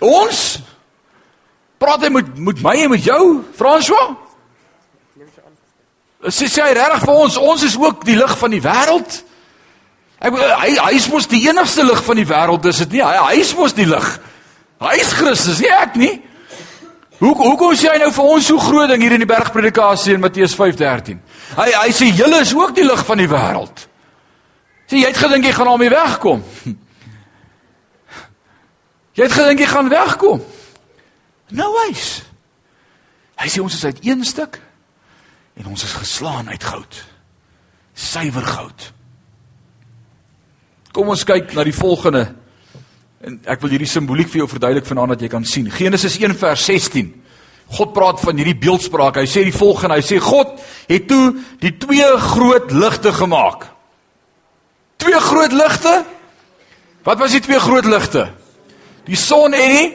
Ons 0.01 0.41
praat 1.79 2.07
hy 2.07 2.11
met 2.15 2.31
met 2.41 2.63
my 2.65 2.75
en 2.87 2.95
met 2.95 3.05
jou, 3.05 3.23
François? 3.59 4.17
Sê 6.33 6.49
sê 6.49 6.65
hy 6.65 6.73
regtig 6.79 7.05
vir 7.05 7.21
ons, 7.27 7.37
ons 7.37 7.67
is 7.67 7.77
ook 7.79 8.07
die 8.09 8.17
lig 8.19 8.33
van 8.41 8.57
die 8.57 8.63
wêreld? 8.65 9.21
Ek 10.19 10.35
hy 10.35 10.71
hy 10.81 10.95
is 10.97 11.11
mos 11.13 11.29
die 11.31 11.45
enigste 11.45 11.85
lig 11.87 12.01
van 12.09 12.19
die 12.19 12.27
wêreld, 12.27 12.65
is 12.73 12.81
dit 12.87 12.97
nie? 12.97 13.05
Hy 13.05 13.21
hy 13.29 13.37
is 13.45 13.53
mos 13.55 13.77
die 13.77 13.87
lig. 13.87 14.09
Hy 14.81 14.97
is 14.97 15.13
Christus, 15.13 15.61
nie 15.61 15.71
ek 15.77 16.01
nie. 16.01 16.15
Hoe 17.19 17.35
hoekom 17.35 17.75
sê 17.75 17.91
hy 17.91 17.99
nou 17.99 18.13
vir 18.15 18.27
ons 18.31 18.47
so 18.47 18.63
groot 18.63 18.91
ding 18.93 19.03
hier 19.03 19.17
in 19.17 19.25
die 19.25 19.29
bergpredikasie 19.29 20.15
in 20.15 20.23
Matteus 20.23 20.55
5:13? 20.55 21.19
Hy 21.59 21.71
hy 21.75 21.91
sê 21.91 22.13
julle 22.15 22.43
is 22.45 22.55
ook 22.55 22.77
die 22.77 22.87
lig 22.87 23.03
van 23.07 23.19
die 23.19 23.31
wêreld. 23.31 23.89
Sê 24.87 25.03
jy 25.03 25.09
het 25.11 25.19
gedink 25.19 25.45
jy 25.45 25.53
gaan 25.53 25.67
daarmee 25.73 25.91
wegkom? 25.91 26.45
Jy 29.19 29.27
het 29.27 29.35
gedink 29.35 29.59
jy 29.59 29.67
gaan 29.67 29.89
wegkom. 29.91 30.43
Nou 31.59 31.69
wys. 31.75 32.21
Hy 33.43 33.49
sê 33.51 33.59
ons 33.59 33.75
is 33.75 33.85
uit 33.85 34.05
een 34.07 34.23
stuk 34.23 34.61
en 35.59 35.73
ons 35.73 35.83
is 35.83 35.95
geslaan 35.99 36.47
uit 36.49 36.65
goud. 36.65 36.99
Suiwer 37.99 38.47
goud. 38.47 38.85
Kom 40.95 41.11
ons 41.11 41.27
kyk 41.27 41.51
na 41.57 41.67
die 41.67 41.75
volgende. 41.75 42.29
En 43.25 43.39
ek 43.51 43.63
wil 43.65 43.75
hierdie 43.75 43.91
simboliek 43.91 44.29
vir 44.31 44.45
jou 44.45 44.51
verduidelik 44.51 44.87
vanaand 44.87 45.17
dat 45.17 45.25
jy 45.27 45.31
kan 45.33 45.47
sien. 45.47 45.71
Genesis 45.75 46.19
1 46.21 46.37
vers 46.39 46.67
16. 46.69 47.11
God 47.79 47.93
praat 47.93 48.21
van 48.23 48.39
hierdie 48.39 48.57
beeldspraak. 48.57 49.19
Hy 49.19 49.27
sê 49.29 49.43
die 49.45 49.55
volgende, 49.55 49.99
hy 49.99 50.05
sê 50.07 50.21
God 50.23 50.55
het 50.89 51.09
toe 51.11 51.35
die 51.61 51.75
twee 51.83 52.07
groot 52.31 52.71
ligte 52.73 53.13
gemaak. 53.13 53.67
Twee 55.03 55.19
groot 55.23 55.55
ligte? 55.55 55.95
Wat 57.07 57.19
was 57.21 57.35
die 57.35 57.43
twee 57.45 57.59
groot 57.63 57.87
ligte? 57.89 58.29
Die 59.09 59.19
son 59.19 59.55
en 59.57 59.75
die 59.75 59.91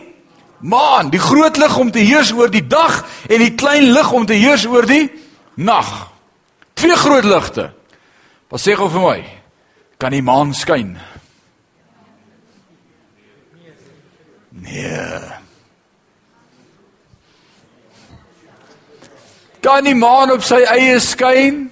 maan, 0.63 1.09
die 1.11 1.21
groot 1.21 1.57
lig 1.59 1.77
om 1.79 1.91
te 1.91 2.03
heers 2.03 2.31
oor 2.35 2.51
die 2.51 2.63
dag 2.67 3.01
en 3.27 3.41
die 3.43 3.53
klein 3.59 3.91
lig 3.95 4.11
om 4.15 4.27
te 4.27 4.37
heers 4.37 4.67
oor 4.69 4.87
die 4.89 5.07
nag. 5.55 5.89
Twee 6.79 6.95
groot 6.99 7.27
ligte. 7.27 7.71
Wat 8.51 8.61
sê 8.61 8.75
gou 8.77 8.89
vir 8.91 9.03
my? 9.07 9.17
Kan 9.99 10.15
die 10.15 10.23
maan 10.23 10.53
skyn? 10.57 10.95
Nee. 14.63 15.19
Kan 19.63 19.87
die 19.87 19.95
maan 19.95 20.31
op 20.31 20.43
sy 20.43 20.61
eie 20.67 20.99
skyn? 21.03 21.65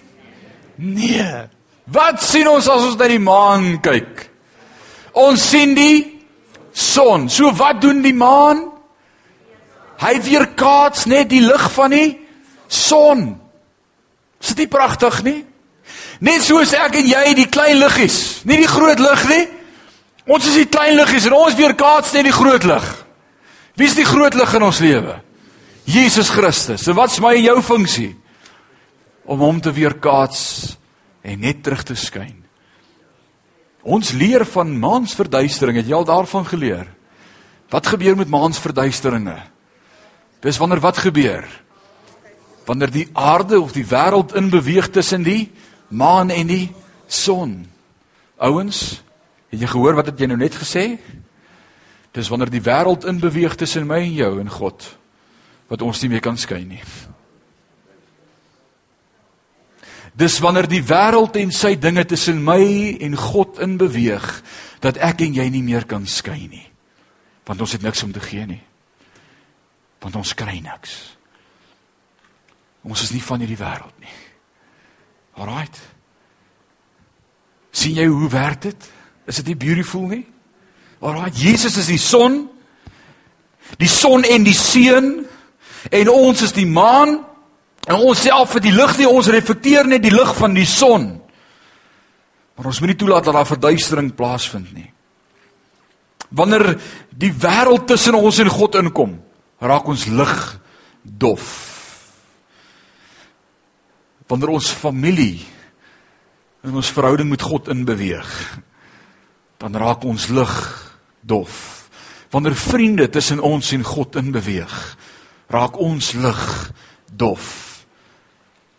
Nee. 0.75 1.47
Wat 1.91 2.23
sien 2.23 2.47
ons 2.47 2.69
as 2.71 2.87
ons 2.87 2.97
na 2.99 3.07
die 3.11 3.21
maan 3.21 3.73
kyk? 3.83 4.27
Ons 5.19 5.43
sien 5.51 5.75
die 5.75 6.21
son. 6.71 7.27
So 7.29 7.51
wat 7.59 7.81
doen 7.83 7.99
die 8.03 8.15
maan? 8.15 8.63
Hy 10.01 10.15
weerkaats 10.25 11.05
net 11.11 11.29
die 11.31 11.43
lig 11.43 11.67
van 11.75 11.93
die 11.93 12.09
son. 12.71 13.25
Is 14.41 14.53
dit 14.53 14.63
nie 14.63 14.71
pragtig 14.71 15.19
nie? 15.27 15.39
Net 16.23 16.45
soos 16.45 16.71
ek 16.77 16.95
en 17.01 17.09
jy 17.09 17.33
die 17.37 17.49
klein 17.51 17.79
liggies, 17.81 18.41
nie 18.47 18.61
die 18.61 18.69
groot 18.69 19.01
lig 19.01 19.25
nie. 19.29 19.43
Ons 20.29 20.47
is 20.51 20.59
die 20.59 20.69
klein 20.69 20.95
liggies 20.99 21.25
en 21.29 21.37
ons 21.37 21.57
weerkaats 21.57 22.13
net 22.13 22.27
die 22.29 22.35
groot 22.35 22.65
lig. 22.67 22.89
Wie 23.79 23.87
is 23.89 23.97
die 23.97 24.05
groot 24.05 24.35
lig 24.37 24.53
in 24.57 24.65
ons 24.67 24.81
lewe? 24.83 25.15
Jesus 25.89 26.29
Christus. 26.29 26.85
En 26.87 26.97
wat's 26.97 27.19
my 27.23 27.33
en 27.39 27.47
jou 27.47 27.57
funksie? 27.65 28.11
Om 29.25 29.41
hom 29.41 29.61
te 29.63 29.73
weerkaats 29.73 30.41
en 31.25 31.41
net 31.41 31.63
terug 31.65 31.83
te 31.87 31.97
skyn. 31.97 32.37
Ons 33.81 34.11
leer 34.13 34.45
van 34.45 34.73
maansverduistering. 34.77 35.79
Het 35.79 35.89
jy 35.89 35.97
al 35.97 36.05
daarvan 36.05 36.45
geleer? 36.45 36.85
Wat 37.71 37.87
gebeur 37.87 38.17
met 38.19 38.29
maansverduisteringe? 38.29 39.39
Dis 40.41 40.57
wanneer 40.61 40.81
wat 40.83 41.01
gebeur? 41.01 41.47
Wanneer 42.67 42.91
die 42.93 43.07
aarde 43.17 43.61
of 43.61 43.73
die 43.73 43.85
wêreld 43.87 44.35
in 44.37 44.51
beweeg 44.53 44.91
tussen 44.93 45.25
die 45.25 45.49
maan 45.89 46.29
en 46.29 46.47
die 46.49 46.67
son. 47.07 47.65
Ouens, 48.37 49.01
het 49.51 49.59
jy 49.59 49.67
gehoor 49.67 49.99
wat 49.99 50.11
het 50.11 50.19
jy 50.19 50.29
nou 50.31 50.39
net 50.39 50.55
gesê? 50.55 50.95
Dis 52.15 52.29
wanneer 52.31 52.51
die 52.51 52.63
wêreld 52.63 53.05
in 53.07 53.19
beweeg 53.19 53.55
tussen 53.59 53.87
my 53.87 54.01
en 54.03 54.13
jou 54.15 54.33
en 54.39 54.51
God 54.51 54.87
wat 55.71 55.83
ons 55.85 56.01
nie 56.03 56.09
meer 56.11 56.23
kan 56.23 56.35
skei 56.39 56.65
nie. 56.67 56.81
Dis 60.19 60.41
wanneer 60.43 60.67
die 60.67 60.83
wêreld 60.83 61.37
en 61.39 61.53
sy 61.55 61.77
dinge 61.79 62.03
tussen 62.07 62.41
my 62.43 62.59
en 62.99 63.15
God 63.15 63.61
in 63.63 63.77
beweeg 63.79 64.27
dat 64.83 64.99
ek 64.99 65.23
en 65.23 65.37
jy 65.39 65.47
nie 65.53 65.63
meer 65.63 65.87
kan 65.87 66.03
skei 66.07 66.49
nie. 66.51 66.65
Want 67.47 67.63
ons 67.63 67.77
het 67.77 67.85
niks 67.85 68.03
om 68.03 68.11
te 68.11 68.23
gee 68.23 68.43
nie. 68.49 68.61
Want 70.03 70.17
ons 70.19 70.35
kry 70.35 70.59
niks. 70.59 70.97
Ons 72.83 73.05
is 73.05 73.13
nie 73.15 73.23
van 73.23 73.39
hierdie 73.39 73.59
wêreld 73.59 73.95
nie. 74.03 74.17
Alraight. 75.39 75.79
sien 77.71 77.95
jy 77.95 78.05
hoe 78.11 78.27
werk 78.29 78.61
dit? 78.61 78.89
Is 79.31 79.39
dit 79.39 79.53
nie 79.53 79.59
beautiful 79.59 80.09
nie? 80.11 80.25
Alraight, 81.01 81.39
Jesus 81.39 81.79
is 81.79 81.87
die 81.89 82.01
son. 82.01 82.43
Die 83.79 83.89
son 83.89 84.27
en 84.27 84.43
die 84.43 84.57
seun 84.57 85.13
en 85.89 86.09
ons 86.11 86.43
is 86.43 86.51
die 86.53 86.67
maan 86.67 87.21
En 87.89 87.97
ons 87.97 88.19
self 88.27 88.53
vir 88.55 88.65
die 88.67 88.75
lig 88.75 88.97
nie 88.99 89.09
ons 89.09 89.29
reflekteer 89.33 89.87
net 89.89 90.03
die 90.03 90.13
lig 90.13 90.31
van 90.37 90.53
die 90.53 90.67
son. 90.69 91.15
Maar 92.55 92.69
ons 92.69 92.81
moet 92.81 92.93
nie 92.93 92.99
toelaat 92.99 93.25
dat 93.25 93.37
daar 93.39 93.49
verduistering 93.49 94.11
plaasvind 94.17 94.69
nie. 94.75 94.89
Wanneer 96.29 96.75
die 97.09 97.31
wêreld 97.33 97.87
tussen 97.89 98.15
ons 98.15 98.37
en 98.39 98.51
God 98.53 98.77
inkom, 98.79 99.17
raak 99.59 99.89
ons 99.89 100.05
lig 100.07 100.35
dof. 101.01 101.47
Wanneer 104.29 104.53
ons 104.53 104.69
familie 104.71 105.41
in 106.61 106.77
ons 106.77 106.93
verhouding 106.93 107.31
met 107.31 107.41
God 107.41 107.71
inbeweeg, 107.73 108.29
dan 109.61 109.77
raak 109.77 110.03
ons 110.09 110.27
lig 110.33 110.55
dof. 111.21 111.57
Wanneer 112.33 112.55
vriende 112.57 113.09
tussen 113.09 113.39
ons 113.39 113.71
en 113.75 113.83
God 113.85 114.17
inbeweeg, 114.17 114.77
raak 115.53 115.77
ons 115.77 116.13
lig 116.17 116.47
dof 117.11 117.71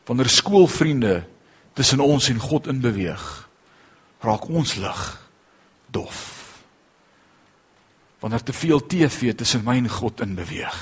wanneer 0.05 0.29
skoolvriende 0.29 1.23
tussen 1.73 2.01
ons 2.01 2.29
en 2.29 2.41
God 2.41 2.67
in 2.67 2.81
beweeg, 2.83 3.23
raak 4.21 4.49
ons 4.49 4.75
lig 4.77 5.03
dof. 5.95 6.19
Wanneer 8.21 8.43
te 8.43 8.53
veel 8.53 8.83
TV 8.87 9.33
tussen 9.35 9.65
my 9.65 9.79
en 9.81 9.89
God 9.91 10.21
in 10.21 10.35
beweeg, 10.39 10.81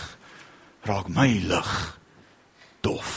raak 0.88 1.08
my 1.12 1.28
lig 1.46 1.70
dof. 2.84 3.12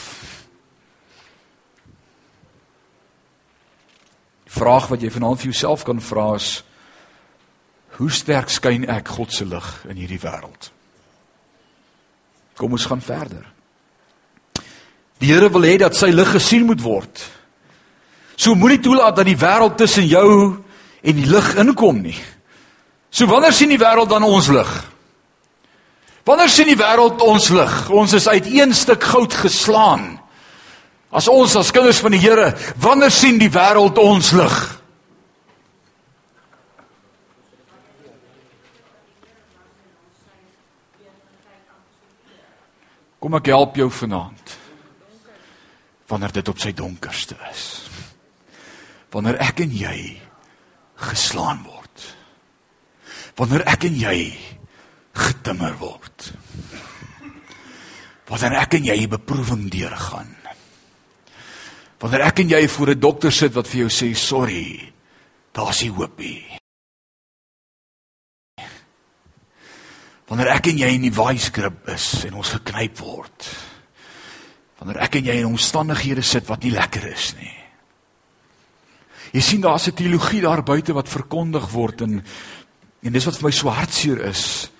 Die 4.44 4.54
vraag 4.60 4.86
wat 4.92 5.02
jy 5.02 5.10
vanaand 5.10 5.40
vir 5.42 5.50
jouself 5.50 5.82
kan 5.88 5.98
vra 5.98 6.34
is: 6.38 6.60
Hoe 7.98 8.10
sterk 8.10 8.50
skyn 8.50 8.88
ek 8.90 9.08
God 9.14 9.32
se 9.32 9.46
lig 9.46 9.66
in 9.88 9.98
hierdie 10.00 10.20
wêreld? 10.22 10.70
Kom 12.58 12.74
ons 12.74 12.86
gaan 12.90 13.02
verder. 13.02 13.44
Die 15.22 15.30
Here 15.30 15.50
wil 15.50 15.66
hê 15.66 15.76
dat 15.78 15.94
sy 15.96 16.10
lig 16.10 16.30
gesien 16.34 16.66
moet 16.66 16.82
word. 16.82 17.22
So 18.36 18.56
moenie 18.58 18.82
toelaat 18.82 19.20
dat 19.20 19.28
die 19.28 19.38
wêreld 19.38 19.78
tussen 19.78 20.06
jou 20.10 20.58
en 21.04 21.20
die 21.20 21.28
lig 21.30 21.54
inkom 21.62 22.02
nie. 22.02 22.18
So 23.14 23.30
wanneer 23.30 23.54
sien 23.54 23.70
die 23.70 23.78
wêreld 23.78 24.10
dan 24.10 24.26
ons 24.26 24.50
lig? 24.50 24.72
Wanneer 26.26 26.50
sien 26.50 26.66
die 26.66 26.78
wêreld 26.78 27.22
ons 27.22 27.50
lig? 27.54 27.74
Ons 27.94 28.14
is 28.16 28.26
uit 28.28 28.46
een 28.50 28.74
stuk 28.74 29.02
goud 29.06 29.34
geslaan. 29.38 30.16
As 31.14 31.28
ons 31.30 31.54
as 31.56 31.70
kinders 31.70 32.00
van 32.02 32.16
die 32.16 32.22
Here, 32.22 32.50
wanneer 32.82 33.12
sien 33.14 33.38
die 33.38 33.52
wêreld 33.52 34.00
ons 34.02 34.32
lig? 34.34 34.73
Kom 43.24 43.38
ek 43.38 43.46
help 43.48 43.78
jou 43.80 43.86
vanaand 43.88 44.50
wanneer 46.12 46.32
dit 46.36 46.48
op 46.52 46.58
sy 46.60 46.74
donkerste 46.76 47.38
is. 47.48 47.62
Wanneer 49.14 49.38
ek 49.40 49.62
en 49.64 49.70
jy 49.72 49.94
geslaan 51.08 51.62
word. 51.64 52.04
Wanneer 53.40 53.64
ek 53.72 53.86
en 53.88 53.96
jy 53.96 54.18
getimmer 55.16 55.72
word. 55.80 56.26
Wanneer 58.28 58.58
ek 58.60 58.76
en 58.76 58.90
jy 58.90 58.98
'n 59.06 59.14
beproewing 59.16 59.70
deurgaan. 59.72 60.28
Wanneer 62.04 62.26
ek 62.28 62.44
en 62.44 62.48
jy 62.52 62.68
voor 62.68 62.90
'n 62.90 63.00
dokter 63.00 63.32
sit 63.32 63.54
wat 63.54 63.66
vir 63.66 63.88
jou 63.88 63.88
sê 63.88 64.14
sorry, 64.14 64.92
daar's 65.54 65.80
nie 65.80 65.90
hoop 65.96 66.18
nie. 66.18 66.63
Wanneer 70.34 70.50
ek 70.50 70.72
en 70.72 70.80
jy 70.82 70.88
in 70.96 71.04
die 71.06 71.14
waaiskrib 71.14 71.92
is 71.92 72.24
en 72.26 72.34
ons 72.40 72.48
geknyp 72.56 72.98
word. 72.98 73.44
Wanneer 74.80 75.04
ek 75.04 75.20
en 75.20 75.28
jy 75.28 75.36
in 75.38 75.46
omstandighede 75.46 76.24
sit 76.26 76.48
wat 76.50 76.66
nie 76.66 76.72
lekker 76.74 77.06
is 77.06 77.28
nie. 77.38 77.52
Jy 79.30 79.42
sien 79.46 79.62
daar's 79.62 79.86
'n 79.86 79.94
teologie 79.94 80.40
daar 80.42 80.64
buite 80.66 80.92
wat 80.92 81.08
verkondig 81.08 81.70
word 81.70 82.02
en 82.02 82.24
en 83.04 83.12
dis 83.12 83.24
wat 83.24 83.36
vir 83.36 83.44
my 83.44 83.50
so 83.52 83.68
hartseer 83.68 84.26
is. 84.26 84.70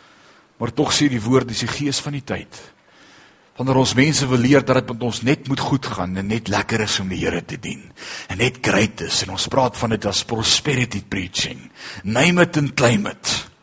Maar 0.59 0.75
tog 0.75 0.91
sê 0.91 1.09
die 1.09 1.23
woord 1.23 1.47
dis 1.47 1.61
die 1.61 1.69
gees 1.69 2.01
van 2.01 2.13
die 2.13 2.25
tyd. 2.25 2.51
Wanneer 3.57 3.77
ons 3.77 3.95
mense 3.95 4.27
wil 4.27 4.39
leer 4.39 4.65
dat 4.65 4.75
dit 4.75 4.89
met 4.89 5.03
ons 5.03 5.23
net 5.23 5.49
moet 5.49 5.61
goed 5.61 5.87
gaan 5.87 6.17
en 6.17 6.27
net 6.27 6.49
lekker 6.49 6.81
is 6.81 6.99
om 6.99 7.09
die 7.09 7.25
Here 7.25 7.45
te 7.45 7.61
dien. 7.61 7.93
En 8.29 8.39
net 8.39 8.59
great 8.61 9.01
is 9.01 9.23
en 9.23 9.31
ons 9.31 9.49
praat 9.49 9.77
van 9.77 9.91
dit 9.91 10.05
as 10.05 10.25
prosperity 10.25 11.05
preaching. 11.09 11.71
Name 12.03 12.43
it 12.43 12.57
and 12.57 12.75
claim 12.75 13.07
it. 13.07 13.54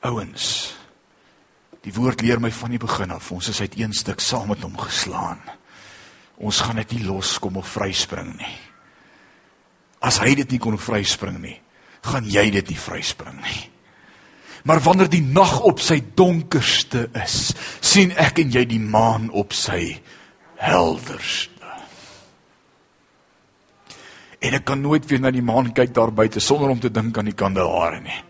Ouens. 0.00 0.74
Die 1.84 1.92
woord 1.96 2.20
leer 2.24 2.40
my 2.40 2.50
van 2.52 2.74
die 2.74 2.80
begin 2.80 3.12
af, 3.14 3.30
ons 3.32 3.48
is 3.52 3.60
uit 3.60 3.78
een 3.78 3.92
stuk 3.96 4.20
saam 4.20 4.50
met 4.52 4.62
hom 4.64 4.76
geslaan. 4.80 5.40
Ons 6.40 6.60
gaan 6.64 6.80
dit 6.80 6.96
nie 6.96 7.06
loskom 7.08 7.58
of 7.60 7.68
vryspring 7.68 8.32
nie. 8.36 8.56
As 10.00 10.20
hy 10.22 10.34
dit 10.38 10.56
nie 10.56 10.60
kon 10.60 10.78
vryspring 10.80 11.36
nie, 11.42 11.58
gaan 12.08 12.28
jy 12.28 12.46
dit 12.52 12.72
nie 12.72 12.80
vryspring 12.80 13.36
nie. 13.44 13.62
Maar 14.64 14.80
wanneer 14.84 15.08
die 15.12 15.24
nag 15.24 15.58
op 15.64 15.80
sy 15.80 15.98
donkerste 16.16 17.06
is, 17.16 17.52
sien 17.80 18.12
ek 18.12 18.42
en 18.42 18.52
jy 18.52 18.64
die 18.68 18.80
maan 18.80 19.28
op 19.36 19.56
sy 19.56 19.96
helderste. 20.60 21.48
En 24.40 24.56
ek 24.56 24.64
kan 24.68 24.80
nooit 24.80 25.04
weer 25.08 25.20
na 25.20 25.32
die 25.32 25.44
maan 25.44 25.72
kyk 25.76 25.92
daar 25.96 26.12
buite 26.12 26.40
sonder 26.40 26.72
om 26.72 26.80
te 26.80 26.92
dink 26.92 27.16
aan 27.16 27.28
die 27.28 27.36
kandelaare 27.36 28.00
nie. 28.04 28.20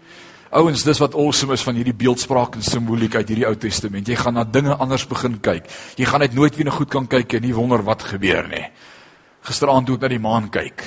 Ouens, 0.51 0.83
dis 0.83 0.99
wat 0.99 1.15
awesome 1.15 1.55
is 1.55 1.63
van 1.63 1.79
hierdie 1.79 1.95
beeldspraak 1.95 2.59
en 2.59 2.67
simboliek 2.67 3.15
uit 3.15 3.29
hierdie 3.29 3.47
Ou 3.47 3.55
Testament. 3.55 4.09
Jy 4.09 4.19
gaan 4.19 4.35
na 4.35 4.45
dinge 4.45 4.75
anders 4.75 5.07
begin 5.07 5.39
kyk. 5.41 5.71
Jy 5.97 6.09
gaan 6.11 6.25
net 6.25 6.35
nooit 6.35 6.57
weer 6.59 6.67
na 6.67 6.75
goed 6.75 6.91
kan 6.91 7.07
kyk 7.07 7.39
en 7.39 7.47
nie 7.47 7.55
wonder 7.55 7.85
wat 7.87 8.03
gebeur 8.11 8.51
nie. 8.51 8.67
Gisteraand 9.47 9.87
toe 9.87 9.97
ek 9.97 10.05
na 10.05 10.11
die 10.13 10.23
maan 10.23 10.51
kyk, 10.53 10.83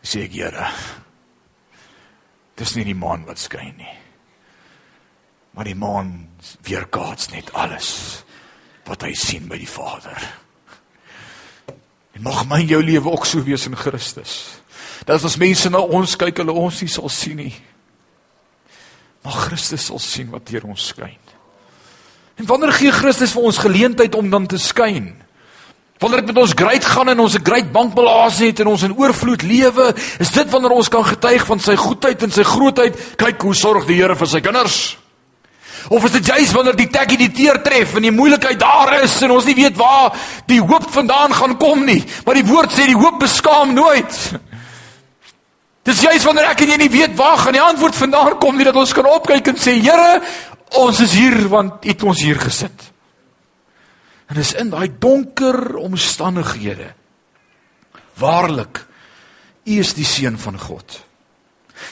sê 0.00 0.24
ek, 0.28 0.36
Here, 0.38 0.68
dis 2.56 2.76
nie 2.78 2.86
die 2.86 2.96
maan 2.96 3.26
wat 3.26 3.42
skyn 3.42 3.74
nie 3.76 3.96
maar 5.58 5.66
die 5.66 5.74
maan 5.74 6.28
weerkaats 6.62 7.32
net 7.32 7.48
alles 7.58 7.88
wat 8.86 9.02
hy 9.02 9.10
sien 9.18 9.48
by 9.50 9.56
die 9.58 9.66
Vader. 9.66 10.22
En 12.14 12.22
mag 12.22 12.44
my 12.46 12.60
jou 12.62 12.78
lewe 12.78 13.10
ook 13.10 13.26
so 13.26 13.42
wees 13.42 13.66
in 13.66 13.74
Christus. 13.76 14.62
Dat 15.02 15.24
as 15.26 15.34
mense 15.36 15.66
na 15.68 15.80
ons 15.82 16.14
kyk, 16.14 16.38
hulle 16.38 16.54
ons 16.54 16.78
nie 16.78 16.92
sal 16.92 17.10
sien 17.10 17.42
nie. 17.42 17.52
Maar 19.28 19.42
Christus 19.44 19.90
sal 19.90 19.98
sien 20.00 20.30
wat 20.32 20.46
deur 20.48 20.64
ons 20.64 20.86
skyn. 20.94 21.18
En 22.40 22.46
wanneer 22.48 22.70
gee 22.72 22.92
Christus 22.96 23.34
vir 23.36 23.48
ons 23.50 23.58
geleentheid 23.60 24.14
om 24.16 24.30
dan 24.32 24.46
te 24.48 24.56
skyn? 24.56 25.10
Wanneer 26.00 26.22
dit 26.22 26.30
met 26.30 26.40
ons 26.40 26.54
great 26.56 26.84
gaan 26.84 27.10
en 27.12 27.20
ons 27.20 27.34
'n 27.36 27.44
great 27.44 27.68
bankbalans 27.72 28.38
het 28.38 28.60
en 28.60 28.66
ons 28.72 28.82
in 28.82 28.96
oorvloed 28.96 29.42
lewe, 29.42 29.94
is 30.18 30.30
dit 30.30 30.50
wanneer 30.50 30.70
ons 30.70 30.88
kan 30.88 31.04
getuig 31.04 31.44
van 31.44 31.60
sy 31.60 31.76
goedheid 31.76 32.22
en 32.22 32.30
sy 32.30 32.42
grootheid. 32.42 33.16
Kyk 33.16 33.42
hoe 33.42 33.54
sorg 33.54 33.86
die 33.86 34.00
Here 34.00 34.16
vir 34.16 34.26
sy 34.26 34.40
kinders. 34.40 34.96
Of 35.88 36.04
is 36.04 36.12
dit 36.12 36.26
juis 36.26 36.52
wanneer 36.52 36.76
die 36.76 36.88
tekkie 36.88 37.18
die 37.18 37.32
teer 37.32 37.62
tref 37.62 37.96
en 37.96 38.02
die 38.02 38.10
moeilikheid 38.10 38.58
daar 38.58 39.02
is 39.02 39.22
en 39.22 39.30
ons 39.30 39.44
nie 39.44 39.54
weet 39.54 39.76
waar 39.76 40.16
die 40.46 40.60
hoop 40.60 40.90
vandaan 40.90 41.32
gaan 41.32 41.56
kom 41.56 41.84
nie, 41.84 42.04
maar 42.24 42.34
die 42.34 42.46
woord 42.46 42.72
sê 42.72 42.86
die 42.86 42.96
hoop 42.96 43.20
beskaam 43.20 43.74
nooit. 43.74 44.32
Dis 45.88 46.02
juis 46.04 46.24
wanneer 46.26 46.50
ek 46.50 46.66
en 46.66 46.74
jy 46.74 46.76
nie 46.82 46.92
weet 46.92 47.16
waar 47.16 47.38
gaan 47.40 47.56
die 47.56 47.64
antwoord 47.64 47.96
vandaan 47.96 48.36
kom 48.42 48.58
nie 48.58 48.66
dat 48.68 48.76
ons 48.76 48.92
kan 48.92 49.06
opkyk 49.08 49.54
en 49.54 49.60
sê 49.60 49.78
Here, 49.80 50.20
ons 50.76 51.00
is 51.00 51.14
hier 51.16 51.38
want 51.48 51.80
U 51.80 51.88
het 51.88 52.04
ons 52.04 52.20
hier 52.20 52.36
gesit. 52.40 52.90
En 54.28 54.36
dis 54.36 54.52
in 54.60 54.68
daai 54.68 54.90
donker 55.00 55.78
omstandighede. 55.80 56.90
Waarlik, 58.20 58.82
U 59.64 59.78
is 59.80 59.94
die 59.96 60.04
seun 60.04 60.36
van 60.40 60.60
God. 60.60 60.98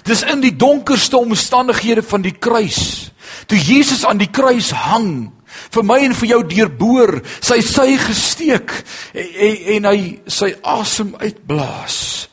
Dis 0.04 0.26
in 0.28 0.42
die 0.44 0.52
donkerste 0.58 1.16
omstandighede 1.16 2.04
van 2.04 2.26
die 2.26 2.34
kruis. 2.36 3.12
Toe 3.48 3.56
Jesus 3.56 4.04
aan 4.04 4.20
die 4.20 4.28
kruis 4.28 4.74
hang, 4.76 5.30
vir 5.72 5.88
my 5.88 6.02
en 6.04 6.14
vir 6.18 6.34
jou 6.34 6.42
deurboor, 6.50 7.20
sy 7.40 7.62
sy 7.64 7.94
gesteek 8.02 8.74
en, 9.14 9.28
en, 9.30 9.60
en 9.76 9.92
hy 9.94 10.00
sy 10.28 10.52
asem 10.76 11.14
uitblaas. 11.16 12.26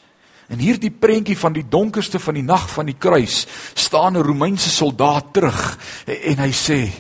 En 0.54 0.62
hierdie 0.62 0.92
prentjie 0.92 1.38
van 1.38 1.56
die 1.56 1.66
donkerste 1.66 2.20
van 2.22 2.38
die 2.38 2.46
nag 2.46 2.68
van 2.70 2.86
die 2.86 2.98
kruis, 2.98 3.48
staan 3.74 4.18
'n 4.18 4.22
Romeinse 4.22 4.70
soldaat 4.70 5.34
terug 5.34 5.78
en, 6.06 6.22
en 6.22 6.38
hy 6.46 6.52
sê: 6.52 6.92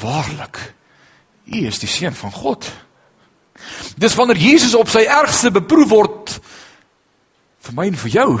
"Waarlik, 0.00 0.74
U 1.50 1.66
is 1.66 1.78
die 1.78 1.88
seun 1.88 2.14
van 2.14 2.32
God." 2.32 2.70
Dis 3.96 4.14
wanneer 4.14 4.36
Jesus 4.36 4.74
op 4.74 4.88
sy 4.88 5.02
ergste 5.04 5.50
beproef 5.50 5.88
word 5.88 6.40
vir 7.60 7.74
my 7.74 7.86
en 7.86 7.96
vir 7.96 8.10
jou 8.10 8.40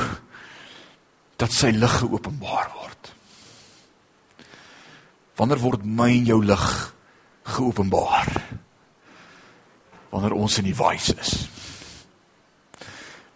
dat 1.36 1.52
sy 1.52 1.70
lig 1.74 1.98
geopenbaar 1.98 2.70
word. 2.78 3.12
Wanneer 5.36 5.58
word 5.58 5.84
my 5.84 6.10
en 6.10 6.24
jou 6.24 6.44
lig 6.44 6.94
geopenbaar? 7.42 8.42
Wanneer 10.10 10.32
ons 10.32 10.58
in 10.58 10.64
die 10.64 10.76
wys 10.76 11.12
is. 11.16 11.48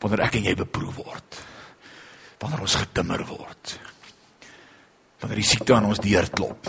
Wanneer 0.05 0.26
ek 0.26 0.34
en 0.36 0.44
jy 0.50 0.52
beproef 0.59 0.98
word. 1.00 1.36
Wanneer 2.42 2.64
ons 2.66 2.76
gedimmer 2.76 3.22
word. 3.24 3.70
Wanneer 5.22 5.40
die 5.40 5.48
siekte 5.48 5.72
aan 5.78 5.88
ons 5.88 6.02
deur 6.05 6.28
klop. 6.28 6.68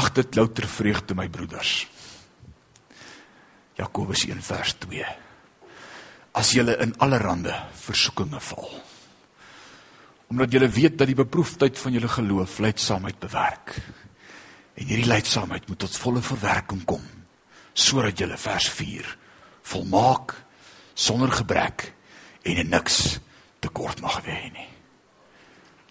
Ag 0.00 0.08
dit 0.16 0.38
louter 0.38 0.64
vreugde 0.64 1.12
my 1.18 1.26
broeders. 1.28 1.74
Jakobus 3.76 4.24
1 4.30 4.40
vers 4.46 4.78
2 4.86 5.04
as 6.32 6.54
julle 6.56 6.78
in 6.80 6.94
allerlei 7.04 7.52
versoekinge 7.76 8.38
val. 8.40 8.70
Omdat 10.32 10.54
julle 10.56 10.68
weet 10.72 10.94
dat 10.96 11.10
die 11.10 11.18
beproefdheid 11.18 11.76
van 11.76 11.92
julle 11.92 12.08
geloof 12.08 12.54
leidsaamheid 12.64 13.18
bewerk. 13.20 13.74
En 14.80 14.88
hierdie 14.88 15.10
leidsaamheid 15.10 15.68
moet 15.68 15.82
tot 15.84 15.98
volle 16.00 16.24
verwerking 16.24 16.86
kom 16.88 17.04
sodat 17.76 18.18
julle 18.20 18.36
vers 18.36 18.66
4 18.68 19.06
volmaak 19.62 20.34
sonder 20.94 21.32
gebrek 21.32 21.92
en 22.42 22.56
in 22.56 22.68
niks 22.68 23.18
tekort 23.62 24.00
mag 24.00 24.20
hê 24.26 24.50
nie. 24.52 24.68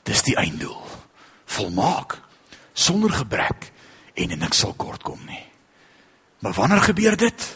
Dis 0.04 0.24
die 0.28 0.36
einddoel. 0.36 0.82
Volmaak 1.46 2.20
sonder 2.74 3.12
gebrek 3.12 3.72
en 4.14 4.34
in 4.34 4.40
niks 4.40 4.64
sal 4.64 4.74
kort 4.74 5.04
kom 5.04 5.20
nie. 5.28 5.44
Maar 6.42 6.54
wanneer 6.58 6.82
gebeur 6.82 7.18
dit? 7.18 7.48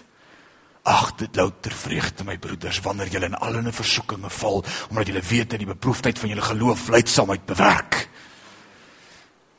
Ag, 0.85 1.15
dit 1.17 1.35
louter 1.35 1.73
vreugde 1.73 2.23
my 2.23 2.37
broeders 2.37 2.79
wanneer 2.85 3.09
julle 3.09 3.25
in 3.25 3.39
al 3.41 3.57
'n 3.57 3.71
versoekinge 3.73 4.29
val 4.29 4.63
omdat 4.89 5.07
julle 5.07 5.21
weet 5.21 5.49
dat 5.49 5.59
die 5.59 5.73
beproefdheid 5.73 6.19
van 6.19 6.29
julle 6.29 6.41
geloof 6.41 6.87
leidsaamheid 6.87 7.45
bewerk. 7.45 8.09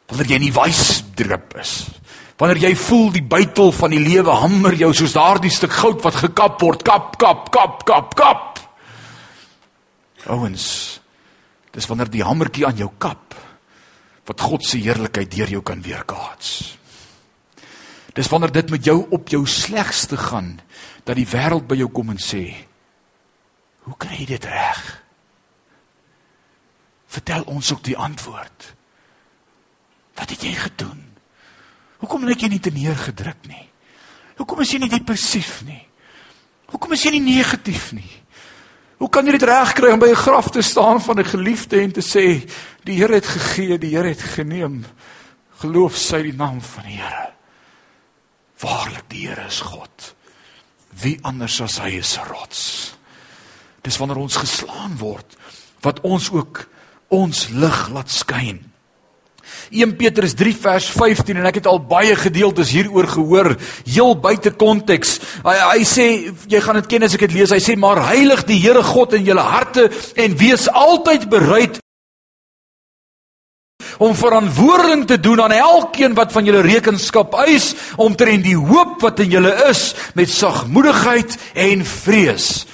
Wanneer 0.07 0.27
jy 0.27 0.39
nie 0.39 0.53
wys 0.53 1.03
drup 1.15 1.57
is. 1.57 1.87
Wanneer 2.37 2.67
jy 2.67 2.75
voel 2.77 3.11
die 3.15 3.25
bytel 3.25 3.73
van 3.73 3.95
die 3.95 4.03
lewe 4.03 4.35
hamer 4.43 4.77
jou 4.77 4.91
soos 4.97 5.15
daardie 5.17 5.53
stuk 5.53 5.73
goud 5.73 6.03
wat 6.05 6.19
gekap 6.21 6.61
word, 6.61 6.85
kap, 6.85 7.17
kap, 7.21 7.49
kap, 7.53 7.85
kap, 7.89 8.13
kap. 8.19 8.61
Ouens, 10.29 10.67
dis 11.73 11.89
wanneer 11.89 12.11
die 12.13 12.25
hamertjie 12.27 12.67
aan 12.69 12.77
jou 12.77 12.91
kap 13.01 13.37
wat 14.27 14.43
God 14.43 14.67
se 14.67 14.81
heerlikheid 14.83 15.31
deur 15.31 15.53
jou 15.55 15.63
kan 15.65 15.81
weerkaats. 15.85 16.77
Dis 18.17 18.29
wanneer 18.33 18.53
dit 18.53 18.71
met 18.75 18.85
jou 18.85 18.99
op 19.15 19.29
jou 19.31 19.45
slegste 19.47 20.19
gaan 20.19 20.57
dat 21.07 21.17
die 21.17 21.29
wêreld 21.31 21.69
by 21.69 21.77
jou 21.79 21.89
kom 21.93 22.11
en 22.11 22.21
sê: 22.21 22.53
"Hoe 23.87 23.95
kry 23.97 24.17
jy 24.19 24.27
dit 24.27 24.45
reg?" 24.45 25.03
Vertel 27.07 27.43
ons 27.43 27.73
ook 27.73 27.85
die 27.85 27.97
antwoord. 27.97 28.75
Wat 30.17 30.31
het 30.31 30.43
jy 30.43 30.53
gedoen? 30.53 31.16
Hoekom 32.07 32.23
lyk 32.29 32.45
jy 32.45 32.53
nie 32.53 32.63
te 32.63 32.71
neergedruk 32.71 33.49
nie? 33.51 33.65
Hoekom 34.39 34.61
is 34.63 34.71
jy 34.71 34.79
nie 34.79 34.93
depressief 34.93 35.65
nie? 35.67 35.81
Hoekom 36.71 36.95
is 36.95 37.03
jy 37.03 37.17
nie 37.17 37.35
negatief 37.35 37.89
nie? 37.97 38.13
Hoe 39.03 39.09
kan 39.11 39.27
jy 39.27 39.35
dit 39.35 39.47
regkry 39.51 39.91
om 39.91 39.99
by 39.99 40.13
'n 40.15 40.23
graf 40.23 40.51
te 40.55 40.63
staan 40.63 41.03
van 41.03 41.19
'n 41.19 41.25
geliefde 41.25 41.83
en 41.83 41.91
te 41.91 42.01
sê 42.01 42.47
die 42.85 42.95
Here 42.95 43.15
het 43.15 43.27
gegee, 43.27 43.79
die 43.79 43.97
Here 43.97 44.09
het 44.09 44.23
geneem. 44.23 44.87
Geloof 45.59 45.97
sy 45.97 46.23
die 46.23 46.33
naam 46.33 46.61
van 46.63 46.85
die 46.85 46.97
Here. 46.97 47.33
Waarlik 48.61 49.09
die 49.09 49.27
Here 49.27 49.47
is 49.47 49.61
God. 49.61 50.15
Wie 51.03 51.19
anders 51.23 51.61
as 51.61 51.79
hy 51.79 51.99
is 51.99 52.19
rots. 52.31 52.95
Dis 53.83 53.97
wanneer 53.99 54.19
ons 54.19 54.37
geslaan 54.37 54.97
word 54.99 55.37
wat 55.81 56.01
ons 56.01 56.31
ook 56.31 56.69
ons 57.09 57.49
lig 57.49 57.89
laat 57.89 58.11
skyn. 58.11 58.73
1 59.71 59.97
Petrus 59.99 60.35
3 60.39 60.55
vers 60.63 60.91
15 60.95 61.41
en 61.41 61.49
ek 61.51 61.61
het 61.61 61.71
al 61.71 61.81
baie 61.83 62.15
gedeeltes 62.19 62.71
hieroor 62.75 63.09
gehoor, 63.17 63.55
heel 63.87 64.15
buite 64.19 64.53
konteks. 64.59 65.19
Hy, 65.47 65.57
hy 65.73 65.89
sê 65.89 66.07
jy 66.51 66.61
gaan 66.63 66.81
dit 66.81 66.93
ken 66.95 67.09
as 67.09 67.17
ek 67.17 67.27
dit 67.27 67.41
lees. 67.41 67.55
Hy 67.55 67.63
sê 67.63 67.77
maar 67.79 68.03
heilig 68.11 68.47
die 68.49 68.61
Here 68.61 68.83
God 68.83 69.17
in 69.19 69.27
julle 69.27 69.45
harte 69.45 69.89
en 70.17 70.39
wees 70.39 70.69
altyd 70.71 71.29
bereid 71.31 71.81
om 73.99 74.15
verantwoording 74.17 75.07
te 75.09 75.21
doen 75.21 75.41
aan 75.43 75.55
elkeen 75.57 76.15
wat 76.17 76.33
van 76.33 76.45
julle 76.45 76.65
rekenskap 76.67 77.35
eis 77.47 77.73
omtrent 77.97 78.45
die 78.45 78.57
hoop 78.57 79.01
wat 79.05 79.21
in 79.25 79.33
julle 79.33 79.53
is 79.71 79.89
met 80.19 80.33
sagmoedigheid 80.33 81.37
en 81.55 81.85
vrees. 81.87 82.67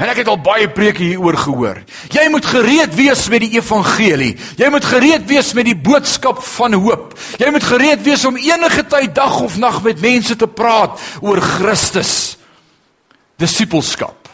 En 0.00 0.08
ek 0.08 0.22
het 0.22 0.30
al 0.32 0.38
baie 0.40 0.68
preke 0.72 1.02
hieroor 1.04 1.36
gehoor. 1.36 1.82
Jy 2.08 2.22
moet 2.32 2.46
gereed 2.48 2.94
wees 2.96 3.26
met 3.28 3.42
die 3.44 3.52
evangelie. 3.58 4.32
Jy 4.56 4.70
moet 4.72 4.86
gereed 4.88 5.26
wees 5.28 5.52
met 5.56 5.68
die 5.68 5.76
boodskap 5.76 6.40
van 6.56 6.76
hoop. 6.80 7.12
Jy 7.40 7.50
moet 7.52 7.66
gereed 7.68 8.00
wees 8.06 8.24
om 8.24 8.38
enige 8.40 8.86
tyd 8.88 9.12
dag 9.18 9.36
of 9.44 9.58
nag 9.60 9.82
met 9.84 10.00
mense 10.00 10.36
te 10.40 10.48
praat 10.48 10.96
oor 11.20 11.42
Christus. 11.44 12.14
Disipelskap. 13.40 14.30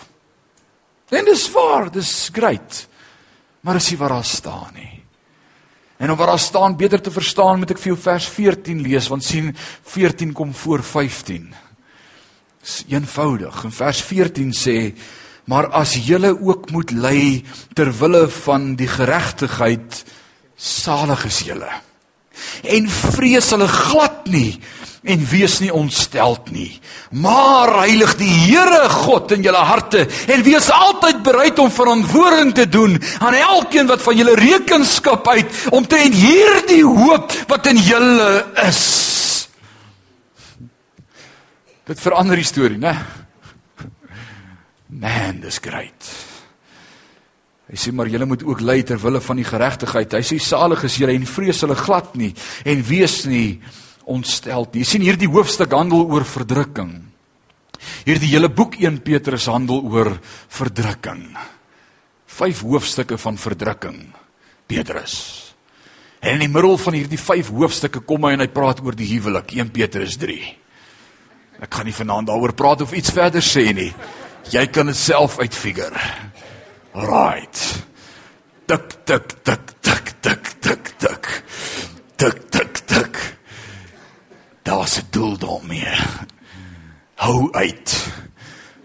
En 1.11 1.27
dis 1.27 1.49
waar, 1.51 1.91
dis 1.91 2.13
great. 2.35 2.87
Maar 3.67 3.81
as 3.81 3.91
jy 3.91 3.99
waar 3.99 4.21
daar 4.21 4.31
staan 4.31 4.71
nie. 4.79 4.93
En 5.99 6.13
om 6.13 6.19
wat 6.19 6.31
daar 6.31 6.39
staan 6.39 6.77
beter 6.79 7.01
te 7.03 7.11
verstaan, 7.11 7.59
moet 7.59 7.73
ek 7.75 7.83
vir 7.83 7.95
jou 7.95 8.01
vers 8.07 8.27
14 8.29 8.83
lees 8.85 9.11
want 9.11 9.25
sien 9.25 9.51
14 9.91 10.35
kom 10.37 10.55
voor 10.55 10.83
15. 10.85 11.47
Dis 12.63 12.83
eenvoudig. 12.93 13.65
In 13.67 13.75
vers 13.75 14.03
14 14.15 14.53
sê 14.55 14.79
maar 15.47 15.69
as 15.71 15.95
julle 16.07 16.33
ook 16.35 16.71
moet 16.75 16.91
ly 16.91 17.43
ter 17.75 17.93
wille 18.01 18.27
van 18.43 18.75
die 18.79 18.89
geregtigheid 18.91 20.03
salig 20.57 21.27
is 21.29 21.45
julle. 21.47 21.71
En 22.67 22.89
vrees 22.91 23.53
hulle 23.55 23.69
glad 23.71 24.27
nie 24.33 24.59
en 25.07 25.23
wees 25.31 25.61
nie 25.63 25.71
ontsteld 25.71 26.51
nie. 26.51 26.81
Maar 27.15 27.71
heilig 27.85 28.17
die 28.19 28.31
Here 28.31 28.89
God 28.91 29.31
in 29.37 29.45
julle 29.47 29.63
harte 29.69 30.03
en 30.35 30.43
wees 30.43 30.67
altyd 30.75 31.23
bereid 31.27 31.61
om 31.63 31.71
verantwoording 31.71 32.51
te 32.57 32.67
doen 32.69 32.99
aan 33.23 33.37
elkeen 33.39 33.87
wat 33.87 34.03
van 34.03 34.19
julle 34.19 34.35
rekenskap 34.41 35.29
uit 35.29 35.69
om 35.71 35.87
te 35.87 36.01
en 36.03 36.17
hierdie 36.17 36.83
hoop 36.85 37.31
wat 37.53 37.71
in 37.71 37.79
julle 37.87 38.33
is. 38.67 38.83
Dit 41.87 42.03
verander 42.03 42.43
die 42.43 42.49
storie 42.51 42.83
né 42.83 42.97
Man, 44.87 45.41
dis 45.43 45.59
great. 45.63 46.11
Hy 47.67 47.79
sê 47.81 47.91
maar 47.91 48.07
julle 48.07 48.29
moet 48.31 48.45
ook 48.47 48.63
ly 48.63 48.79
ter 48.87 49.01
wille 49.03 49.21
van 49.21 49.41
die 49.41 49.47
geregtigheid. 49.47 50.15
Hy 50.15 50.23
sê 50.23 50.39
salig 50.43 50.85
is 50.87 50.99
julle 51.01 51.17
en 51.17 51.27
vrees 51.27 51.65
hulle 51.65 51.79
glad 51.79 52.15
nie 52.19 52.31
en 52.63 52.85
wees 52.87 53.25
nie 53.27 53.59
ontsteld 54.07 54.75
nie. 54.75 54.85
Jy 54.85 54.91
sien 54.93 55.07
hierdie 55.07 55.31
hoofstuk 55.31 55.75
handel 55.75 56.07
oor 56.07 56.27
verdrukking. 56.29 56.95
Hierdie 58.07 58.31
hele 58.31 58.49
boek 58.53 58.79
1 58.79 59.01
Petrus 59.07 59.49
handel 59.51 59.83
oor 59.91 60.13
verdrukking. 60.55 61.25
Vyf 62.37 62.63
hoofstukke 62.63 63.19
van 63.19 63.41
verdrukking. 63.41 63.99
Petrus. 64.67 65.17
En 66.23 66.39
in 66.39 66.47
die 66.47 66.53
middel 66.53 66.79
van 66.79 66.95
hierdie 66.99 67.19
vyf 67.21 67.51
hoofstukke 67.55 68.05
kom 68.07 68.27
hy 68.27 68.37
en 68.37 68.45
hy 68.45 68.49
praat 68.55 68.79
oor 68.83 68.95
die 68.99 69.11
huwelik 69.11 69.57
1 69.59 69.75
Petrus 69.75 70.15
3. 70.23 70.39
Ek 71.67 71.73
kan 71.73 71.87
nie 71.89 71.95
vanaand 71.97 72.31
daaroor 72.31 72.55
praat 72.55 72.87
of 72.87 72.95
iets 72.95 73.11
verder 73.15 73.43
sê 73.43 73.73
nie. 73.75 73.91
Jy 74.51 74.67
kan 74.71 74.87
dit 74.87 74.97
self 74.97 75.39
uitfigure. 75.43 76.01
Right. 76.95 77.63
Tik 78.67 78.93
tik 79.05 79.33
tik 79.43 79.73
tik 79.83 80.13
tik 80.23 80.53
tik 80.61 80.93
tik. 80.99 81.31
Tik 82.17 82.39
tik 82.51 82.79
tik. 82.87 83.19
Daar's 84.63 84.99
'n 84.99 85.07
doel 85.11 85.39
daarmee. 85.39 85.95
Hou 87.15 87.53
uit 87.53 88.13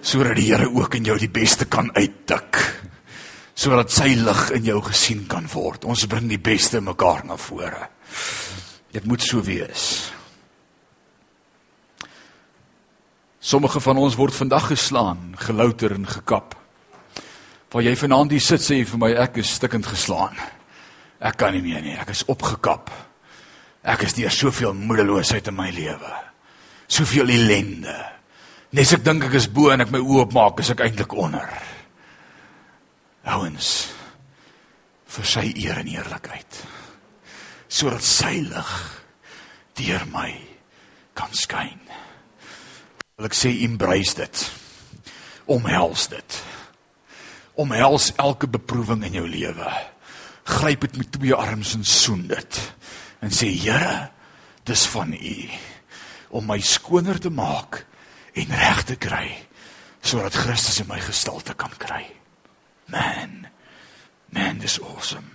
sodat 0.01 0.36
die 0.36 0.53
Here 0.53 0.70
ook 0.74 0.95
in 0.95 1.03
jou 1.03 1.18
die 1.18 1.30
beste 1.30 1.66
kan 1.66 1.91
uittik. 1.93 2.82
Sodat 3.53 3.91
sy 3.91 4.16
lig 4.18 4.49
in 4.51 4.64
jou 4.64 4.82
gesien 4.82 5.28
kan 5.28 5.47
word. 5.53 5.86
Ons 5.86 6.07
bring 6.07 6.28
die 6.30 6.39
beste 6.39 6.82
mekaar 6.82 7.26
na 7.26 7.38
vore. 7.38 7.89
Dit 8.91 9.05
moet 9.05 9.22
so 9.22 9.43
wees. 9.43 10.12
Sommige 13.41 13.79
van 13.81 13.97
ons 13.97 14.15
word 14.15 14.35
vandag 14.37 14.67
geslaan, 14.69 15.31
gelouter 15.41 15.95
en 15.95 16.05
gekap. 16.07 16.53
Waar 17.73 17.81
jy 17.81 17.95
vanaand 17.97 18.35
hier 18.35 18.43
sit 18.43 18.61
sê 18.61 18.77
vir 18.85 19.01
my 19.01 19.09
ek 19.23 19.39
is 19.41 19.55
stikkend 19.57 19.87
geslaan. 19.89 20.37
Ek 21.17 21.39
kan 21.41 21.55
nie 21.57 21.63
meer 21.65 21.81
nie, 21.81 21.95
ek 21.97 22.13
is 22.13 22.21
opgekap. 22.29 22.91
Ek 23.81 24.05
is 24.05 24.13
deur 24.13 24.29
soveel 24.29 24.77
moedeloosheid 24.77 25.49
in 25.49 25.57
my 25.57 25.71
lewe. 25.73 26.13
Soveel 26.85 27.33
ellende. 27.33 27.97
Nes 28.77 28.93
ek 28.93 29.01
dink 29.09 29.25
ek 29.25 29.39
is 29.41 29.49
bo 29.49 29.73
en 29.73 29.81
ek 29.81 29.89
my 29.89 30.03
oë 30.05 30.21
oopmaak, 30.27 30.61
is 30.61 30.69
ek 30.75 30.85
eintlik 30.85 31.17
onder. 31.17 31.49
Ouens 33.25 33.73
vir 35.11 35.31
sy 35.33 35.47
eer 35.65 35.81
en 35.81 35.89
eerlikheid. 35.89 36.61
Sodat 37.65 38.05
sy 38.05 38.37
lig 38.45 38.73
deur 39.81 40.05
my 40.13 40.29
kan 41.17 41.33
skyn 41.33 41.80
wil 43.22 43.30
ek 43.30 43.38
sê 43.38 43.51
embrace 43.67 44.15
dit. 44.17 44.39
Omhels 45.53 46.07
dit. 46.09 46.38
Omhels 47.61 48.07
elke 48.17 48.47
beproewing 48.49 49.03
in 49.05 49.19
jou 49.19 49.28
lewe. 49.30 49.74
Gryp 50.49 50.88
dit 50.88 50.97
met 50.97 51.11
twee 51.13 51.36
arms 51.38 51.76
en 51.78 51.86
soen 51.86 52.24
dit. 52.32 52.61
En 53.22 53.30
sê 53.30 53.51
Here, 53.53 54.09
dis 54.65 54.86
van 54.89 55.13
U 55.13 55.36
om 56.32 56.47
my 56.47 56.57
skoner 56.63 57.19
te 57.19 57.30
maak 57.30 57.84
en 58.39 58.53
reg 58.55 58.86
te 58.88 58.95
kry 58.95 59.26
sodat 60.01 60.34
Christus 60.34 60.80
in 60.82 60.88
my 60.89 60.97
gestalte 61.03 61.53
kan 61.53 61.74
kry. 61.78 62.07
Man. 62.89 63.45
Man, 64.34 64.57
dis 64.63 64.80
awesome. 64.82 65.28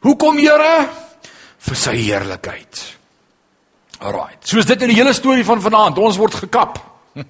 Hoekom 0.00 0.40
Here? 0.40 0.88
Vir 1.60 1.76
sy 1.76 1.98
heerlikheid. 1.98 2.99
Alraight. 4.00 4.40
Soos 4.48 4.64
dit 4.64 4.82
in 4.82 4.92
die 4.92 4.96
hele 4.96 5.12
storie 5.12 5.44
van 5.44 5.60
vanaand, 5.60 5.98
ons 6.00 6.16
word 6.20 6.38
gekap. 6.40 6.78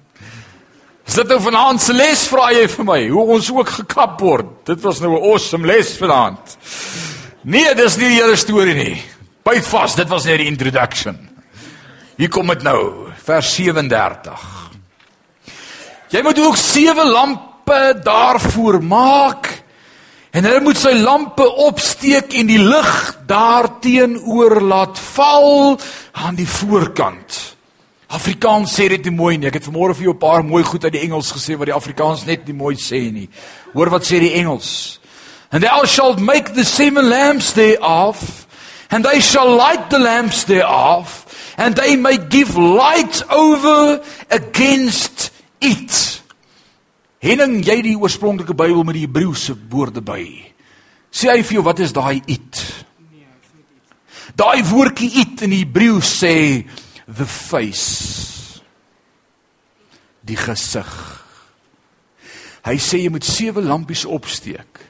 Is 1.09 1.17
dit 1.19 1.27
nou 1.27 1.39
vanaand 1.43 1.81
se 1.83 1.93
les 1.95 2.21
vra 2.31 2.51
jy 2.55 2.67
vir 2.71 2.87
my, 2.87 2.99
hoe 3.11 3.25
ons 3.35 3.49
ook 3.51 3.73
gekap 3.81 4.21
word? 4.23 4.53
Dit 4.69 4.79
was 4.85 5.01
nou 5.03 5.17
'n 5.17 5.23
awesome 5.31 5.67
les 5.67 5.97
vanaand. 5.99 6.57
Nee, 7.43 7.75
dis 7.75 7.97
nie 7.97 8.09
die 8.13 8.21
hele 8.21 8.37
storie 8.37 8.75
nie. 8.75 9.01
Byt 9.43 9.65
vas, 9.65 9.95
dit 9.95 10.07
was 10.07 10.25
net 10.25 10.37
die 10.37 10.47
introduction. 10.47 11.17
Hier 12.17 12.29
kom 12.29 12.47
dit 12.47 12.63
nou, 12.63 13.11
vers 13.23 13.55
37. 13.55 14.71
Jy 16.11 16.21
moet 16.21 16.39
ook 16.39 16.57
sewe 16.57 17.05
lampe 17.07 17.99
daarvoor 18.03 18.81
maak 18.83 19.60
En 20.31 20.45
hulle 20.47 20.61
moet 20.63 20.79
sy 20.79 20.93
lampe 20.95 21.43
opsteek 21.43 22.33
en 22.39 22.47
die 22.47 22.61
lig 22.61 22.91
daarteenoor 23.27 24.61
laat 24.63 24.99
val 25.11 25.79
aan 26.11 26.37
die 26.39 26.47
voorkant. 26.47 27.39
Afrikaans 28.11 28.71
sê 28.75 28.87
dit 28.91 29.09
mooi 29.11 29.37
nie. 29.37 29.47
Ek 29.47 29.59
het 29.59 29.67
vanmôre 29.67 29.95
vir 29.95 30.07
jou 30.07 30.13
'n 30.13 30.23
paar 30.23 30.43
mooi 30.43 30.63
goed 30.63 30.83
uit 30.83 30.93
die 30.93 31.03
Engels 31.03 31.31
gesê 31.31 31.57
wat 31.57 31.67
die 31.67 31.75
Afrikaans 31.75 32.25
net 32.25 32.45
nie 32.45 32.53
mooi 32.53 32.75
sê 32.75 33.11
nie. 33.11 33.29
Hoor 33.73 33.89
wat 33.89 34.03
sê 34.03 34.19
die 34.19 34.33
Engels? 34.33 34.99
And 35.51 35.63
thou 35.63 35.85
shalt 35.85 36.19
make 36.19 36.53
the 36.53 36.63
seven 36.63 37.09
lamps 37.09 37.53
thereof, 37.53 38.47
and 38.89 39.03
they 39.03 39.19
shall 39.19 39.55
light 39.55 39.89
the 39.89 39.99
lamps 39.99 40.45
thereof, 40.45 41.25
and 41.57 41.75
they 41.75 41.97
may 41.97 42.17
give 42.17 42.57
light 42.57 43.23
over 43.29 44.01
against 44.29 45.31
it. 45.59 46.21
Henning, 47.21 47.59
jy 47.61 47.77
die 47.85 47.97
oorspronklike 47.99 48.55
Bybel 48.57 48.81
met 48.87 48.97
die 48.97 49.05
Hebreëse 49.05 49.53
woorde 49.69 50.01
by. 50.01 50.23
Sê 51.13 51.29
hy 51.29 51.43
vir 51.45 51.59
jou 51.59 51.65
wat 51.67 51.81
is 51.83 51.93
daai 51.93 52.23
it? 52.25 52.61
Daai 54.39 54.63
woordjie 54.65 55.11
it 55.21 55.43
in 55.45 55.53
Hebreë 55.53 56.01
sê 56.01 56.35
the 57.05 57.27
face. 57.29 58.61
Die 60.25 60.37
gesig. 60.39 60.89
Hy 62.65 62.77
sê 62.81 63.03
jy 63.03 63.11
moet 63.13 63.27
sewe 63.27 63.61
lampies 63.65 64.07
opsteek. 64.09 64.81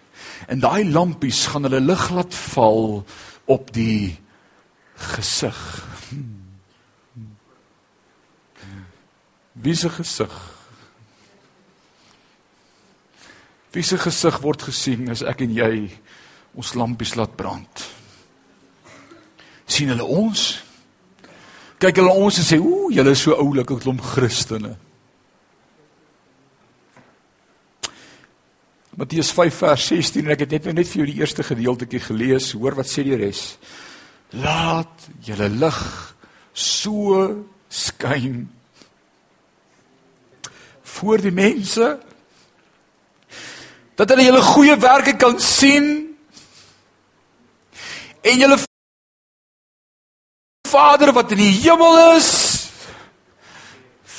En 0.51 0.63
daai 0.63 0.87
lampies 0.87 1.45
gaan 1.51 1.67
hulle 1.67 1.83
lig 1.83 2.07
laat 2.15 2.37
val 2.53 3.01
op 3.51 3.75
die 3.75 4.15
gesig. 5.11 5.59
Wie 9.59 9.75
se 9.75 9.91
gesig? 9.99 10.39
Wie 13.71 13.83
se 13.83 13.97
gesig 13.97 14.41
word 14.43 14.67
gesien 14.67 15.09
as 15.11 15.23
ek 15.23 15.45
en 15.45 15.55
jy 15.55 15.73
ons 16.59 16.75
lampies 16.75 17.15
laat 17.15 17.37
brand? 17.39 17.87
sien 19.71 19.91
hulle 19.93 20.05
ons? 20.05 20.41
Kyk 21.81 22.01
hulle 22.01 22.13
ons 22.13 22.37
en 22.37 22.45
sê, 22.45 22.59
"Ooh, 22.59 22.91
julle 22.93 23.11
is 23.11 23.21
so 23.21 23.33
oulike 23.33 23.79
klomp 23.79 24.01
Christene." 24.01 24.75
Matteus 28.95 29.31
5 29.31 29.53
vers 29.55 29.87
16 29.87 30.25
en 30.25 30.31
ek 30.31 30.39
het 30.39 30.51
net 30.51 30.65
nou 30.65 30.73
net 30.73 30.87
vir 30.87 30.97
jou 30.97 31.05
die 31.05 31.21
eerste 31.21 31.43
gedeeltjie 31.43 31.99
gelees. 31.99 32.51
Hoor 32.51 32.75
wat 32.75 32.85
sê 32.85 33.03
die 33.03 33.15
res. 33.15 33.57
Laat 34.33 35.07
julle 35.23 35.49
lig 35.49 36.15
so 36.53 37.45
skyn 37.69 38.49
voor 40.83 41.17
die 41.17 41.31
mense 41.31 41.99
dat 43.95 44.09
hulle 44.09 44.25
julle 44.25 44.41
goeie 44.41 44.75
werke 44.79 45.15
kan 45.19 45.39
sien 45.39 45.87
en 48.21 48.37
julle 48.37 48.59
Vader 50.71 51.11
wat 51.11 51.33
in 51.35 51.41
die 51.41 51.53
hemel 51.65 51.97
is 52.15 52.29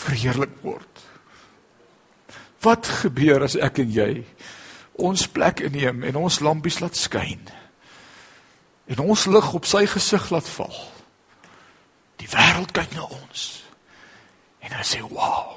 verheerlik 0.03 0.53
word. 0.61 0.89
Wat 2.62 2.87
gebeur 3.03 3.47
as 3.47 3.57
ek 3.57 3.81
en 3.83 3.93
jy 3.95 4.11
ons 5.03 5.25
plek 5.33 5.62
inneem 5.64 6.05
en 6.11 6.20
ons 6.27 6.41
lampies 6.45 6.83
laat 6.83 6.99
skyn 6.99 7.41
en 8.93 9.01
ons 9.01 9.25
lig 9.33 9.53
op 9.57 9.66
sy 9.66 9.87
gesig 9.89 10.29
laat 10.35 10.49
val? 10.59 10.77
Die 12.20 12.29
wêreld 12.31 12.75
kyk 12.77 12.93
na 12.99 13.07
ons 13.09 13.47
en 14.62 14.70
hulle 14.70 14.87
sê, 14.87 15.01
"Wow, 15.01 15.57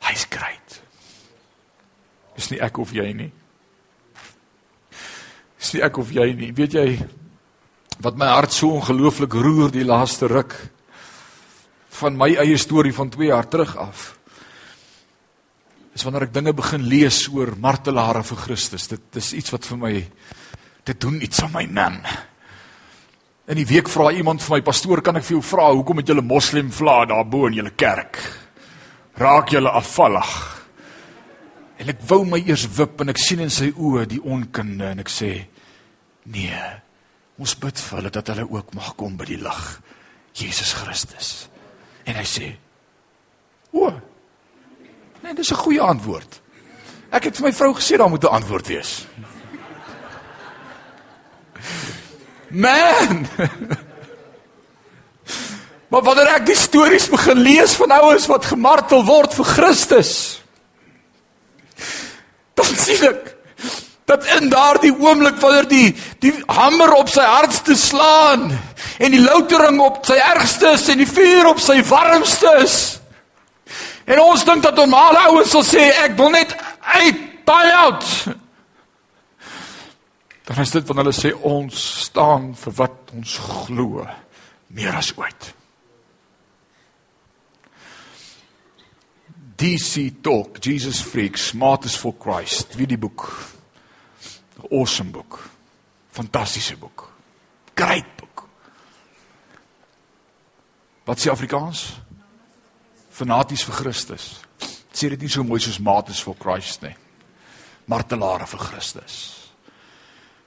hy's 0.00 0.26
great." 0.28 0.83
Dis 2.34 2.50
nie 2.50 2.60
ek 2.60 2.78
of 2.82 2.92
jy 2.94 3.06
nie. 3.14 3.30
Dis 5.58 5.74
nie 5.74 5.82
ek 5.86 5.98
of 5.98 6.10
jy 6.12 6.32
nie. 6.34 6.52
Weet 6.56 6.74
jy 6.74 6.88
wat 8.04 8.18
my 8.18 8.26
hart 8.26 8.52
so 8.52 8.74
ongelooflik 8.74 9.34
roer 9.38 9.70
die 9.70 9.86
laaste 9.86 10.26
ruk 10.28 10.52
van 11.94 12.16
my 12.18 12.32
eie 12.42 12.58
storie 12.58 12.92
van 12.92 13.10
2 13.10 13.30
jaar 13.30 13.46
terug 13.48 13.76
af? 13.78 14.14
is 15.94 16.02
wanneer 16.02 16.26
ek 16.26 16.34
dinge 16.34 16.52
begin 16.56 16.86
lees 16.90 17.24
oor 17.30 17.54
martelare 17.62 18.24
vir 18.26 18.40
Christus. 18.42 18.88
Dit 18.90 19.12
dis 19.14 19.30
iets 19.38 19.54
wat 19.54 19.66
vir 19.70 19.78
my 19.78 19.92
dit 20.84 21.00
doen 21.00 21.20
iets 21.22 21.44
aan 21.44 21.54
my 21.54 21.64
man. 21.70 22.00
In 23.48 23.60
die 23.60 23.68
week 23.68 23.88
vra 23.92 24.10
iemand 24.12 24.42
vir 24.42 24.56
my 24.56 24.62
pastoor, 24.64 25.04
kan 25.04 25.20
ek 25.20 25.26
vir 25.28 25.36
jou 25.36 25.44
vra 25.44 25.68
hoekom 25.70 26.00
het 26.00 26.10
julle 26.10 26.24
moslem 26.24 26.72
vla 26.72 27.04
daar 27.08 27.26
bo 27.28 27.46
in 27.46 27.58
julle 27.60 27.74
kerk? 27.76 28.18
Raak 29.20 29.52
julle 29.54 29.70
afvallig? 29.70 30.32
En 31.78 31.88
ek 31.88 32.00
wou 32.08 32.24
my 32.24 32.38
eers 32.46 32.68
wip 32.76 33.00
en 33.00 33.08
ek 33.08 33.18
sien 33.18 33.40
in 33.40 33.50
sy 33.50 33.72
oë 33.72 34.06
die 34.06 34.22
onkunde 34.22 34.92
en 34.94 35.02
ek 35.02 35.10
sê 35.10 35.32
nee. 36.24 36.64
Ons 37.38 37.56
bid 37.58 37.78
vir 37.78 37.98
hulle 37.98 38.10
dat 38.14 38.28
hulle 38.30 38.46
ook 38.46 38.74
mag 38.74 38.94
kom 38.96 39.16
by 39.16 39.24
die 39.24 39.40
lig. 39.42 39.62
Jesus 40.34 40.72
Christus. 40.72 41.48
En 42.06 42.14
hy 42.14 42.24
sê: 42.24 42.54
"O, 43.72 43.90
Nee, 45.24 45.34
dis 45.34 45.50
'n 45.50 45.54
goeie 45.54 45.80
antwoord. 45.80 46.40
Ek 47.08 47.24
het 47.24 47.36
vir 47.36 47.44
my 47.44 47.52
vrou 47.52 47.74
gesê 47.74 47.96
daar 47.96 48.08
moet 48.08 48.22
'n 48.24 48.26
antwoord 48.26 48.66
wees. 48.66 49.06
Man. 52.64 53.26
Maar 55.88 56.02
wanneer 56.02 56.26
ek 56.26 56.46
die 56.46 56.56
stories 56.56 57.08
begin 57.08 57.38
lees 57.38 57.74
van 57.74 57.90
ouens 57.90 58.26
wat 58.26 58.44
gemartel 58.44 59.04
word 59.04 59.34
vir 59.34 59.44
Christus, 59.44 60.42
dan 62.54 62.74
sien 62.78 63.06
ek 63.10 63.30
dat 64.04 64.26
in 64.36 64.50
daardie 64.52 64.92
oomblik 64.92 65.38
wanneer 65.40 65.68
die 65.68 65.94
die 66.20 66.34
hamer 66.46 66.92
op 66.98 67.08
sy 67.08 67.24
hardste 67.24 67.76
slaan 67.76 68.50
en 68.98 69.14
die 69.16 69.22
loutering 69.22 69.80
op 69.80 70.04
sy 70.06 70.18
ergstes 70.20 70.90
en 70.92 71.00
die 71.00 71.08
vuur 71.08 71.54
op 71.54 71.62
sy 71.62 71.80
warmstes 71.88 72.76
En 74.04 74.20
ons 74.20 74.44
dink 74.44 74.62
dat 74.64 74.76
normale 74.76 75.20
ouens 75.30 75.52
sal 75.54 75.64
sê 75.64 75.84
ek 76.04 76.16
wil 76.18 76.32
net 76.34 76.52
uit, 77.00 77.20
time 77.48 77.76
out. 77.80 78.08
Dan 80.44 80.60
is 80.60 80.74
dit 80.74 80.86
wanneer 80.88 81.08
hulle 81.08 81.16
sê 81.16 81.32
ons 81.48 81.84
staan 82.04 82.50
vir 82.60 82.74
wat 82.82 83.14
ons 83.16 83.36
glo 83.64 84.04
meer 84.76 84.98
as 84.98 85.14
ooit. 85.16 85.52
DC 89.56 90.22
Talk, 90.22 90.58
Jesus 90.60 91.00
Freaks, 91.00 91.48
Smartest 91.48 91.98
for 91.98 92.14
Christ, 92.18 92.76
wie 92.76 92.86
die 92.86 92.98
boek. 92.98 93.28
Awesome 94.70 95.10
boek. 95.10 95.38
Fantastiese 96.10 96.76
boek. 96.76 97.06
Great 97.74 98.16
boek. 98.16 98.46
Wat 101.04 101.20
sê 101.20 101.30
Afrikaans? 101.30 102.04
fanaties 103.14 103.62
vir 103.66 103.78
Christus. 103.78 104.26
Sê 104.94 105.10
dit 105.12 105.24
nie 105.24 105.30
so 105.30 105.44
mooi 105.46 105.60
soos 105.62 105.80
mates 105.82 106.22
vir 106.24 106.36
Christus 106.42 106.82
nie. 106.82 106.94
Martelare 107.90 108.46
vir 108.48 108.62
Christus. 108.68 109.16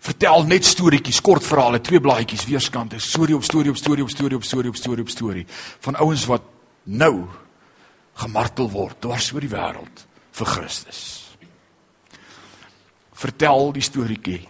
Vertel 0.08 0.46
net 0.48 0.66
storieetjies, 0.66 1.20
kort 1.26 1.46
verhale, 1.46 1.82
twee 1.84 2.00
blaadjies 2.02 2.46
weerskante, 2.48 3.00
storie 3.04 3.36
op 3.36 3.44
storie 3.46 3.74
op 3.74 3.80
storie 3.80 4.06
op 4.06 4.12
storie 4.14 4.38
op 4.38 4.46
storie 4.46 4.72
op 4.72 4.80
storie 4.80 5.04
op 5.04 5.12
storie 5.12 5.46
van 5.84 5.98
ouens 6.04 6.26
wat 6.30 6.46
nou 6.84 7.28
gemartel 8.18 8.70
word 8.72 9.00
dwars 9.02 9.32
oor 9.34 9.46
die 9.46 9.52
wêreld 9.52 10.06
vir 10.38 10.52
Christus. 10.54 11.02
Vertel 13.18 13.72
die 13.74 13.86
storieetjie 13.86 14.42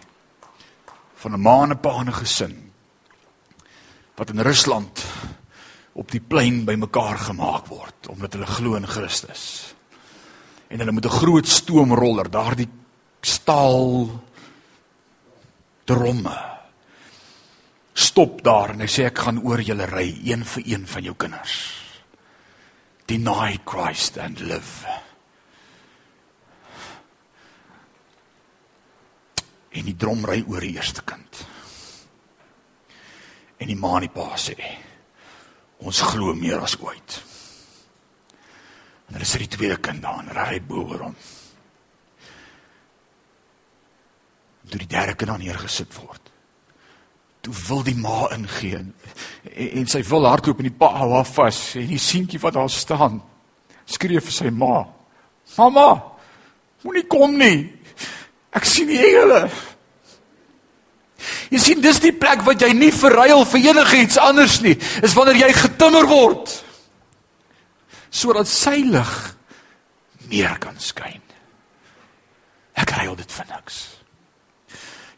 van 1.18 1.34
'n 1.34 1.42
ma 1.42 1.62
en 1.64 1.72
'n 1.72 1.80
pa 1.80 2.00
en 2.00 2.08
'n 2.08 2.20
gesin 2.24 2.72
wat 4.16 4.30
in 4.30 4.40
Rusland 4.40 5.04
op 5.92 6.10
die 6.10 6.20
plein 6.20 6.64
bymekaar 6.64 7.18
gemaak 7.18 7.66
word 7.66 8.08
omdat 8.08 8.32
hulle 8.32 8.46
glo 8.46 8.74
in 8.74 8.86
Christus. 8.86 9.74
En 10.68 10.78
hulle 10.78 10.92
moet 10.92 11.06
'n 11.06 11.18
groot 11.20 11.48
stoomroller, 11.48 12.30
daardie 12.30 12.68
staal 13.20 14.10
dromme 15.84 16.58
stop 17.92 18.42
daar 18.42 18.70
en 18.70 18.80
hy 18.80 18.86
sê 18.86 19.08
ek 19.08 19.18
gaan 19.18 19.42
oor 19.42 19.60
julle 19.60 19.86
ry 19.86 20.20
een 20.24 20.44
vir 20.44 20.62
een 20.66 20.86
van 20.86 21.02
jou 21.02 21.14
kinders. 21.14 21.77
Deny 23.08 23.58
Christ 23.64 24.18
and 24.18 24.40
live. 24.40 24.84
En 29.72 29.88
die 29.88 29.96
drom 29.96 30.26
ry 30.28 30.42
oor 30.44 30.60
die 30.60 30.74
eerste 30.76 31.00
kind. 31.08 31.40
En 33.56 33.72
die 33.72 33.78
ma 33.80 33.94
en 33.96 34.04
die 34.04 34.12
pa 34.12 34.28
sê 34.36 34.58
Ons 35.78 36.02
glo 36.10 36.34
meer 36.36 36.60
as 36.60 36.76
ooit. 36.82 37.16
En 39.08 39.16
hulle 39.16 39.28
sit 39.30 39.46
die 39.46 39.52
tweede 39.56 39.78
kind 39.80 40.04
daar 40.04 40.20
en 40.20 40.32
ry 40.36 40.58
bo 40.60 40.84
oor 40.84 41.08
hom. 41.08 41.18
Toe 44.68 44.82
die 44.82 44.90
derde 44.90 45.14
kind 45.16 45.32
dan 45.32 45.46
neergesit 45.46 45.96
word. 45.96 46.27
Toe 47.44 47.54
wil 47.68 47.82
die 47.86 47.96
ma 47.96 48.28
ingee 48.34 48.78
en, 48.80 48.92
en 49.54 49.88
sy 49.90 50.02
wil 50.08 50.26
hardloop 50.26 50.60
en 50.62 50.68
die 50.68 50.78
pa 50.78 50.90
hou 50.98 51.12
haar 51.14 51.28
vas 51.28 51.60
en 51.78 51.88
die 51.90 52.02
seentjie 52.02 52.40
wat 52.42 52.56
daar 52.58 52.70
staan 52.72 53.20
skree 53.88 54.20
vir 54.20 54.34
sy 54.34 54.50
ma. 54.52 54.82
Mamma, 55.56 55.88
moenie 56.84 57.06
kom 57.08 57.38
nie. 57.40 57.64
Ek 58.54 58.66
sien 58.68 58.88
die 58.90 59.00
engele. 59.00 59.46
Jy 61.48 61.60
sien 61.62 61.80
dis 61.82 62.00
die 62.02 62.12
plek 62.12 62.44
wat 62.46 62.60
jy 62.62 62.70
nie 62.76 62.92
verruil 62.94 63.44
vir 63.48 63.70
enigiets 63.72 64.18
anders 64.20 64.58
nie, 64.64 64.76
is 65.02 65.16
wanneer 65.16 65.46
jy 65.46 65.52
getimmer 65.56 66.08
word 66.08 66.58
sodat 68.08 68.48
sy 68.48 68.80
lig 68.88 69.10
meer 70.32 70.56
kan 70.62 70.76
skyn. 70.80 71.20
Ek 72.78 72.94
ruil 72.96 73.18
dit 73.18 73.34
vir 73.36 73.48
niks. 73.50 73.97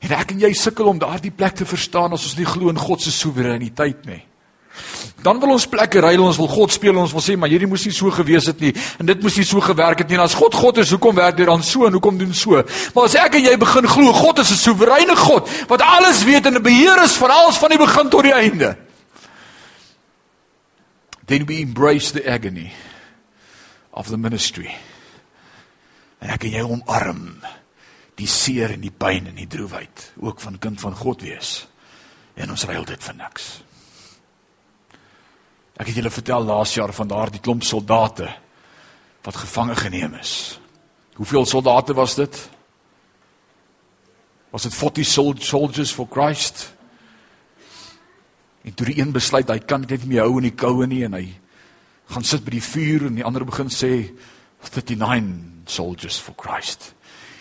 En 0.00 0.16
ek 0.16 0.32
en 0.32 0.40
jy 0.40 0.52
sukkel 0.56 0.88
om 0.88 0.98
daardie 0.98 1.32
plek 1.34 1.58
te 1.60 1.68
verstaan 1.68 2.12
as 2.16 2.24
ons 2.24 2.36
nie 2.38 2.48
glo 2.48 2.72
in 2.72 2.80
God 2.80 3.02
se 3.04 3.12
soewereiniteit 3.12 4.06
nie. 4.08 4.22
Dan 5.20 5.36
wil 5.42 5.52
ons 5.52 5.66
plekke 5.68 6.00
ruil, 6.00 6.22
ons 6.24 6.38
wil 6.40 6.48
God 6.48 6.72
speel 6.72 6.96
ons 6.96 7.12
wil 7.12 7.20
sê 7.20 7.34
maar 7.36 7.50
hierdie 7.52 7.68
moes 7.68 7.82
nie 7.84 7.92
so 7.92 8.08
gewees 8.14 8.46
het 8.48 8.62
nie 8.62 8.70
en 9.02 9.08
dit 9.10 9.20
moes 9.20 9.36
nie 9.36 9.44
so 9.44 9.60
gewerk 9.60 10.00
het 10.00 10.08
nie. 10.08 10.16
En 10.16 10.24
as 10.24 10.36
God 10.38 10.56
God 10.56 10.80
is, 10.80 10.92
hoekom 10.94 11.18
werk 11.18 11.36
dit 11.36 11.48
dan 11.50 11.64
so 11.66 11.84
en 11.84 11.92
hoekom 11.92 12.16
doen 12.20 12.32
so? 12.36 12.62
Maar 12.94 13.08
as 13.10 13.18
ek 13.20 13.36
en 13.36 13.44
jy 13.50 13.56
begin 13.60 13.88
glo 13.90 14.14
God 14.16 14.40
is 14.40 14.52
'n 14.54 14.62
soewereine 14.62 15.16
God 15.16 15.50
wat 15.68 15.84
alles 15.84 16.24
weet 16.24 16.46
en 16.46 16.56
'n 16.56 16.62
beheer 16.62 17.02
is 17.04 17.18
van 17.20 17.30
alles 17.30 17.58
van 17.58 17.70
die 17.70 17.78
begin 17.78 18.08
tot 18.08 18.22
die 18.22 18.32
einde. 18.32 18.76
Then 21.26 21.46
we 21.46 21.60
embrace 21.60 22.12
the 22.12 22.24
agony 22.26 22.72
of 23.92 24.08
the 24.08 24.16
ministry. 24.16 24.70
En 26.20 26.30
ek 26.30 26.44
en 26.44 26.50
jy 26.50 26.62
omarm 26.62 27.42
die 28.20 28.28
seer 28.28 28.74
en 28.74 28.84
die 28.84 28.92
pyn 28.92 29.30
en 29.30 29.38
die 29.38 29.48
droefheid 29.48 30.10
ook 30.20 30.40
van 30.44 30.60
kind 30.60 30.80
van 30.80 30.96
God 30.96 31.24
wees. 31.24 31.64
En 32.36 32.52
ons 32.52 32.64
ruil 32.68 32.84
dit 32.88 33.08
vir 33.08 33.16
niks. 33.16 33.50
Ek 35.80 35.88
het 35.88 35.96
julle 35.96 36.12
vertel 36.12 36.44
laas 36.44 36.74
jaar 36.76 36.92
van 36.92 37.08
daardie 37.08 37.40
klomp 37.40 37.64
soldate 37.64 38.28
wat 39.24 39.36
gevange 39.36 39.76
geneem 39.80 40.14
is. 40.20 40.58
Hoeveel 41.16 41.46
soldate 41.48 41.96
was 41.96 42.14
dit? 42.16 42.36
Was 44.50 44.66
dit 44.68 44.74
40 44.74 45.06
soldiers 45.44 45.92
for 45.92 46.08
Christ? 46.10 46.74
En 48.64 48.74
toe 48.74 48.86
die 48.90 48.98
een 49.00 49.12
besluit 49.12 49.48
hy 49.48 49.58
kan 49.64 49.84
dit 49.88 50.04
nie 50.04 50.16
meer 50.16 50.26
hou 50.26 50.36
in 50.40 50.50
die 50.50 50.56
koue 50.56 50.88
nie 50.88 51.04
en 51.06 51.16
hy 51.16 51.26
gaan 52.10 52.26
sit 52.26 52.44
by 52.44 52.56
die 52.58 52.64
vuur 52.64 53.06
en 53.08 53.20
die 53.20 53.24
ander 53.24 53.46
begin 53.48 53.70
sê 53.72 54.10
39 54.60 55.70
soldiers 55.70 56.18
for 56.20 56.36
Christ. 56.36 56.90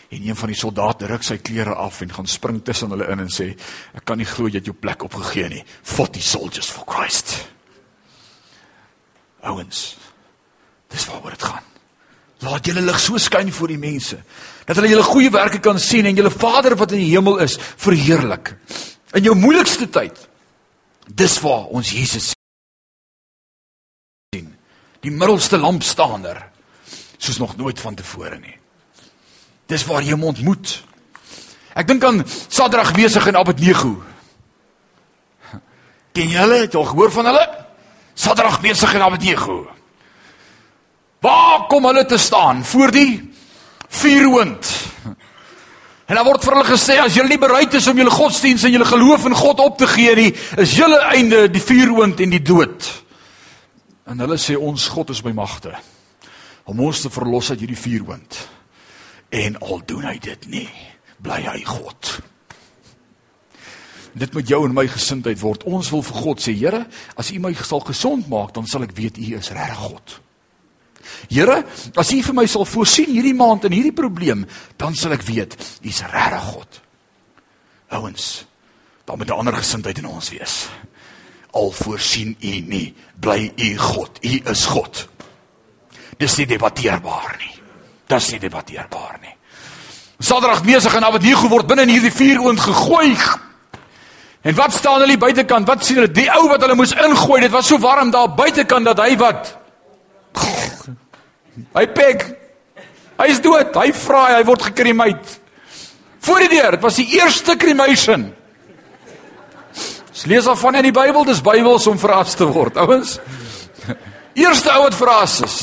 En 0.10 0.28
een 0.28 0.36
van 0.36 0.50
die 0.50 0.58
soldate 0.58 1.06
ruk 1.06 1.24
sy 1.24 1.38
klere 1.38 1.76
af 1.78 2.02
en 2.02 2.14
gaan 2.14 2.28
spring 2.28 2.64
tussen 2.66 2.90
hulle 2.90 3.08
in 3.14 3.20
en 3.20 3.30
sê, 3.30 3.56
"Ek 3.94 4.06
kan 4.06 4.18
nie 4.18 4.26
glo 4.26 4.48
jy 4.48 4.58
het 4.58 4.66
jou 4.66 4.76
plek 4.76 5.04
opgegee 5.04 5.50
nie. 5.50 5.64
40 5.84 6.24
soldiers 6.24 6.70
for 6.70 6.84
Christ." 6.88 7.48
Ouens, 9.42 9.98
dis 10.88 11.06
waaroor 11.06 11.30
dit 11.30 11.44
gaan. 11.44 11.64
Laat 12.40 12.66
julle 12.66 12.82
lig 12.82 13.00
so 13.00 13.18
skyn 13.18 13.52
voor 13.52 13.68
die 13.68 13.78
mense 13.78 14.24
dat 14.66 14.76
hulle 14.76 14.92
julle 14.92 15.04
goeie 15.04 15.32
werke 15.34 15.60
kan 15.60 15.80
sien 15.80 16.06
en 16.06 16.16
julle 16.16 16.32
Vader 16.32 16.76
wat 16.76 16.92
in 16.92 17.02
die 17.02 17.16
hemel 17.16 17.40
is 17.40 17.58
verheerlik. 17.58 18.56
In 19.14 19.24
jou 19.24 19.36
moeilikste 19.36 19.90
tyd. 19.90 20.30
Dis 21.08 21.40
waar 21.42 21.66
ons 21.74 21.90
Jesus 21.90 22.34
sien. 24.36 24.56
Die 25.02 25.12
middelste 25.12 25.58
lampstaander 25.58 26.52
soos 27.18 27.40
nog 27.42 27.58
nooit 27.58 27.80
vantevore 27.80 28.38
nie. 28.40 28.59
Dis 29.70 29.86
waar 29.86 30.02
jy 30.02 30.16
hom 30.16 30.30
ontmoet. 30.32 30.80
Ek 31.78 31.88
dink 31.88 32.04
aan 32.04 32.24
Sadrag 32.50 32.92
besig 32.98 33.28
in 33.30 33.38
Abednego. 33.38 33.94
Ken 36.18 36.32
jy 36.34 36.40
hulle? 36.42 36.64
Het 36.66 36.74
jy 36.74 36.82
al 36.82 36.90
gehoor 36.90 37.14
van 37.14 37.30
hulle? 37.30 37.46
Sadrag 38.18 38.58
besig 38.64 38.94
in 38.98 39.06
Abednego. 39.06 39.62
Waar 41.22 41.68
kom 41.70 41.86
hulle 41.86 42.06
te 42.06 42.18
staan? 42.18 42.66
Voor 42.66 42.92
die 42.92 43.30
vuurhoond. 43.90 44.74
En 46.10 46.18
dan 46.18 46.26
word 46.26 46.42
vir 46.42 46.56
hulle 46.58 46.70
gesê 46.72 46.98
as 46.98 47.14
julle 47.14 47.30
nie 47.30 47.42
bereid 47.42 47.76
is 47.78 47.88
om 47.88 47.98
julle 48.00 48.14
godsdienst 48.14 48.66
en 48.66 48.74
julle 48.74 48.88
geloof 48.90 49.28
in 49.30 49.38
God 49.38 49.60
op 49.62 49.78
te 49.78 49.88
gee 49.88 50.16
nie, 50.18 50.30
is 50.58 50.74
julle 50.74 50.98
einde 51.14 51.44
die 51.54 51.62
vuurhoond 51.62 52.24
en 52.26 52.34
die 52.34 52.42
dood. 52.42 52.88
En 54.10 54.26
hulle 54.26 54.40
sê 54.42 54.58
ons 54.58 54.88
God 54.90 55.14
is 55.14 55.22
by 55.22 55.36
magte 55.38 55.76
om 56.70 56.82
ons 56.86 57.02
te 57.02 57.12
verlos 57.14 57.52
uit 57.54 57.62
hierdie 57.62 57.78
vuurhoond. 57.78 58.40
En 59.30 59.60
al 59.60 59.82
doen 59.86 60.06
hy 60.10 60.18
dit 60.18 60.48
nie, 60.50 60.70
bly 61.22 61.42
hy 61.46 61.60
God. 61.68 62.16
Dit 64.18 64.34
moet 64.34 64.48
jou 64.50 64.64
en 64.66 64.74
my 64.74 64.88
gesindheid 64.90 65.40
word. 65.42 65.64
Ons 65.70 65.92
wil 65.94 66.02
vir 66.06 66.18
God 66.24 66.42
sê, 66.42 66.56
Here, 66.58 66.82
as 67.20 67.30
U 67.32 67.38
my 67.44 67.54
sal 67.54 67.84
gesond 67.86 68.28
maak, 68.32 68.56
dan 68.56 68.68
sal 68.68 68.88
ek 68.88 68.96
weet 68.98 69.20
U 69.22 69.28
is 69.38 69.52
regtig 69.54 69.84
God. 69.84 70.16
Here, 71.30 71.60
as 72.00 72.14
U 72.14 72.20
vir 72.26 72.38
my 72.38 72.46
sal 72.50 72.66
voorsien 72.68 73.12
hierdie 73.14 73.36
maand 73.38 73.68
in 73.70 73.78
hierdie 73.78 73.96
probleem, 73.96 74.48
dan 74.82 74.98
sal 74.98 75.14
ek 75.14 75.26
weet 75.28 75.56
U 75.84 75.90
is 75.90 76.02
regtig 76.10 76.50
God. 76.56 76.82
Ouens, 78.00 78.46
dan 79.06 79.18
moet 79.18 79.30
'n 79.30 79.40
ander 79.40 79.54
gesindheid 79.54 79.98
in 79.98 80.06
ons 80.10 80.30
wees. 80.30 80.70
Al 81.54 81.72
voorsien 81.72 82.36
U 82.42 82.60
nie, 82.62 82.94
bly 83.20 83.52
U 83.56 83.78
God. 83.78 84.20
U 84.22 84.42
is 84.50 84.66
God. 84.66 85.08
Dis 86.18 86.38
nie 86.38 86.46
debatteerbaar 86.46 87.38
nie. 87.40 87.59
Dis 88.10 88.32
nie 88.34 88.42
debatteerbaar 88.42 89.20
nie. 89.22 89.36
Saterdag 90.20 90.66
mesig 90.68 90.96
en 90.98 91.06
Abednego 91.08 91.48
word 91.52 91.70
binne 91.70 91.86
in 91.88 91.94
hierdie 91.94 92.12
vuur 92.12 92.42
oond 92.48 92.60
gegooi. 92.60 93.14
En 94.42 94.56
wat 94.56 94.74
staan 94.74 95.04
hulle 95.04 95.18
buitekant? 95.20 95.68
Wat 95.68 95.86
sien 95.86 96.02
hulle? 96.02 96.12
Die 96.12 96.28
ou 96.34 96.48
wat 96.50 96.64
hulle 96.66 96.76
moes 96.80 96.96
ingooi. 96.96 97.42
Dit 97.46 97.54
was 97.54 97.70
so 97.70 97.80
warm 97.80 98.12
daar 98.12 98.34
buitekant 98.36 98.90
dat 98.92 99.02
hy 99.06 99.16
wat 99.20 99.56
Hy 101.76 101.86
pek. 101.92 102.26
Hy 103.20 103.28
is 103.32 103.42
dood. 103.44 103.76
Hy 103.76 103.92
vra 103.96 104.26
hy 104.38 104.44
word 104.48 104.70
gekremate. 104.70 105.38
Voor 106.24 106.44
die 106.44 106.52
deur. 106.56 106.78
Dit 106.78 106.84
was 106.84 107.00
die 107.00 107.08
eerste 107.20 107.56
cremation. 107.60 108.30
Lees 110.28 110.48
af 110.52 110.60
van 110.60 110.76
in 110.76 110.84
die 110.90 110.96
Bybel, 110.96 111.24
dis 111.24 111.40
Bybels 111.40 111.86
om 111.88 112.00
verras 112.00 112.34
te 112.36 112.44
word, 112.44 112.76
ouens. 112.76 113.14
Eerste 114.36 114.74
ou 114.74 114.82
wat 114.84 114.98
verras 114.98 115.38
is. 115.46 115.60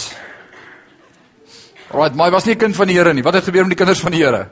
Right, 1.92 2.14
maar 2.14 2.26
hy 2.26 2.32
was 2.32 2.44
nie 2.44 2.54
'n 2.54 2.58
kind 2.58 2.76
van 2.76 2.86
die 2.86 2.96
Here 2.96 3.12
nie. 3.14 3.22
Wat 3.22 3.34
het 3.34 3.44
gebeur 3.44 3.62
met 3.62 3.76
die 3.76 3.84
kinders 3.84 4.00
van 4.00 4.12
die 4.12 4.22
Here? 4.24 4.48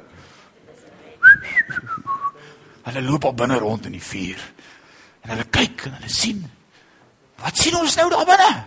Hulle 2.86 3.02
loop 3.02 3.24
op 3.24 3.36
binne 3.36 3.58
rond 3.58 3.86
in 3.86 3.92
die 3.92 4.02
vuur. 4.02 4.38
En 5.22 5.30
hulle 5.30 5.44
kyk 5.50 5.84
en 5.84 5.92
hulle 5.92 6.08
sien. 6.08 6.50
Wat 7.42 7.56
sien 7.56 7.76
ons 7.76 7.96
nou 7.96 8.10
daar 8.10 8.24
binne? 8.24 8.64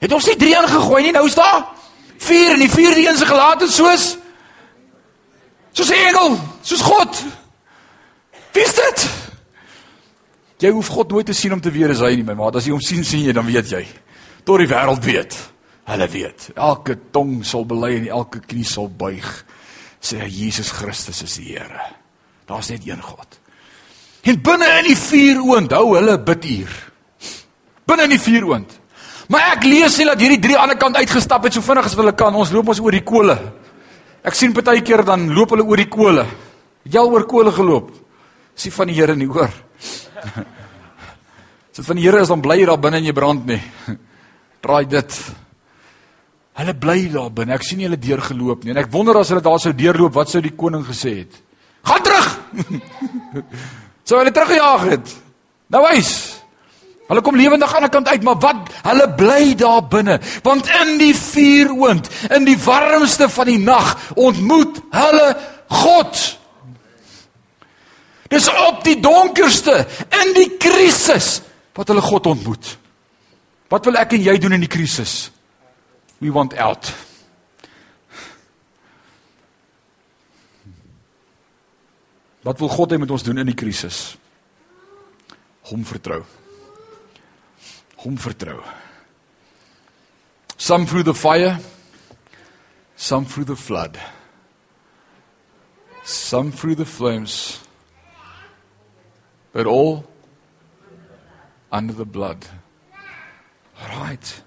Het 0.00 0.12
ons 0.12 0.26
nie 0.26 0.36
drie 0.36 0.56
aangegooi 0.58 1.02
nie, 1.02 1.12
nou 1.12 1.26
is 1.26 1.34
daar 1.34 1.68
vier 2.20 2.52
en 2.52 2.58
die 2.58 2.70
vierde 2.70 3.08
een 3.08 3.16
se 3.16 3.26
gelaat 3.26 3.62
is 3.62 3.74
soos 3.74 4.16
soos 5.72 5.90
'n 5.90 6.06
engel, 6.08 6.38
soos 6.62 6.80
God. 6.80 7.24
Wie 8.52 8.64
is 8.64 8.74
dit? 8.74 9.08
Jy 10.58 10.70
hoef 10.70 10.86
God 10.86 11.10
nooit 11.10 11.26
te 11.26 11.32
sien 11.32 11.52
om 11.52 11.60
te 11.60 11.70
weet 11.70 11.90
as 11.90 12.00
hy 12.00 12.14
nie, 12.14 12.24
my 12.24 12.34
maat. 12.34 12.56
As 12.56 12.64
jy 12.64 12.70
hom 12.70 12.80
sien, 12.80 13.04
sien 13.04 13.24
jy, 13.24 13.32
dan 13.32 13.46
weet 13.46 13.70
jy. 13.70 13.86
Tot 14.44 14.58
die 14.58 14.68
wêreld 14.68 15.04
weet. 15.04 15.36
Hulle 15.90 16.06
weet. 16.10 16.50
Elke 16.54 16.96
tong 17.10 17.40
sal 17.46 17.66
bely 17.66 17.96
en 17.98 18.10
elke 18.20 18.42
knie 18.44 18.66
sal 18.66 18.88
buig 18.88 19.26
sê 20.00 20.24
Jesus 20.30 20.70
Christus 20.72 21.22
is 21.26 21.36
die 21.40 21.56
Here. 21.56 21.82
Daar's 22.48 22.70
net 22.70 22.86
een 22.86 23.02
God. 23.02 23.38
En 24.22 24.38
binne 24.42 24.68
in 24.80 24.90
die 24.90 24.98
vuur 24.98 25.40
oond 25.44 25.72
hou 25.74 25.96
hulle 25.96 26.16
biduur. 26.24 26.70
Binne 27.88 28.06
in 28.06 28.14
die 28.14 28.22
vuur 28.22 28.46
oond. 28.52 28.76
Maar 29.30 29.54
ek 29.54 29.66
lees 29.68 29.96
nie 29.98 30.06
dat 30.08 30.22
hierdie 30.22 30.40
drie 30.42 30.56
aan 30.58 30.72
die 30.72 30.78
kant 30.80 30.98
uitgestap 30.98 31.44
het 31.46 31.54
so 31.54 31.62
vinnig 31.62 31.86
as 31.86 31.96
hulle 31.98 32.14
kan. 32.18 32.34
Ons 32.34 32.50
loop 32.54 32.72
ons 32.72 32.80
oor 32.82 32.94
die 32.96 33.04
kole. 33.06 33.36
Ek 34.26 34.36
sien 34.36 34.54
baie 34.54 34.82
keer 34.84 35.04
dan 35.06 35.28
loop 35.34 35.54
hulle 35.54 35.66
oor 35.66 35.80
die 35.80 35.90
kole. 35.90 36.24
Het 36.84 36.96
jy 36.96 37.02
al 37.02 37.12
oor 37.12 37.26
kole 37.30 37.52
geloop? 37.54 37.92
Sien 38.58 38.74
van 38.74 38.90
die 38.90 38.98
Here 38.98 39.14
nie 39.16 39.28
hoor. 39.30 39.52
Sit 41.76 41.86
van 41.86 42.00
die 42.00 42.08
Here 42.08 42.22
is 42.24 42.32
dan 42.32 42.42
bly 42.42 42.58
daar 42.66 42.80
binne 42.82 42.98
in 42.98 43.08
jou 43.10 43.16
brand 43.16 43.46
nie. 43.46 43.60
Draai 44.64 44.84
dit. 44.90 45.20
Hulle 46.60 46.74
bly 46.76 47.06
daar 47.08 47.30
binne. 47.32 47.56
Ek 47.56 47.64
sien 47.64 47.80
hulle 47.80 47.96
deur 47.96 48.20
geloop 48.20 48.64
nie. 48.64 48.74
En 48.74 48.82
ek 48.82 48.90
wonder 48.92 49.16
as 49.16 49.30
hulle 49.32 49.44
daar 49.44 49.60
sou 49.62 49.72
deurloop, 49.76 50.12
wat 50.12 50.28
sou 50.32 50.42
die 50.44 50.52
koning 50.52 50.84
gesê 50.84 51.22
het? 51.22 51.38
Gaan 51.88 52.04
terug. 52.04 52.28
sou 54.06 54.20
hulle 54.20 54.34
teruggejaag 54.36 54.84
het. 54.90 55.14
Nou 55.72 55.80
wys. 55.86 56.12
Hulle 57.10 57.22
kom 57.26 57.38
lewendig 57.40 57.72
aan 57.74 57.86
die 57.86 57.90
kant 57.90 58.10
uit, 58.12 58.26
maar 58.26 58.36
wat? 58.44 58.68
Hulle 58.84 59.06
bly 59.18 59.54
daar 59.58 59.80
binne, 59.90 60.20
want 60.46 60.68
in 60.82 60.92
die 61.00 61.14
vuuroond, 61.16 62.06
in 62.36 62.44
die 62.46 62.54
warmste 62.62 63.26
van 63.34 63.50
die 63.50 63.58
nag, 63.58 63.96
ontmoet 64.14 64.78
hulle 64.94 65.24
God. 65.80 66.20
Dis 68.30 68.46
op 68.68 68.84
die 68.86 68.94
donkerste, 69.02 69.80
in 70.20 70.36
die 70.36 70.52
krisis 70.62 71.40
wat 71.74 71.90
hulle 71.90 72.04
God 72.04 72.30
ontmoet. 72.30 72.76
Wat 73.72 73.90
wil 73.90 73.98
ek 73.98 74.14
en 74.14 74.28
jy 74.28 74.38
doen 74.38 74.54
in 74.60 74.68
die 74.68 74.70
krisis? 74.70 75.32
We 76.20 76.30
want 76.30 76.54
out. 76.54 76.92
Wat 82.42 82.58
wil 82.58 82.68
God 82.68 82.92
hê 82.92 82.98
met 82.98 83.10
ons 83.10 83.24
doen 83.24 83.40
in 83.40 83.48
die 83.48 83.56
krisis? 83.56 84.16
Hom 85.68 85.84
vertrou. 85.84 86.22
Hom 88.04 88.16
vertrou. 88.16 88.60
Some 90.56 90.86
through 90.86 91.04
the 91.04 91.14
fire, 91.14 91.58
some 92.96 93.24
through 93.24 93.44
the 93.44 93.56
flood. 93.56 93.98
Some 96.04 96.50
through 96.52 96.76
the 96.76 96.84
flames. 96.84 97.60
But 99.52 99.66
all 99.66 100.04
under 101.72 101.92
the 101.92 102.04
blood. 102.04 102.46
Right. 103.80 104.42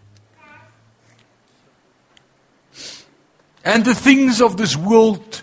And 3.64 3.86
the 3.86 3.96
things 3.96 4.42
of 4.42 4.58
this 4.58 4.76
world 4.76 5.42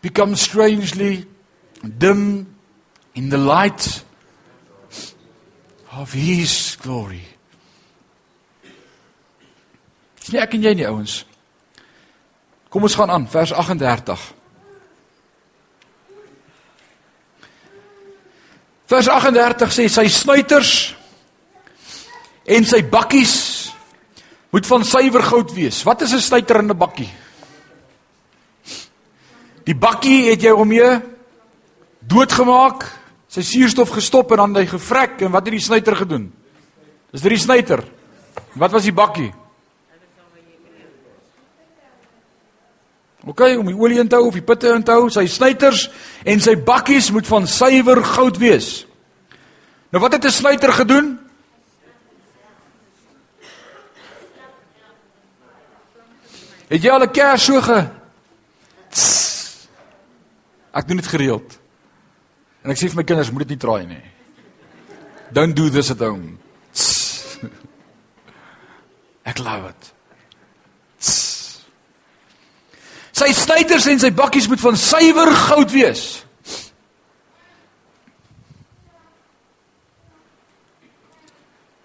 become 0.00 0.34
strangely 0.34 1.26
dim 1.98 2.56
in 3.14 3.28
the 3.28 3.38
light 3.38 4.02
of 5.92 6.12
His 6.12 6.76
glory. 6.80 7.22
Dis 10.20 10.32
nie 10.32 10.40
ek 10.40 10.54
en 10.56 10.64
jy 10.64 10.74
nie 10.78 10.88
ouens. 10.88 11.24
Kom 12.70 12.86
ons 12.86 12.94
gaan 12.96 13.10
aan 13.10 13.26
vers 13.28 13.52
38. 13.52 14.28
Vers 18.90 19.08
38 19.10 19.74
sê 19.74 19.86
sy 19.90 20.06
snuiters 20.10 20.74
en 22.50 22.66
sy 22.66 22.80
bakkies 22.90 23.34
moet 24.50 24.66
van 24.66 24.86
suiwer 24.86 25.22
goud 25.22 25.52
wees. 25.54 25.84
Wat 25.86 26.02
is 26.02 26.14
'n 26.14 26.20
snuiter 26.20 26.58
in 26.58 26.70
'n 26.70 26.78
bakkie? 26.78 27.10
Die 29.70 29.76
bakkie 29.78 30.32
het 30.32 30.42
jy 30.42 30.50
om 30.50 30.72
jy 30.74 30.88
doodgemaak, 32.10 32.88
sy 33.30 33.44
suurstof 33.46 33.92
gestop 33.94 34.32
en 34.34 34.42
dan 34.42 34.56
hy 34.58 34.64
gevrek 34.66 35.20
en 35.22 35.30
wat 35.30 35.46
het 35.46 35.54
die 35.54 35.62
snuiter 35.62 35.94
gedoen? 36.00 36.24
Dis 37.14 37.22
dit 37.22 37.36
die 37.36 37.38
snuiter. 37.38 37.84
Wat 38.58 38.74
was 38.74 38.88
die 38.88 38.94
bakkie? 38.94 39.28
OK, 43.28 43.44
om 43.60 43.68
die 43.68 43.76
olie 43.76 44.00
in 44.00 44.10
te 44.10 44.18
hou 44.18 44.30
of 44.30 44.34
die 44.34 44.42
pitte 44.42 44.72
in 44.74 44.82
te 44.82 44.96
hou, 44.96 45.06
sy 45.12 45.26
snuiters 45.30 45.84
en 46.26 46.42
sy 46.42 46.56
bakkies 46.56 47.12
moet 47.14 47.28
van 47.28 47.46
suiwer 47.46 48.02
goud 48.16 48.40
wees. 48.42 48.88
Nou 49.92 50.02
wat 50.02 50.18
het 50.18 50.24
'n 50.24 50.34
snuiter 50.34 50.72
gedoen? 50.72 51.18
Het 56.70 56.82
jy 56.82 56.90
al 56.90 57.04
'n 57.04 57.12
kers 57.12 57.44
so 57.44 57.60
ge 57.60 58.00
Ek 60.72 60.86
doen 60.86 61.00
dit 61.00 61.06
gereeld. 61.06 61.58
En 62.62 62.70
ek 62.70 62.78
sê 62.78 62.90
vir 62.90 63.00
my 63.00 63.06
kinders, 63.08 63.32
moet 63.32 63.46
dit 63.46 63.56
nie 63.56 63.62
traai 63.62 63.86
nie. 63.88 64.02
Don't 65.34 65.56
do 65.56 65.70
this 65.70 65.90
at 65.90 66.02
home. 66.04 66.36
Ek 69.30 69.40
love 69.42 69.70
it. 69.70 69.92
Sy 73.20 73.28
snyters 73.36 73.86
en 73.90 74.00
sy 74.00 74.10
bakkies 74.16 74.48
moet 74.48 74.62
van 74.62 74.78
suiwer 74.80 75.30
goud 75.46 75.72
wees. 75.74 76.04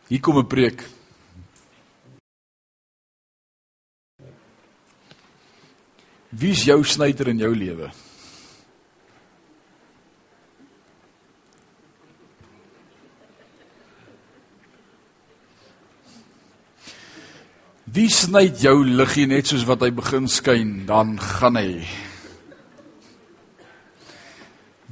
Hier 0.08 0.22
kom 0.22 0.38
'n 0.38 0.48
preek. 0.48 0.84
Wie 6.30 6.52
is 6.52 6.64
jou 6.64 6.84
snyter 6.84 7.28
in 7.28 7.40
jou 7.40 7.56
lewe? 7.56 7.92
Wie 17.96 18.10
sny 18.12 18.50
jou 18.60 18.82
liggie 18.84 19.24
net 19.32 19.48
soos 19.48 19.64
wat 19.70 19.86
hy 19.86 19.88
begin 19.96 20.26
skyn, 20.28 20.72
dan 20.88 21.14
gaan 21.16 21.56
hy. 21.56 21.86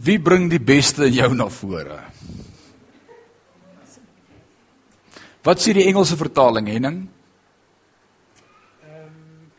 Wie 0.04 0.22
bring 0.24 0.48
die 0.52 0.62
beste 0.64 1.10
in 1.10 1.18
jou 1.18 1.28
na 1.36 1.50
vore? 1.52 2.00
Wat 5.44 5.60
sê 5.60 5.76
die 5.76 5.84
Engelse 5.90 6.16
vertaling, 6.16 6.70
Henning? 6.72 7.02
Ehm 8.88 9.52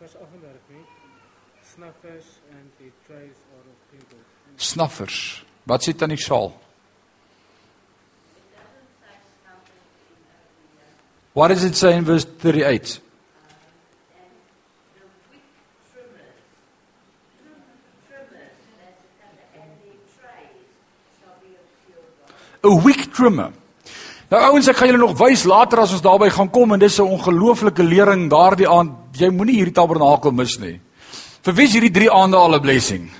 vers 0.00 0.16
38 0.16 0.72
nie. 0.72 0.84
Snuffers 1.74 2.32
and 2.56 2.72
the 2.80 2.88
trays 3.04 3.36
are 3.52 3.66
of 3.68 3.76
people. 3.92 4.24
Snuffers. 4.56 5.20
Wat 5.68 5.84
sê 5.84 5.92
tannie 5.92 6.16
Saal? 6.16 6.54
What 11.32 11.48
does 11.48 11.64
it 11.64 11.76
say 11.76 11.96
in 11.96 12.04
verse 12.04 12.24
38? 12.24 13.00
A 22.62 22.68
wick 22.84 23.12
trimmer. 23.14 23.52
Nou 24.30 24.40
ouens, 24.50 24.68
ek 24.68 24.76
gaan 24.76 24.90
julle 24.92 25.00
nog 25.00 25.16
wys 25.18 25.46
later 25.48 25.80
as 25.82 25.94
ons 25.96 26.04
daarby 26.04 26.28
gaan 26.30 26.50
kom 26.52 26.74
en 26.74 26.78
dis 26.78 26.98
'n 27.00 27.08
ongelooflike 27.16 27.82
lering 27.82 28.28
daardie 28.30 28.68
aand. 28.68 28.92
Jy 29.16 29.30
moenie 29.30 29.56
hierdie 29.56 29.74
tabernakel 29.74 30.30
mis 30.30 30.58
nie. 30.58 30.80
Vir 31.42 31.54
wie 31.54 31.66
is 31.66 31.72
hierdie 31.72 31.90
3 31.90 32.10
aande 32.10 32.36
al 32.36 32.54
'n 32.54 32.60
blessing? 32.60 33.10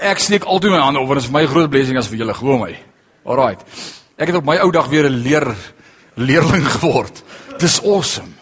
Ek 0.00 0.18
steek 0.18 0.44
altyd 0.44 0.70
my 0.70 0.78
hande 0.78 1.00
op 1.00 1.08
want 1.08 1.20
dit 1.20 1.24
is 1.24 1.30
vir 1.30 1.40
my 1.40 1.42
'n 1.42 1.52
groot 1.52 1.70
blessing 1.70 1.98
as 1.98 2.08
vir 2.08 2.18
julle, 2.18 2.34
glo 2.34 2.58
my. 2.58 2.78
Alraait. 3.26 3.60
Ek 4.16 4.28
het 4.28 4.36
op 4.36 4.44
my 4.44 4.56
ou 4.58 4.70
dag 4.70 4.88
weer 4.88 5.10
'n 5.10 5.22
leer 5.22 5.56
leerling 6.14 6.66
geword. 6.66 7.22
Dis 7.58 7.80
awesome. 7.82 8.32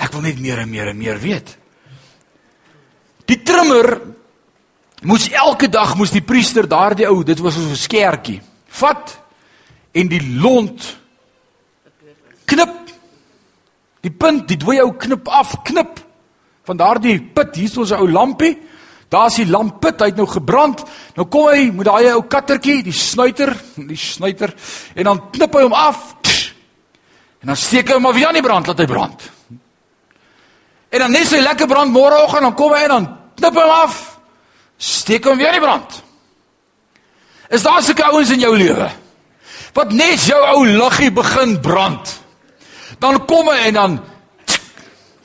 Ek 0.00 0.12
wil 0.12 0.24
net 0.24 0.40
meer 0.40 0.62
en 0.62 0.70
meer 0.70 0.92
en 0.92 0.98
meer 0.98 1.18
weet. 1.20 1.56
Die 3.28 3.42
trimmer 3.46 4.00
moes 5.06 5.28
elke 5.32 5.68
dag 5.68 5.94
moes 5.96 6.12
die 6.12 6.24
priester 6.24 6.66
daardie 6.68 7.08
ou, 7.08 7.22
dit 7.24 7.38
was 7.40 7.54
so 7.54 7.60
'n 7.60 7.76
skertjie, 7.76 8.40
vat 8.68 9.18
en 9.92 10.08
die 10.08 10.22
lont 10.40 10.96
knip. 12.44 12.76
Die 14.00 14.10
punt, 14.10 14.48
die 14.48 14.56
dooie 14.56 14.82
ou 14.82 14.92
knip 14.96 15.28
af, 15.28 15.62
knip 15.62 16.00
van 16.64 16.76
daardie 16.76 17.20
put. 17.20 17.56
Hier 17.56 17.68
is 17.68 17.76
ons 17.76 17.92
ou 17.92 18.08
lampie. 18.08 18.58
Daar's 19.10 19.40
die 19.40 19.46
lampput, 19.50 19.98
hy 19.98 20.12
het 20.12 20.16
nou 20.20 20.26
gebrand. 20.30 20.84
Nou 21.16 21.26
kom 21.26 21.48
hy 21.50 21.64
met 21.74 21.88
daai 21.88 22.12
ou 22.12 22.22
kattertjie, 22.30 22.84
die 22.86 22.94
snuiter, 22.94 23.50
die 23.74 23.98
snuiter 23.98 24.54
en 24.94 25.08
dan 25.08 25.22
knip 25.34 25.56
hy 25.58 25.64
hom 25.66 25.74
af. 25.74 26.19
En 27.40 27.46
dan 27.46 27.56
steek 27.56 27.88
hy 27.88 27.96
hom 27.96 28.02
maar 28.04 28.16
weer 28.16 28.28
aan 28.28 28.36
die 28.36 28.44
brand, 28.44 28.66
laat 28.66 28.78
hy 28.78 28.86
brand. 28.86 29.30
En 30.90 31.04
dan 31.04 31.14
net 31.14 31.28
sy 31.30 31.40
lekker 31.40 31.68
brand 31.70 31.92
môreoggend 31.94 32.48
dan 32.48 32.56
kom 32.58 32.74
hy 32.74 32.84
en 32.84 32.94
dan 32.94 33.08
knip 33.40 33.56
hom 33.56 33.74
af. 33.80 33.98
Steek 34.76 35.24
hom 35.28 35.38
weer 35.38 35.52
aan 35.52 35.58
die 35.60 35.64
brand. 35.64 36.02
Is 37.50 37.62
daar 37.66 37.82
sulke 37.82 38.04
ouens 38.10 38.30
in 38.30 38.42
jou 38.42 38.52
lewe? 38.56 38.90
Wat 39.74 39.92
net 39.94 40.22
jou 40.26 40.38
ou 40.52 40.64
liggie 40.66 41.10
begin 41.14 41.56
brand. 41.62 42.12
Dan 43.00 43.24
kom 43.26 43.48
hy 43.48 43.70
en 43.70 43.74
dan 43.78 43.96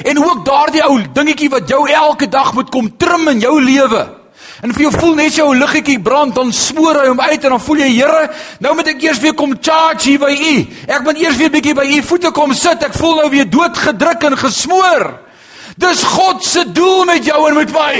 En 0.04 0.18
ook 0.18 0.46
daardie 0.46 0.84
ou 0.84 1.02
dingetjie 1.14 1.50
wat 1.50 1.70
jou 1.70 1.90
elke 1.90 2.30
dag 2.30 2.54
moet 2.54 2.70
kom 2.70 2.98
trim 2.98 3.28
in 3.28 3.40
jou 3.40 3.64
lewe. 3.64 4.25
En 4.66 4.72
vir 4.74 4.88
jou 4.88 4.92
voel 4.96 5.12
net 5.20 5.36
jou 5.38 5.52
liggetjie 5.54 6.00
brand, 6.02 6.34
dan 6.34 6.50
smoor 6.50 6.98
hy 6.98 7.10
hom 7.12 7.20
uit 7.22 7.44
en 7.44 7.54
dan 7.54 7.62
voel 7.62 7.84
jy, 7.84 7.90
Here, 8.00 8.22
nou 8.66 8.72
moet 8.74 8.88
ek 8.96 9.04
eers 9.06 9.20
weer 9.22 9.36
kom 9.38 9.52
charge 9.62 10.08
hier 10.10 10.24
by 10.24 10.32
U. 10.34 10.54
Ek 10.90 11.04
moet 11.06 11.20
eers 11.22 11.38
weer 11.38 11.52
bietjie 11.54 11.76
by 11.78 11.86
U 11.86 12.00
voete 12.08 12.32
kom 12.34 12.56
sit. 12.58 12.82
Ek 12.82 12.96
voel 12.98 13.20
nou 13.20 13.28
weer 13.30 13.46
doodgedruk 13.46 14.26
en 14.32 14.38
gesmoor. 14.42 15.06
Dis 15.78 16.02
God 16.16 16.42
se 16.48 16.64
doel 16.74 17.06
met 17.06 17.28
jou 17.28 17.38
en 17.46 17.60
met 17.60 17.76
my. 17.76 18.00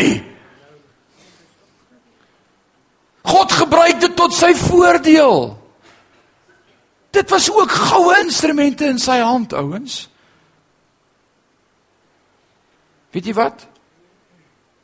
God 3.30 3.56
gebruik 3.60 4.02
dit 4.02 4.18
tot 4.18 4.34
sy 4.34 4.50
voordeel. 4.58 5.38
Dit 7.14 7.30
was 7.30 7.52
ook 7.54 7.78
goue 7.78 8.18
instrumente 8.24 8.90
in 8.90 8.98
sy 9.02 9.20
hand, 9.22 9.54
ouens. 9.54 10.08
Weet 13.14 13.30
jy 13.30 13.38
wat? 13.38 13.70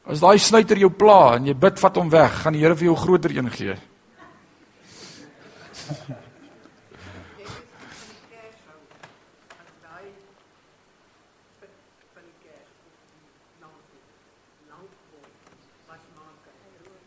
As 0.06 0.20
daai 0.20 0.40
snyter 0.42 0.80
jou 0.82 0.90
pla 0.90 1.38
en 1.38 1.46
jy 1.46 1.54
bid 1.54 1.78
vat 1.78 1.98
hom 2.02 2.10
weg, 2.10 2.42
gaan 2.42 2.56
die 2.58 2.64
Here 2.64 2.76
vir 2.76 2.90
jou 2.90 2.98
groter 2.98 3.32
een 3.36 3.50
gee. 3.54 3.76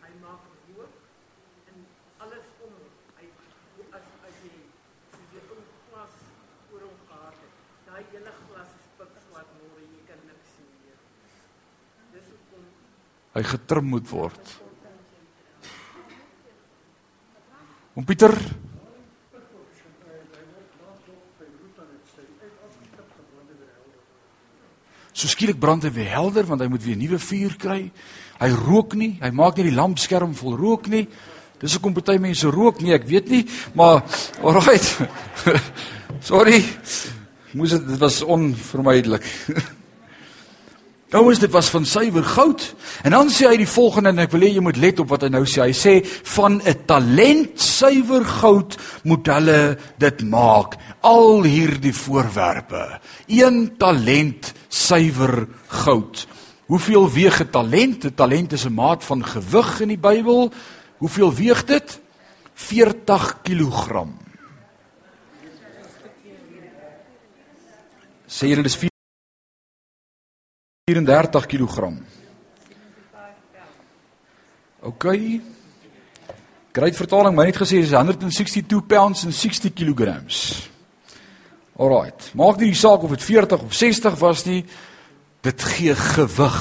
Hy 0.05 0.13
maak 0.23 0.45
rook 0.77 0.95
en 1.67 1.77
alles 2.23 2.47
om 2.63 2.71
hom. 2.79 2.93
Hy 3.19 3.27
as 3.99 4.07
as 4.29 4.37
jy 4.47 4.55
soos 5.11 5.29
jy 5.35 5.41
'n 5.43 5.67
glas 5.91 6.15
oor 6.71 6.83
hom 6.87 6.99
gehad 7.11 7.37
het. 7.43 7.53
Daai 7.91 8.05
hele 8.13 8.33
glas 8.47 8.71
is 8.79 8.87
pikswart 8.99 9.51
môre 9.59 9.83
jy 9.83 10.01
kan 10.07 10.21
niks 10.31 10.49
sien 10.55 10.71
meer. 10.85 10.99
Dis 12.15 12.27
hoekom 12.31 12.65
Hy 13.35 13.43
getrim 13.43 13.89
moet 13.91 14.07
word. 14.11 14.53
Om 17.95 18.07
Pieter 18.07 18.35
So 25.15 25.31
skielik 25.31 25.61
brand 25.63 25.85
hy 25.87 25.93
weer 25.95 26.11
helder 26.11 26.47
want 26.49 26.65
hy 26.65 26.67
moet 26.69 26.83
weer 26.83 26.99
nuwe 26.99 27.21
vuur 27.23 27.55
kry. 27.63 27.79
Hy 28.41 28.49
rook 28.65 28.97
nie, 28.99 29.13
hy 29.23 29.31
maak 29.31 29.57
nie 29.57 29.69
die 29.69 29.77
lampskerm 29.77 30.35
vol 30.35 30.57
rook 30.59 30.91
nie. 30.91 31.05
Dis 31.63 31.77
hoekom 31.79 31.95
party 31.95 32.19
mense 32.21 32.51
rook 32.51 32.83
nie, 32.83 32.93
ek 32.97 33.07
weet 33.09 33.31
nie, 33.31 33.45
maar 33.79 34.03
alright. 34.43 34.85
Sorry. 36.31 36.59
Moes 37.55 37.77
dit 37.77 37.87
dit 37.95 38.03
was 38.03 38.21
onvermydelik. 38.27 39.31
Ouens, 41.15 41.39
dit 41.39 41.51
was 41.51 41.69
van 41.71 41.85
suiwer 41.87 42.25
goud. 42.27 42.75
En 43.07 43.15
dan 43.15 43.29
sê 43.31 43.47
hy 43.47 43.59
die 43.61 43.71
volgende 43.71 44.11
en 44.11 44.23
ek 44.25 44.33
wil 44.35 44.43
hê 44.43 44.49
jy 44.57 44.63
moet 44.67 44.79
let 44.83 44.99
op 44.99 45.13
wat 45.13 45.23
hy 45.23 45.29
nou 45.31 45.45
sê. 45.47 45.69
Hy 45.69 45.75
sê 45.79 45.93
van 46.35 46.59
'n 46.59 46.87
talent 46.91 47.61
suiwer 47.61 48.25
goud 48.25 48.75
moet 49.05 49.27
hulle 49.31 49.79
dit 49.99 50.23
maak. 50.27 50.75
Al 51.07 51.47
hierdie 51.47 51.95
voorwerpe. 51.95 52.99
Een 53.31 53.77
talent 53.79 54.53
suiwer 54.69 55.47
goud. 55.69 56.27
Hoeveel 56.67 57.11
weeg 57.11 57.41
'n 57.41 57.51
talent? 57.51 58.05
'n 58.05 58.15
Talent 58.15 58.53
is 58.53 58.67
'n 58.67 58.75
maat 58.75 59.05
van 59.05 59.25
gewig 59.25 59.81
in 59.81 59.89
die 59.89 59.99
Bybel. 59.99 60.51
Hoeveel 60.99 61.35
weeg 61.35 61.65
dit? 61.65 62.01
40 62.55 63.43
kg. 63.43 64.07
Sê 68.27 68.47
julle 68.49 68.63
dis 68.63 68.94
34 70.85 71.47
kg. 71.47 71.93
OK. 74.81 75.05
Great 76.73 76.97
vertaling, 76.97 77.33
my 77.33 77.47
net 77.49 77.57
gesê 77.57 77.79
is 77.81 77.95
162 77.97 78.83
pounds 78.85 79.23
en 79.25 79.33
60 79.33 79.73
kg. 79.73 80.11
Alraight. 81.81 82.27
Maak 82.37 82.61
nie 82.61 82.69
die 82.75 82.77
saak 82.77 83.01
of 83.01 83.15
dit 83.17 83.25
40 83.25 83.65
of 83.65 83.73
60 83.73 84.19
was 84.21 84.45
nie. 84.45 84.59
Dit 85.41 85.65
gee 85.73 85.95
gewig. 85.97 86.59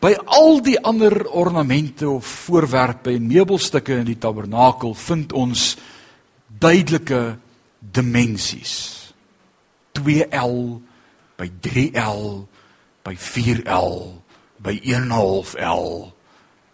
By 0.00 0.14
al 0.24 0.62
die 0.64 0.78
ander 0.80 1.26
ornamente 1.28 2.08
of 2.08 2.24
voorwerpe 2.46 3.12
en 3.12 3.28
meubelstukke 3.28 3.98
in 4.00 4.08
die 4.08 4.16
tabernakel 4.16 4.96
vind 4.96 5.36
ons 5.36 5.74
duidelike 6.48 7.36
dimensies. 7.84 9.12
2L 9.92 10.56
by 11.36 11.50
3L 11.68 12.48
by 13.02 13.14
4L, 13.16 14.22
by 14.62 14.78
1.5L, 14.80 16.12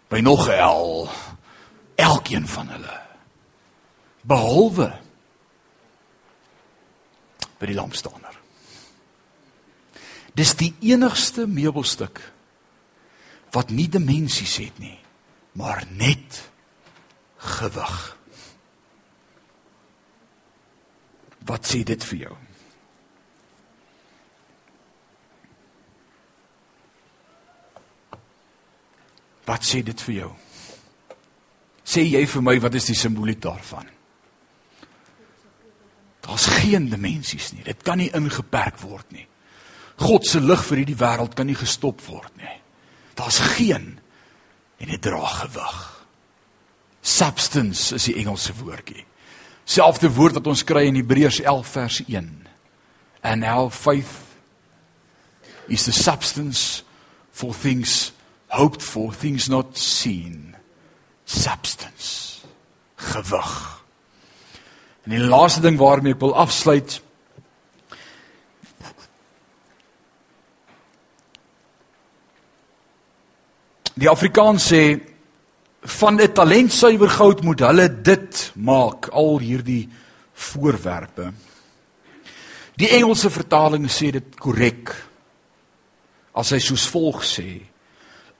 by 0.09 0.19
nog 0.19 0.47
'n 0.47 0.59
L. 0.59 1.09
Elkeen 1.95 2.47
van 2.47 2.67
hulle. 2.69 3.01
Behalwe 4.21 4.99
by 7.59 7.65
die 7.65 7.75
lampstander. 7.75 8.35
Dis 10.33 10.55
die 10.55 10.73
enigste 10.79 11.47
meubelstuk 11.47 12.21
wat 13.51 13.73
nie 13.73 13.89
dimensies 13.89 14.57
het 14.61 14.77
nie, 14.79 14.99
maar 15.51 15.83
net 15.89 16.49
gewig. 17.37 18.17
Wat 21.49 21.65
sê 21.67 21.83
dit 21.83 22.03
vir 22.11 22.17
jou? 22.17 22.37
Wat 29.49 29.65
sê 29.65 29.81
dit 29.85 30.01
vir 30.05 30.15
jou? 30.19 30.29
Sê 31.89 32.03
jy 32.05 32.21
vir 32.29 32.45
my 32.45 32.53
wat 32.61 32.75
is 32.77 32.91
die 32.91 32.97
simboliek 32.97 33.39
daarvan? 33.41 33.87
Daar's 36.21 36.45
geen 36.59 36.85
dimensies 36.91 37.49
nie. 37.55 37.63
Dit 37.65 37.81
kan 37.85 37.97
nie 37.97 38.11
ingeperk 38.13 38.77
word 38.83 39.09
nie. 39.15 39.25
God 39.99 40.27
se 40.27 40.39
lig 40.39 40.61
vir 40.67 40.83
hierdie 40.83 40.99
wêreld 40.99 41.33
kan 41.35 41.49
nie 41.49 41.57
gestop 41.57 42.03
word 42.05 42.35
nie. 42.37 42.57
Daar's 43.17 43.39
geen 43.57 43.95
en 44.79 44.91
dit 44.93 45.01
dra 45.01 45.25
gewig. 45.41 45.79
Substance 47.01 47.95
is 47.95 48.05
die 48.07 48.19
Engelse 48.21 48.53
woordjie. 48.59 49.01
Selfde 49.65 50.11
woord 50.13 50.37
wat 50.37 50.47
ons 50.51 50.63
kry 50.67 50.85
in 50.87 50.99
Hebreërs 50.99 51.41
11 51.41 51.73
vers 51.73 51.99
1. 52.05 52.29
And 53.25 53.43
our 53.43 53.73
faith 53.73 54.37
is 55.67 55.89
the 55.89 55.95
substance 55.95 56.83
for 57.31 57.53
things 57.53 58.11
hoped 58.49 58.81
for 58.81 59.13
things 59.13 59.47
not 59.49 59.77
seen. 59.77 60.55
Substance. 61.25 62.41
Gewig. 62.95 63.83
En 65.05 65.13
die 65.15 65.21
laaste 65.21 65.61
ding 65.61 65.77
waarmee 65.79 66.13
ek 66.13 66.21
wil 66.21 66.35
afsluit 66.37 66.99
die 73.99 74.09
afrikaans 74.09 74.67
sê 74.71 74.83
van 75.99 76.19
'n 76.19 76.33
talent 76.33 76.73
suiwer 76.73 77.09
goud 77.09 77.43
moet 77.43 77.59
hulle 77.59 77.87
dit 78.01 78.51
maak 78.55 79.09
al 79.11 79.39
hierdie 79.39 79.89
voorwerpe. 80.33 81.33
Die 82.75 82.89
Engelse 82.89 83.29
vertaling 83.29 83.89
sê 83.91 84.11
dit 84.11 84.39
korrek 84.39 84.95
as 86.33 86.51
hy 86.51 86.59
soos 86.59 86.87
volg 86.87 87.23
sê 87.23 87.68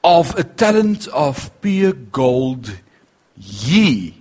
of 0.04 0.36
a 0.38 0.43
talent 0.43 1.08
of 1.08 1.50
pure 1.62 1.93
gold 1.93 2.72
ye 3.36 4.16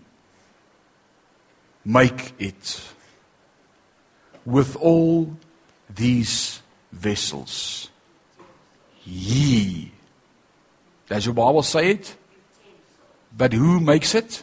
make 1.85 2.33
it 2.39 2.83
with 4.45 4.77
all 4.77 5.37
these 5.89 6.61
vessels. 6.93 7.91
Ye. 9.05 9.93
Does 11.09 11.25
your 11.25 11.35
bible 11.35 11.63
say 11.63 11.91
it? 11.91 12.17
But 13.37 13.53
who 13.53 13.81
makes 13.81 14.15
it? 14.15 14.43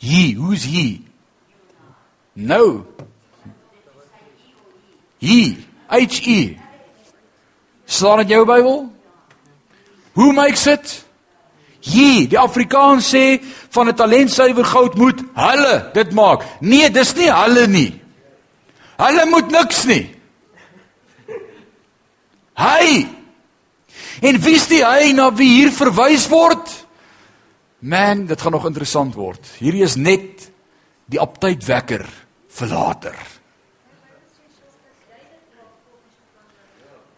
Ye. 0.00 0.32
Who's 0.32 0.66
ye 0.66 1.08
no. 2.38 2.86
Ye. 5.18 5.66
H 5.90 6.22
e. 6.28 6.58
Staan 7.86 8.20
in 8.20 8.28
jou 8.28 8.44
bybel 8.46 8.90
Who 10.18 10.32
makes 10.32 10.66
it? 10.66 11.04
Hier, 11.78 12.26
die 12.26 12.38
Afrikaans 12.38 13.06
sê 13.14 13.38
van 13.70 13.88
'n 13.88 13.94
talentsuiwer 13.94 14.64
goud 14.64 14.94
moet 14.98 15.20
hulle 15.34 15.90
dit 15.94 16.12
maak. 16.12 16.42
Nee, 16.60 16.90
dis 16.90 17.14
nie 17.14 17.30
hulle 17.30 17.66
nie. 17.66 18.00
Hulle 18.98 19.26
moet 19.26 19.50
niks 19.50 19.84
nie. 19.84 20.10
Hy. 22.58 23.06
En 24.20 24.40
wie's 24.42 24.66
die 24.66 24.82
hy 24.82 25.12
na 25.14 25.30
wie 25.30 25.62
hier 25.62 25.70
verwys 25.70 26.26
word? 26.28 26.66
Man, 27.78 28.26
dit 28.26 28.40
gaan 28.40 28.52
nog 28.52 28.66
interessant 28.66 29.14
word. 29.14 29.46
Hierdie 29.58 29.84
is 29.86 29.94
net 29.96 30.50
die 31.06 31.20
aptydwekker 31.20 32.02
vir 32.48 32.66
later. 32.66 33.14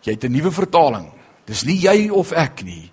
Jy 0.04 0.12
het 0.12 0.24
'n 0.24 0.32
nuwe 0.32 0.52
vertaling. 0.52 1.20
Dis 1.46 1.64
nie 1.64 1.80
jy 1.82 2.10
of 2.10 2.30
ek 2.32 2.62
nie. 2.62 2.90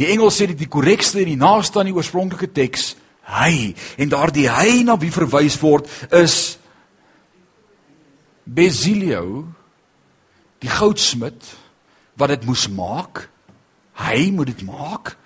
Die 0.00 0.08
Engels 0.08 0.38
sê 0.40 0.48
dit 0.50 0.58
die 0.58 0.70
korrekste 0.72 1.20
en 1.20 1.30
die 1.30 1.40
naaste 1.40 1.80
aan 1.80 1.90
die 1.90 1.96
oorspronklike 1.96 2.48
teks, 2.54 2.94
hy. 3.28 3.72
En 4.00 4.12
daardie 4.12 4.48
hy 4.50 4.82
na 4.86 4.96
wie 5.00 5.12
verwys 5.12 5.58
word 5.62 5.90
is 6.14 6.58
Bezilio, 8.42 9.44
die 10.62 10.70
goudsmid 10.70 11.46
wat 12.18 12.32
dit 12.34 12.46
moes 12.48 12.66
maak. 12.72 13.26
Hy 14.02 14.30
moet 14.34 14.50
dit 14.52 14.64
maak. 14.66 15.16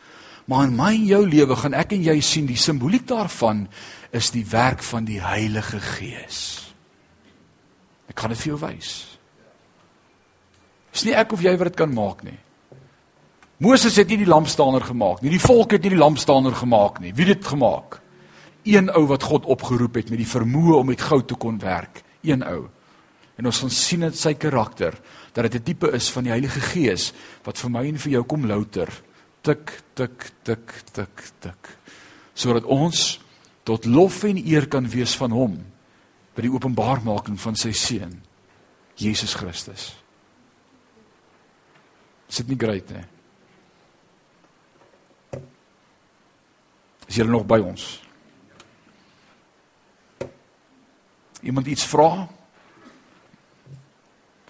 Maar 0.47 0.68
in 0.68 0.76
my 0.78 0.93
en 0.94 1.06
jou 1.09 1.22
lewe 1.26 1.56
gaan 1.59 1.74
ek 1.74 1.97
en 1.97 2.05
jy 2.06 2.16
sien 2.22 2.47
die 2.47 2.60
simboliek 2.60 3.06
daarvan 3.09 3.64
is 4.14 4.30
die 4.34 4.44
werk 4.47 4.84
van 4.86 5.06
die 5.09 5.18
Heilige 5.22 5.80
Gees. 5.82 6.40
Ek 8.06 8.14
kan 8.18 8.30
dit 8.30 8.40
vir 8.44 8.52
jou 8.52 8.60
wys. 8.62 8.93
Dis 10.94 11.06
nie 11.09 11.16
ek 11.18 11.34
of 11.34 11.43
jy 11.43 11.56
wat 11.59 11.72
dit 11.72 11.80
kan 11.80 11.93
maak 11.93 12.22
nie. 12.24 12.38
Moses 13.62 13.97
het 13.97 14.11
nie 14.12 14.19
die 14.20 14.28
lampstander 14.28 14.85
gemaak 14.85 15.23
nie. 15.23 15.33
Die 15.33 15.41
volk 15.41 15.73
het 15.73 15.85
nie 15.87 15.95
die 15.95 16.01
lampstander 16.01 16.55
gemaak 16.55 17.01
nie. 17.01 17.15
Wie 17.16 17.24
het 17.24 17.41
dit 17.41 17.53
gemaak? 17.55 18.01
Een 18.66 18.91
ou 18.93 19.07
wat 19.09 19.24
God 19.24 19.47
opgeroep 19.49 19.95
het 19.97 20.11
met 20.12 20.20
die 20.20 20.28
vermoë 20.28 20.81
om 20.81 20.91
met 20.91 21.01
goud 21.01 21.28
te 21.31 21.39
kon 21.41 21.59
werk. 21.62 22.03
Een 22.27 22.45
ou. 22.45 22.66
En 23.37 23.49
ons 23.49 23.61
gaan 23.62 23.73
sien 23.73 24.05
dit 24.05 24.16
sy 24.16 24.35
karakter 24.35 24.97
dat 25.33 25.45
dit 25.45 25.55
'n 25.55 25.62
tipe 25.62 25.91
is 25.93 26.11
van 26.11 26.24
die 26.24 26.33
Heilige 26.33 26.61
Gees 26.61 27.12
wat 27.45 27.59
vir 27.59 27.70
my 27.70 27.87
en 27.87 27.99
vir 27.99 28.12
jou 28.12 28.24
kom 28.24 28.47
louter. 28.47 28.89
Tik 29.43 29.83
tik 29.95 30.33
tik 30.43 30.74
tik 30.93 31.23
tik. 31.41 31.78
Sodat 32.35 32.65
ons 32.65 33.20
tot 33.65 33.85
lof 33.85 34.24
en 34.24 34.37
eer 34.37 34.69
kan 34.69 34.89
wees 34.89 35.16
van 35.16 35.31
hom 35.31 35.65
by 36.35 36.43
die 36.43 36.53
openbarmaking 36.53 37.41
van 37.41 37.57
sy 37.57 37.73
seun 37.73 38.23
Jesus 38.95 39.35
Christus. 39.35 39.97
Sit 42.28 42.49
nie 42.49 42.59
great 42.59 42.91
nie. 42.91 43.15
Is 47.07 47.15
julle 47.15 47.31
nog 47.31 47.47
by 47.47 47.61
ons? 47.62 48.03
Iemand 51.47 51.66
iets 51.66 51.87
vra? 51.87 52.27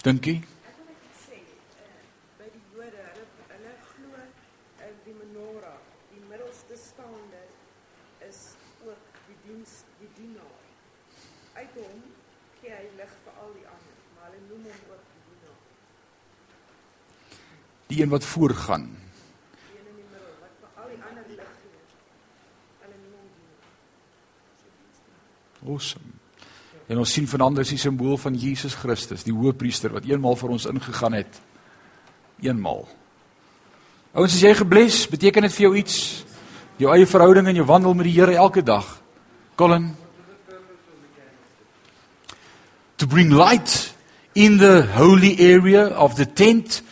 Dink 0.06 0.24
jy? 0.24 0.38
die 0.38 0.44
Jode, 2.72 3.02
hulle 3.10 3.24
hulle 3.50 3.72
glo 3.88 4.10
in 4.86 4.94
die 5.04 5.16
menorah, 5.18 5.80
die 6.12 6.22
middelste 6.30 6.76
staande 6.78 7.42
is 8.28 8.38
ook 8.86 9.04
die 9.26 9.38
diens 9.48 9.72
die 9.98 10.10
dienaar. 10.16 10.62
Uit 11.56 11.72
hom 11.80 11.96
gee 12.60 12.70
hy 12.70 12.86
lig 13.00 13.12
vir 13.24 13.34
al 13.42 13.50
die 13.58 13.66
ander, 13.72 13.96
maar 14.14 14.24
hulle 14.30 14.42
noem 14.46 14.62
hom 14.70 14.80
ook 14.94 15.04
die 15.10 15.22
dienaar. 15.26 15.60
Die 17.90 17.98
een 18.04 18.12
wat 18.14 18.24
voorgaan. 18.30 18.86
Die 18.92 19.80
een 19.80 19.90
in 19.90 19.96
die 20.04 20.08
middel 20.14 20.38
wat 20.44 20.54
vir 20.62 20.70
al 20.84 20.88
die 20.94 21.02
ander 21.10 21.26
lig 21.32 21.50
gee. 21.64 21.82
Hulle 22.84 22.96
nie 23.02 23.12
hom 23.16 23.28
Awesome. 25.66 26.14
En 26.86 27.00
ons 27.02 27.12
sien 27.12 27.26
vanaand 27.26 27.58
is 27.64 27.72
die 27.74 27.80
simbool 27.80 28.16
van 28.20 28.36
Jesus 28.38 28.76
Christus, 28.78 29.24
die 29.26 29.34
Hoëpriester 29.34 29.90
wat 29.90 30.06
eenmaal 30.06 30.38
vir 30.38 30.54
ons 30.54 30.68
ingegaan 30.70 31.18
het. 31.18 31.40
Eenmaal. 32.44 32.84
Ouens, 34.14 34.36
as 34.36 34.42
jy 34.42 34.54
gebless, 34.54 35.02
beteken 35.10 35.48
dit 35.48 35.54
vir 35.56 35.66
jou 35.66 35.74
iets? 35.82 35.96
Jou 36.78 36.92
eie 36.94 37.08
verhouding 37.08 37.50
en 37.50 37.58
jou 37.58 37.66
wandel 37.66 37.96
met 37.98 38.06
die 38.06 38.14
Here 38.14 38.36
elke 38.38 38.62
dag. 38.62 38.86
Colin 39.56 39.94
to 42.96 43.06
bring 43.06 43.30
light 43.30 43.92
in 44.34 44.58
the 44.58 44.82
holy 44.82 45.38
area 45.38 45.88
of 45.88 46.16
the 46.16 46.26
tent 46.26 46.82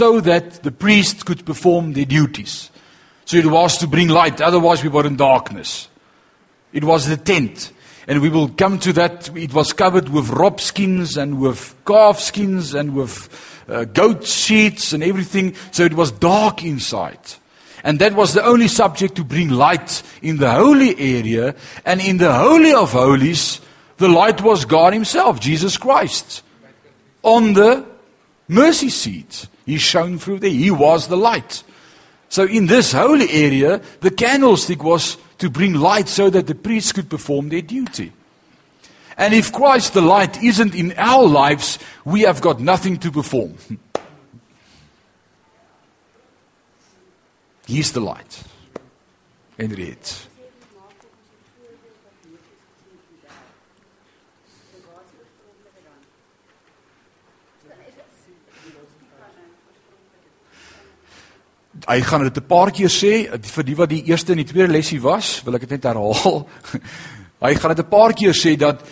so 0.00 0.20
that 0.20 0.62
the 0.62 0.70
priest 0.70 1.24
could 1.24 1.44
perform 1.44 1.92
their 1.92 2.04
duties. 2.04 2.70
So 3.24 3.36
it 3.38 3.46
was 3.46 3.78
to 3.78 3.86
bring 3.86 4.08
light, 4.08 4.40
otherwise, 4.40 4.82
we 4.84 4.88
were 4.88 5.06
in 5.06 5.16
darkness. 5.16 5.88
It 6.76 6.84
was 6.84 7.08
the 7.08 7.16
tent. 7.16 7.72
And 8.06 8.20
we 8.20 8.28
will 8.28 8.50
come 8.50 8.78
to 8.80 8.92
that. 8.92 9.34
It 9.34 9.54
was 9.54 9.72
covered 9.72 10.10
with 10.10 10.28
rope 10.28 10.60
skins 10.60 11.16
and 11.16 11.40
with 11.40 11.74
calf 11.86 12.20
skins 12.20 12.74
and 12.74 12.94
with 12.94 13.30
uh, 13.66 13.84
goat 13.84 14.26
sheets 14.26 14.92
and 14.92 15.02
everything. 15.02 15.54
So 15.70 15.84
it 15.84 15.94
was 15.94 16.10
dark 16.10 16.62
inside. 16.62 17.18
And 17.82 17.98
that 18.00 18.12
was 18.12 18.34
the 18.34 18.44
only 18.44 18.68
subject 18.68 19.14
to 19.16 19.24
bring 19.24 19.48
light 19.48 20.02
in 20.20 20.36
the 20.36 20.50
holy 20.50 21.00
area. 21.00 21.54
And 21.86 22.02
in 22.02 22.18
the 22.18 22.34
Holy 22.34 22.74
of 22.74 22.92
Holies, 22.92 23.62
the 23.96 24.08
light 24.08 24.42
was 24.42 24.66
God 24.66 24.92
Himself, 24.92 25.40
Jesus 25.40 25.78
Christ. 25.78 26.42
On 27.22 27.54
the 27.54 27.86
mercy 28.48 28.90
seat. 28.90 29.48
He 29.64 29.78
shone 29.78 30.18
through 30.18 30.40
there. 30.40 30.50
He 30.50 30.70
was 30.70 31.08
the 31.08 31.16
light. 31.16 31.62
So 32.28 32.44
in 32.44 32.66
this 32.66 32.92
holy 32.92 33.30
area, 33.30 33.80
the 34.00 34.10
candlestick 34.10 34.84
was 34.84 35.16
to 35.38 35.50
bring 35.50 35.74
light 35.74 36.08
so 36.08 36.30
that 36.30 36.46
the 36.46 36.54
priests 36.54 36.92
could 36.92 37.10
perform 37.10 37.48
their 37.48 37.62
duty. 37.62 38.12
And 39.18 39.32
if 39.34 39.52
Christ 39.52 39.94
the 39.94 40.02
light 40.02 40.42
isn't 40.42 40.74
in 40.74 40.92
our 40.96 41.24
lives, 41.26 41.78
we 42.04 42.22
have 42.22 42.40
got 42.40 42.60
nothing 42.60 42.98
to 42.98 43.10
perform. 43.10 43.54
He's 47.66 47.92
the 47.92 48.00
light. 48.00 48.44
En 49.58 49.70
reeds. 49.70 50.28
Hy 61.86 62.00
gaan 62.02 62.22
dit 62.22 62.36
'n 62.36 62.46
paar 62.46 62.70
keer 62.70 62.90
sê 62.90 63.30
vir 63.40 63.64
die 63.64 63.76
wat 63.76 63.88
die 63.88 64.04
eerste 64.04 64.32
en 64.32 64.38
die 64.38 64.52
tweede 64.52 64.72
lesie 64.72 65.00
was, 65.00 65.42
wil 65.44 65.54
ek 65.54 65.60
dit 65.60 65.70
net 65.70 65.84
herhaal. 65.84 66.46
Hy 67.46 67.54
gaan 67.54 67.74
dit 67.74 67.84
'n 67.84 67.88
paar 67.88 68.12
keer 68.12 68.34
sê 68.34 68.56
dat 68.56 68.82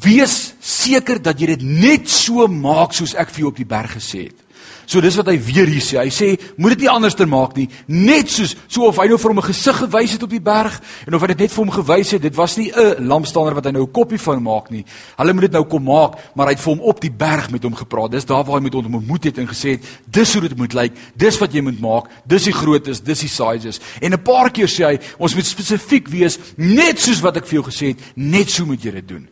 wees 0.00 0.54
seker 0.60 1.22
dat 1.22 1.40
jy 1.40 1.46
dit 1.46 1.62
net 1.62 2.08
so 2.08 2.46
maak 2.46 2.92
soos 2.92 3.14
ek 3.14 3.30
vir 3.30 3.40
jou 3.40 3.48
op 3.48 3.56
die 3.56 3.66
berg 3.66 3.96
gesê 3.96 4.28
het. 4.28 4.47
So 4.88 5.02
dis 5.04 5.18
wat 5.20 5.28
hy 5.28 5.36
weer 5.36 5.68
hier 5.68 5.84
sê. 5.84 5.98
Hy 6.00 6.08
sê 6.08 6.28
moet 6.56 6.72
dit 6.72 6.86
nie 6.86 6.88
anderster 6.88 7.28
maak 7.28 7.52
nie, 7.58 7.66
net 7.92 8.30
soos 8.32 8.54
so 8.72 8.86
of 8.88 8.96
hy 8.96 9.04
nou 9.10 9.18
vir 9.20 9.34
hom 9.34 9.40
'n 9.42 9.50
gesig 9.52 9.76
gewys 9.84 10.12
het 10.16 10.22
op 10.24 10.30
die 10.32 10.40
berg 10.40 10.80
en 11.06 11.14
of 11.14 11.20
hy 11.20 11.28
dit 11.28 11.40
net 11.44 11.52
vir 11.52 11.64
hom 11.64 11.72
gewys 11.76 12.10
het, 12.12 12.22
dit 12.22 12.34
was 12.34 12.56
nie 12.56 12.72
'n 12.72 13.04
lampstander 13.04 13.54
wat 13.54 13.66
hy 13.66 13.72
nou 13.72 13.82
'n 13.84 13.92
koppie 13.92 14.18
van 14.18 14.42
maak 14.42 14.70
nie. 14.70 14.84
Hulle 15.18 15.32
moet 15.34 15.42
dit 15.42 15.52
nou 15.52 15.64
kom 15.64 15.84
maak, 15.84 16.16
maar 16.34 16.46
hy 16.46 16.52
het 16.52 16.60
vir 16.60 16.74
hom 16.74 16.80
op 16.80 17.00
die 17.00 17.10
berg 17.10 17.50
met 17.50 17.62
hom 17.62 17.74
gepraat. 17.74 18.10
Dis 18.12 18.24
daar 18.24 18.44
waar 18.44 18.56
hy 18.56 18.62
met 18.62 18.72
hom 18.72 18.94
ontmoet 18.94 19.24
het 19.24 19.38
en 19.38 19.46
gesê 19.46 19.76
het, 19.76 19.84
dis 20.06 20.32
hoe 20.32 20.42
dit 20.48 20.56
moet 20.56 20.72
lyk. 20.72 20.92
Dis 21.14 21.38
wat 21.38 21.52
jy 21.52 21.60
moet 21.60 21.80
maak. 21.80 22.08
Dis 22.26 22.44
die 22.44 22.52
groottes, 22.52 23.02
dis 23.02 23.20
die 23.20 23.28
sizes. 23.28 23.80
En 24.00 24.12
'n 24.12 24.22
paar 24.22 24.50
keer 24.50 24.68
sê 24.68 24.84
hy, 24.86 24.98
ons 25.18 25.34
moet 25.34 25.46
spesifiek 25.46 26.08
wees, 26.08 26.38
net 26.56 26.98
soos 26.98 27.20
wat 27.20 27.36
ek 27.36 27.46
vir 27.46 27.60
jou 27.60 27.64
gesê 27.70 27.86
het, 27.88 27.98
net 28.16 28.48
so 28.50 28.64
moet 28.64 28.82
jy 28.82 28.90
dit 28.92 29.08
doen. 29.08 29.28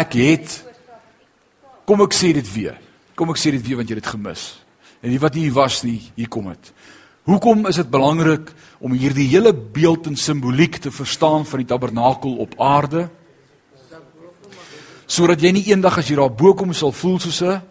Ek 0.00 0.16
het 0.20 0.62
kom 1.86 2.02
ek 2.02 2.14
sê 2.16 2.32
dit 2.34 2.48
weer. 2.54 2.76
Kom 3.14 3.30
ek 3.30 3.40
sê 3.40 3.52
dit 3.54 3.62
weer 3.62 3.78
want 3.80 3.88
jy 3.88 3.96
het 3.96 4.04
dit 4.04 4.12
gemis. 4.12 4.58
En 5.02 5.12
die 5.12 5.20
wat 5.22 5.36
nie 5.36 5.46
hier 5.46 5.56
was 5.56 5.82
nie, 5.86 6.00
hier 6.16 6.28
kom 6.28 6.48
dit. 6.50 6.72
Hoekom 7.26 7.66
is 7.66 7.78
dit 7.80 7.88
belangrik 7.90 8.52
om 8.78 8.94
hierdie 8.94 9.26
hele 9.30 9.52
beeld 9.54 10.06
en 10.06 10.18
simboliek 10.18 10.78
te 10.82 10.92
verstaan 10.94 11.46
van 11.46 11.62
die 11.62 11.68
tabernakel 11.70 12.36
op 12.42 12.54
aarde? 12.62 13.08
Sodat 15.06 15.42
jy 15.42 15.52
nie 15.54 15.66
eendag 15.70 15.98
as 15.98 16.10
jy 16.10 16.18
daar 16.18 16.34
bo 16.34 16.54
kom 16.54 16.74
sal 16.74 16.94
voel 16.94 17.18
soos 17.22 17.42
'n 17.42 17.62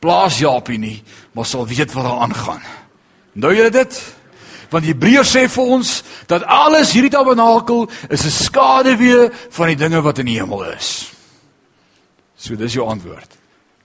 plaasjapie 0.00 0.78
nie, 0.78 1.02
maar 1.32 1.46
sal 1.46 1.66
weet 1.66 1.92
wat 1.92 2.04
daar 2.04 2.20
aangaan. 2.20 2.62
Nou 3.32 3.52
jy 3.54 3.70
dit? 3.70 4.14
Want 4.70 4.84
Hebreërs 4.84 5.36
sê 5.36 5.48
vir 5.48 5.64
ons 5.64 6.02
dat 6.26 6.44
alles 6.44 6.92
hierdie 6.92 7.10
tabernakel 7.10 7.88
is 8.08 8.24
'n 8.24 8.30
skaduwee 8.30 9.30
van 9.50 9.66
die 9.66 9.76
dinge 9.76 10.02
wat 10.02 10.18
in 10.18 10.26
die 10.26 10.38
hemel 10.40 10.64
is. 10.64 11.17
So 12.38 12.56
dis 12.56 12.76
jou 12.78 12.86
antwoord. 12.86 13.34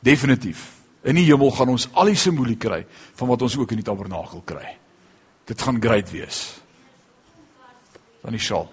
Definitief. 0.06 0.70
In 1.04 1.18
die 1.18 1.26
hemel 1.26 1.52
gaan 1.52 1.74
ons 1.74 1.90
al 1.98 2.14
die 2.14 2.20
simboliek 2.20 2.62
kry 2.62 2.84
van 3.18 3.32
wat 3.34 3.42
ons 3.42 3.58
ook 3.58 3.74
in 3.74 3.82
die 3.82 3.88
tabernakel 3.88 4.44
kry. 4.46 4.76
Dit 5.50 5.62
gaan 5.62 5.82
great 5.82 6.12
wees. 6.14 6.46
Dan 8.22 8.38
die 8.38 8.44
sjaal. 8.44 8.70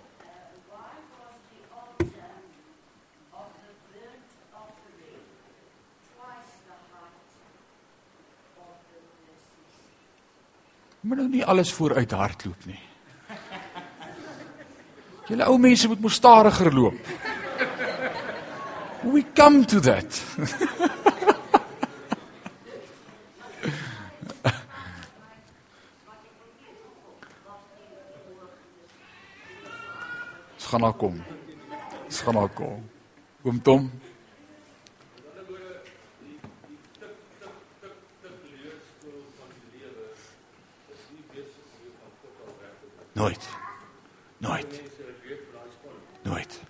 Maar 11.00 11.16
nou 11.16 11.30
nie 11.32 11.44
alles 11.48 11.72
vooruit 11.72 12.12
hardloop 12.12 12.68
nie. 12.68 12.78
Julle 15.30 15.46
ou 15.48 15.56
mense 15.58 15.88
moet 15.88 16.02
mos 16.04 16.18
stadiger 16.20 16.68
loop. 16.74 17.29
We 19.02 19.22
come 19.22 19.64
to 19.64 19.80
that. 19.80 20.24
Dit 30.56 30.68
gaan 30.68 30.80
nou 30.80 30.92
kom. 30.94 31.22
Dit 32.08 32.16
gaan 32.16 32.34
nou 32.34 32.48
kom. 32.54 32.90
Oom 33.42 33.62
Tom. 33.62 33.90
Nooit. 43.12 43.48
Nooit. 44.38 44.82
Nooit. 46.22 46.60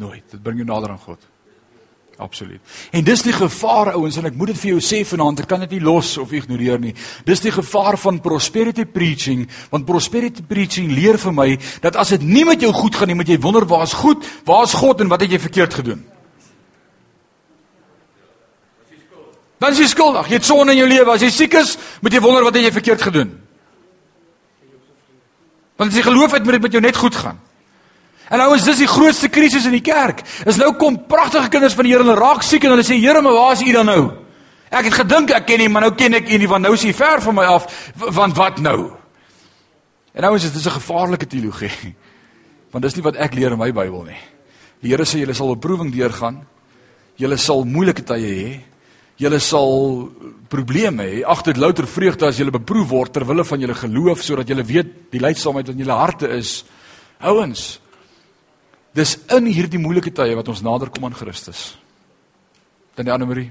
Nooit. 0.00 0.24
Dit 0.32 0.42
bring 0.42 0.62
jou 0.62 0.68
nader 0.68 0.94
aan 0.94 1.02
God. 1.02 1.26
Absoluut. 2.20 2.60
En 2.92 3.04
dis 3.04 3.22
die 3.24 3.32
gevaar 3.32 3.94
ouens 3.96 4.18
en 4.20 4.28
ek 4.28 4.36
moet 4.36 4.52
dit 4.52 4.60
vir 4.60 4.70
jou 4.74 4.80
sê 4.84 5.00
vanaand, 5.08 5.40
ek 5.40 5.48
kan 5.48 5.62
dit 5.64 5.78
nie 5.78 5.82
los 5.84 6.12
of 6.20 6.32
ignoreer 6.36 6.80
nie. 6.80 6.92
Dis 7.24 7.40
die 7.40 7.52
gevaar 7.54 7.96
van 8.00 8.20
prosperity 8.20 8.84
preaching, 8.84 9.46
want 9.72 9.88
prosperity 9.88 10.44
preaching 10.44 10.92
leer 10.92 11.16
vir 11.20 11.36
my 11.36 11.48
dat 11.84 11.96
as 12.00 12.12
dit 12.12 12.26
nie 12.28 12.44
met 12.48 12.60
jou 12.60 12.72
goed 12.76 12.96
gaan 12.96 13.08
nie, 13.08 13.16
moet 13.16 13.32
jy 13.32 13.40
wonder 13.40 13.64
waar 13.68 13.86
is 13.88 13.96
goed, 13.96 14.26
waar 14.48 14.68
is 14.68 14.76
God 14.76 15.00
en 15.00 15.12
wat 15.12 15.24
het 15.24 15.32
jy 15.32 15.40
verkeerd 15.40 15.80
gedoen? 15.80 16.04
Dan 19.60 19.76
is 19.76 19.80
jy 19.82 19.90
skuldig. 19.92 20.28
Jy 20.28 20.38
het 20.40 20.48
sonde 20.48 20.72
in 20.72 20.80
jou 20.80 20.88
lewe. 20.88 21.12
As 21.12 21.20
jy 21.20 21.28
siek 21.28 21.54
is, 21.60 21.74
moet 22.00 22.14
jy 22.16 22.20
wonder 22.24 22.46
wat 22.46 22.56
het 22.56 22.64
jy 22.64 22.72
verkeerd 22.72 23.02
gedoen? 23.04 23.34
Want 25.76 25.92
as 25.92 25.98
jy 26.00 26.04
geloof 26.04 26.32
het, 26.32 26.44
moet 26.44 26.56
dit 26.56 26.64
met 26.64 26.76
jou 26.76 26.80
net 26.84 26.96
goed 26.96 27.16
gaan. 27.16 27.40
En 28.30 28.40
ouens, 28.40 28.64
dis 28.64 28.84
die 28.84 28.88
grootste 28.90 29.28
krisis 29.28 29.66
in 29.66 29.74
die 29.74 29.82
kerk. 29.82 30.22
Is 30.46 30.58
nou 30.60 30.70
kom 30.78 31.00
pragtige 31.10 31.50
kinders 31.50 31.74
van 31.74 31.88
die 31.88 31.92
Here 31.92 32.04
hulle 32.04 32.18
raak 32.18 32.44
siek 32.46 32.64
en 32.64 32.76
hulle 32.76 32.86
sê, 32.86 32.94
"Here, 33.00 33.22
maar 33.22 33.34
waar 33.34 33.52
is 33.52 33.62
U 33.62 33.72
dan 33.72 33.86
nou?" 33.86 34.12
Ek 34.70 34.84
het 34.84 34.94
gedink 34.94 35.30
ek 35.30 35.46
ken 35.46 35.60
U, 35.60 35.68
maar 35.68 35.82
nou 35.82 35.94
ken 35.94 36.14
ek 36.14 36.28
U 36.30 36.38
nie 36.38 36.48
want 36.48 36.62
nou 36.62 36.74
is 36.74 36.84
U 36.84 36.92
ver 36.92 37.20
van 37.20 37.34
my 37.34 37.44
af. 37.44 37.66
Want 37.96 38.36
wat 38.36 38.58
nou? 38.58 38.90
En 40.14 40.32
dit 40.32 40.54
is 40.54 40.66
'n 40.66 40.70
gevaarlike 40.70 41.26
teologie. 41.26 41.94
Want 42.70 42.84
dis 42.84 42.94
nie 42.94 43.02
wat 43.02 43.16
ek 43.16 43.34
leer 43.34 43.52
in 43.52 43.58
my 43.58 43.72
Bybel 43.72 44.04
nie. 44.04 44.20
Die 44.80 44.90
Here 44.90 45.02
sê 45.02 45.18
julle 45.18 45.34
sal 45.34 45.56
beproewing 45.56 45.92
deurgaan. 45.92 46.46
Julle 47.16 47.36
sal 47.36 47.64
moeilike 47.64 48.04
tye 48.06 48.30
hê. 48.30 48.60
Julle 49.16 49.40
sal 49.40 50.08
probleme 50.48 51.02
hê. 51.02 51.24
Ag 51.24 51.42
dit 51.42 51.56
louter 51.56 51.86
vreugde 51.86 52.26
as 52.26 52.38
julle 52.38 52.54
beproef 52.54 52.88
word 52.88 53.12
ter 53.12 53.26
wille 53.26 53.44
van 53.44 53.60
julle 53.60 53.74
geloof 53.74 54.22
sodat 54.22 54.48
julle 54.48 54.64
weet 54.64 55.10
die 55.10 55.20
lydsaamheid 55.20 55.68
in 55.68 55.78
julle 55.78 55.98
harte 55.98 56.28
is. 56.28 56.64
Ouens, 57.20 57.80
Dis 58.92 59.14
in 59.30 59.46
hierdie 59.46 59.78
moeilike 59.78 60.10
tye 60.10 60.34
wat 60.34 60.48
ons 60.50 60.64
nader 60.66 60.90
kom 60.90 61.04
aan 61.06 61.14
Christus. 61.14 61.78
Dan 62.96 63.06
die 63.06 63.12
ander 63.14 63.28
Marie. 63.28 63.50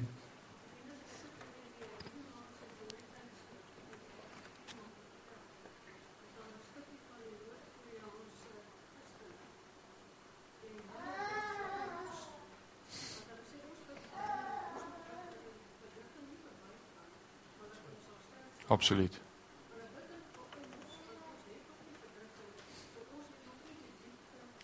Absoluut. 18.70 19.20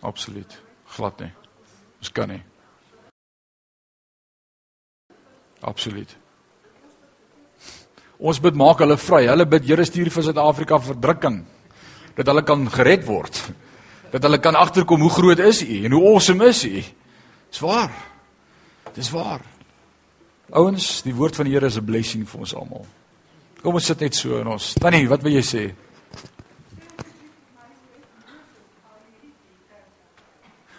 Absoluut. 0.00 0.65
Glad 0.96 1.20
nie. 1.20 1.32
Ons 2.00 2.12
kan 2.16 2.30
nie. 2.32 2.40
Absoluut. 5.66 6.16
Ons 8.16 8.40
bid 8.40 8.56
maak 8.56 8.80
hulle 8.80 8.96
vry. 9.00 9.26
Hulle 9.28 9.46
bid 9.48 9.66
Here 9.68 9.84
stuur 9.84 10.10
vir 10.12 10.24
Suid-Afrika 10.28 10.80
verdrukking 10.80 11.42
dat 12.16 12.30
hulle 12.30 12.44
kan 12.48 12.64
gered 12.72 13.04
word. 13.04 13.42
Dat 14.12 14.24
hulle 14.24 14.40
kan 14.40 14.56
agterkom 14.56 15.02
hoe 15.04 15.12
groot 15.12 15.42
is 15.44 15.60
U 15.66 15.82
en 15.84 15.92
hoe 15.92 16.04
awesome 16.14 16.48
is 16.48 16.64
U. 16.64 16.82
Dis 17.50 17.60
waar. 17.60 17.92
Dis 18.96 19.10
waar. 19.12 19.44
Ouens, 20.56 21.02
die 21.04 21.14
woord 21.14 21.36
van 21.36 21.48
die 21.48 21.56
Here 21.56 21.66
is 21.66 21.76
'n 21.76 21.84
blessing 21.84 22.28
vir 22.28 22.40
ons 22.40 22.54
almal. 22.54 22.86
Kom 23.62 23.74
ons 23.74 23.86
sit 23.86 24.00
net 24.00 24.14
so 24.14 24.38
in 24.38 24.46
ons. 24.46 24.74
Tannie, 24.74 25.08
wat 25.08 25.22
wil 25.22 25.32
jy 25.32 25.42
sê? 25.42 25.74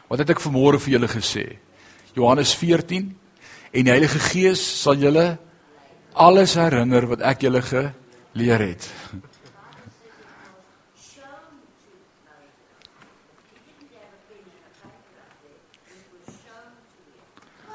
Wat 0.08 0.22
het 0.24 0.30
ek 0.32 0.40
vanmôre 0.44 0.80
vir 0.80 0.94
julle 0.96 1.10
gesê? 1.12 1.46
Johannes 2.16 2.54
14 2.56 3.10
en 3.72 3.88
die 3.88 3.92
Heilige 3.92 4.20
Gees 4.24 4.62
sal 4.82 5.02
julle 5.02 5.36
alles 6.16 6.56
herinner 6.56 7.10
wat 7.12 7.26
ek 7.28 7.44
julle 7.44 7.62
geleer 7.62 8.64
het. 8.64 8.88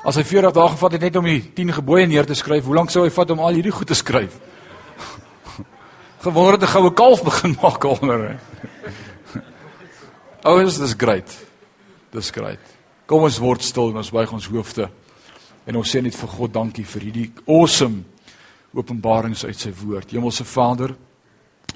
As 0.03 0.17
hy 0.19 0.25
40 0.27 0.51
dae 0.57 0.71
gevat 0.73 0.97
het 0.97 1.05
net 1.05 1.21
om 1.21 1.29
die 1.29 1.39
10 1.55 1.77
gebooie 1.77 2.09
neer 2.11 2.27
te 2.27 2.35
skryf, 2.35 2.65
hoe 2.67 2.75
lank 2.75 2.91
sou 2.91 3.05
hy 3.05 3.13
vat 3.15 3.31
om 3.31 3.45
al 3.45 3.55
hierdie 3.55 3.75
goed 3.77 3.87
te 3.87 3.95
skryf? 3.95 4.35
Gewonder 6.25 6.59
het 6.59 6.65
'n 6.67 6.75
goue 6.75 6.91
kalf 6.91 7.23
begin 7.23 7.55
maak 7.63 7.85
onder. 7.85 8.41
Ouens, 10.51 10.79
dis 10.79 10.97
great. 10.99 11.52
Dis 12.13 12.31
great. 12.31 12.61
Kom 13.09 13.25
ons 13.25 13.41
word 13.41 13.65
stil 13.65 13.93
en 13.93 14.01
ons 14.03 14.13
buig 14.13 14.33
ons 14.33 14.49
hoofde. 14.53 14.89
En 15.67 15.79
ons 15.79 15.89
sê 15.89 16.03
net 16.03 16.17
vir 16.17 16.33
God 16.35 16.53
dankie 16.53 16.85
vir 16.85 17.07
hierdie 17.07 17.29
awesome 17.47 18.03
openbarings 18.77 19.45
uit 19.45 19.59
sy 19.59 19.73
woord. 19.83 20.13
Hemelse 20.13 20.45
Vader, 20.49 20.95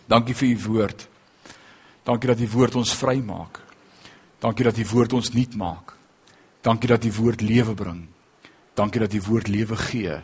dankie 0.08 0.36
vir 0.36 0.48
u 0.52 0.56
woord. 0.68 1.06
Dankie 2.06 2.30
dat 2.30 2.40
u 2.40 2.48
woord 2.52 2.76
ons 2.82 2.94
vrymaak. 2.96 3.60
Dankie 4.40 4.66
dat 4.68 4.78
u 4.78 4.84
woord 4.92 5.16
ons 5.16 5.32
nuut 5.34 5.56
maak. 5.58 5.94
Dankie 6.62 6.90
dat 6.90 7.04
u 7.04 7.12
woord 7.18 7.40
lewe 7.40 7.74
bring. 7.74 8.04
Dankie 8.76 9.00
dat 9.00 9.14
u 9.14 9.20
woord 9.28 9.48
lewe 9.48 9.76
gee. 9.76 10.20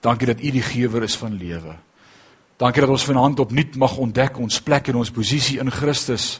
Dankie 0.00 0.26
dat 0.26 0.40
u 0.40 0.50
die 0.50 0.62
gewer 0.62 1.02
is 1.02 1.16
van 1.16 1.36
lewe. 1.36 1.76
Dankie 2.58 2.82
dat 2.82 2.90
ons 2.90 3.04
vanaand 3.06 3.40
opnuut 3.40 3.76
mag 3.76 3.96
ontdek 3.96 4.38
ons 4.38 4.60
plek 4.62 4.88
en 4.90 5.02
ons 5.02 5.14
posisie 5.14 5.58
in 5.62 5.70
Christus 5.70 6.38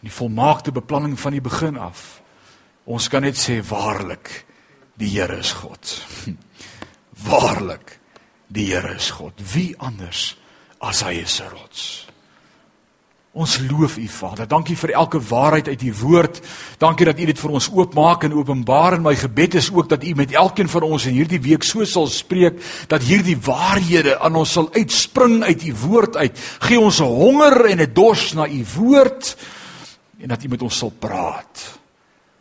in 0.00 0.08
die 0.08 0.16
volmaakte 0.16 0.72
beplanning 0.72 1.18
van 1.20 1.36
die 1.36 1.44
begin 1.44 1.76
af. 1.78 2.22
Ons 2.88 3.08
kan 3.12 3.22
net 3.22 3.36
sê 3.36 3.60
waarlik 3.60 4.46
die 4.96 5.12
Here 5.12 5.36
is 5.36 5.52
God. 5.52 5.96
Waarlik 7.28 7.98
die 8.48 8.70
Here 8.72 8.94
is 8.96 9.10
God. 9.12 9.36
Wie 9.52 9.74
anders 9.78 10.36
as 10.80 11.04
hy 11.04 11.20
is 11.20 11.40
'n 11.40 11.52
rots? 11.52 12.06
Ons 13.30 13.60
loof 13.62 13.94
U 13.96 14.08
Vader. 14.08 14.48
Dankie 14.48 14.74
vir 14.74 14.90
elke 14.90 15.20
waarheid 15.22 15.68
uit 15.68 15.82
U 15.82 15.92
woord. 16.00 16.40
Dankie 16.78 17.06
dat 17.06 17.20
U 17.20 17.26
dit 17.28 17.38
vir 17.38 17.50
ons 17.50 17.68
oopmaak 17.70 18.24
en 18.26 18.34
openbaar 18.34 18.96
en 18.96 19.04
my 19.04 19.14
gebed 19.14 19.54
is 19.54 19.70
ook 19.70 19.88
dat 19.88 20.02
U 20.02 20.14
met 20.18 20.32
elkeen 20.32 20.68
van 20.68 20.82
ons 20.82 21.06
in 21.06 21.14
hierdie 21.14 21.38
week 21.40 21.62
so 21.62 21.84
sal 21.84 22.08
spreek 22.10 22.58
dat 22.88 23.06
hierdie 23.06 23.36
waarhede 23.38 24.18
aan 24.18 24.34
ons 24.34 24.52
sal 24.52 24.66
uitspring 24.74 25.44
uit 25.44 25.62
U 25.62 25.74
woord 25.86 26.16
uit. 26.16 26.42
Gee 26.58 26.80
ons 26.80 26.98
'n 26.98 27.06
honger 27.06 27.64
en 27.70 27.80
'n 27.80 27.92
dors 27.92 28.32
na 28.34 28.48
U 28.48 28.64
woord 28.76 29.36
en 30.20 30.28
dat 30.28 30.44
U 30.44 30.48
met 30.48 30.62
ons 30.62 30.78
sal 30.78 30.90
praat. 30.90 31.62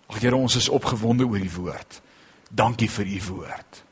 Ag 0.10 0.20
Here, 0.20 0.36
ons 0.36 0.56
is 0.56 0.70
opgewonde 0.70 1.28
oor 1.28 1.40
U 1.40 1.52
woord. 1.56 2.02
Dankie 2.50 2.90
vir 2.90 3.06
U 3.06 3.22
woord. 3.30 3.84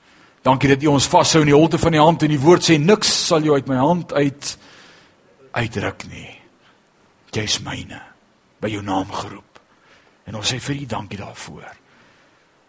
Dankie 0.42 0.70
dat 0.70 0.84
U 0.84 0.94
ons 0.96 1.08
vashou 1.08 1.44
in 1.46 1.52
die 1.52 1.58
holte 1.58 1.78
van 1.78 1.96
die 1.96 2.02
hand 2.02 2.24
en 2.24 2.34
die 2.34 2.42
woord 2.42 2.66
sê 2.66 2.78
niks 2.82 3.12
sal 3.28 3.46
jou 3.46 3.56
uit 3.56 3.70
my 3.70 3.80
hand 3.80 4.14
uit 4.14 4.58
uitruk 5.58 6.04
nie 6.12 6.38
jy's 7.38 7.60
myne 7.66 8.00
by 8.62 8.70
jou 8.72 8.84
naam 8.86 9.10
geroep. 9.14 9.60
En 10.28 10.40
ons 10.40 10.54
sê 10.54 10.60
vir 10.64 10.82
U 10.82 10.86
dankie 10.90 11.20
daarvoor. 11.20 11.68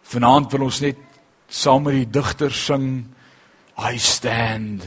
Vanaand 0.09 0.51
wil 0.53 0.67
ons 0.67 0.81
net 0.83 0.99
saam 1.49 1.87
met 1.87 1.97
die 1.97 2.09
digter 2.19 2.53
sing 2.53 3.09
I 3.79 3.97
stand 3.97 4.85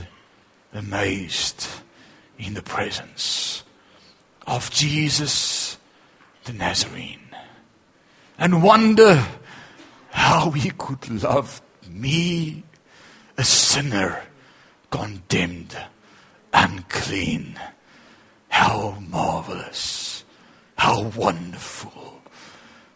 amazed 0.76 1.66
in 2.38 2.54
the 2.54 2.62
presence 2.62 3.62
of 4.46 4.70
Jesus 4.74 5.78
the 6.44 6.52
Nazarene 6.52 7.36
and 8.38 8.62
wonder 8.62 9.24
how 10.10 10.50
he 10.50 10.70
could 10.70 11.22
love 11.22 11.62
me 11.88 12.62
a 13.38 13.44
sinner 13.44 14.22
condemned 14.90 15.76
unclean 16.52 17.58
How 18.52 18.98
marvelous. 19.08 20.24
How 20.76 21.10
wonderful. 21.16 22.20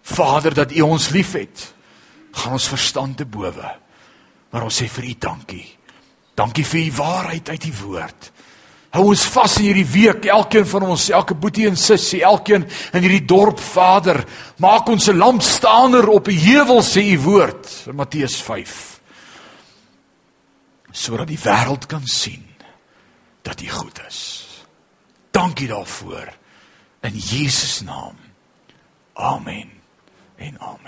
Vader 0.02 0.54
dat 0.54 0.72
U 0.72 0.80
ons 0.80 1.08
liefhet. 1.08 1.74
Gaan 2.30 2.52
ons 2.52 2.68
verstand 2.68 3.16
te 3.16 3.24
bowe. 3.24 3.70
Maar 4.50 4.62
ons 4.68 4.82
sê 4.82 4.84
vir 4.92 5.08
U 5.08 5.14
dankie. 5.18 5.64
Dankie 6.36 6.64
vir 6.68 6.82
U 6.84 6.92
waarheid 7.00 7.48
uit 7.48 7.64
U 7.64 7.72
woord. 7.80 8.30
Hou 8.96 9.10
ons 9.12 9.26
vas 9.28 9.54
in 9.60 9.66
hierdie 9.66 9.88
week, 9.92 10.24
elkeen 10.32 10.64
van 10.70 10.86
ons, 10.88 11.10
elke 11.12 11.34
boetie 11.36 11.66
en 11.68 11.76
sussie, 11.76 12.22
elkeen 12.24 12.62
in 12.96 13.04
hierdie 13.04 13.26
dorp, 13.28 13.60
Vader, 13.60 14.22
maak 14.56 14.88
ons 14.88 15.08
'n 15.08 15.18
lampstaaner 15.20 16.08
op 16.08 16.28
'n 16.28 16.40
heuwel 16.40 16.80
sê 16.82 17.04
U 17.12 17.18
woord, 17.20 17.84
in 17.88 17.94
Matteus 17.94 18.40
5. 18.40 19.00
Sodat 20.92 21.28
die 21.28 21.38
wêreld 21.38 21.86
kan 21.86 22.06
sien 22.06 22.44
dat 23.42 23.60
U 23.60 23.68
goed 23.68 24.00
is. 24.08 24.46
Dankie 25.30 25.68
daarvoor. 25.68 26.32
In 27.02 27.14
Jesus 27.14 27.80
naam. 27.80 28.16
Amen. 29.12 29.70
En 30.36 30.60
amen. 30.60 30.86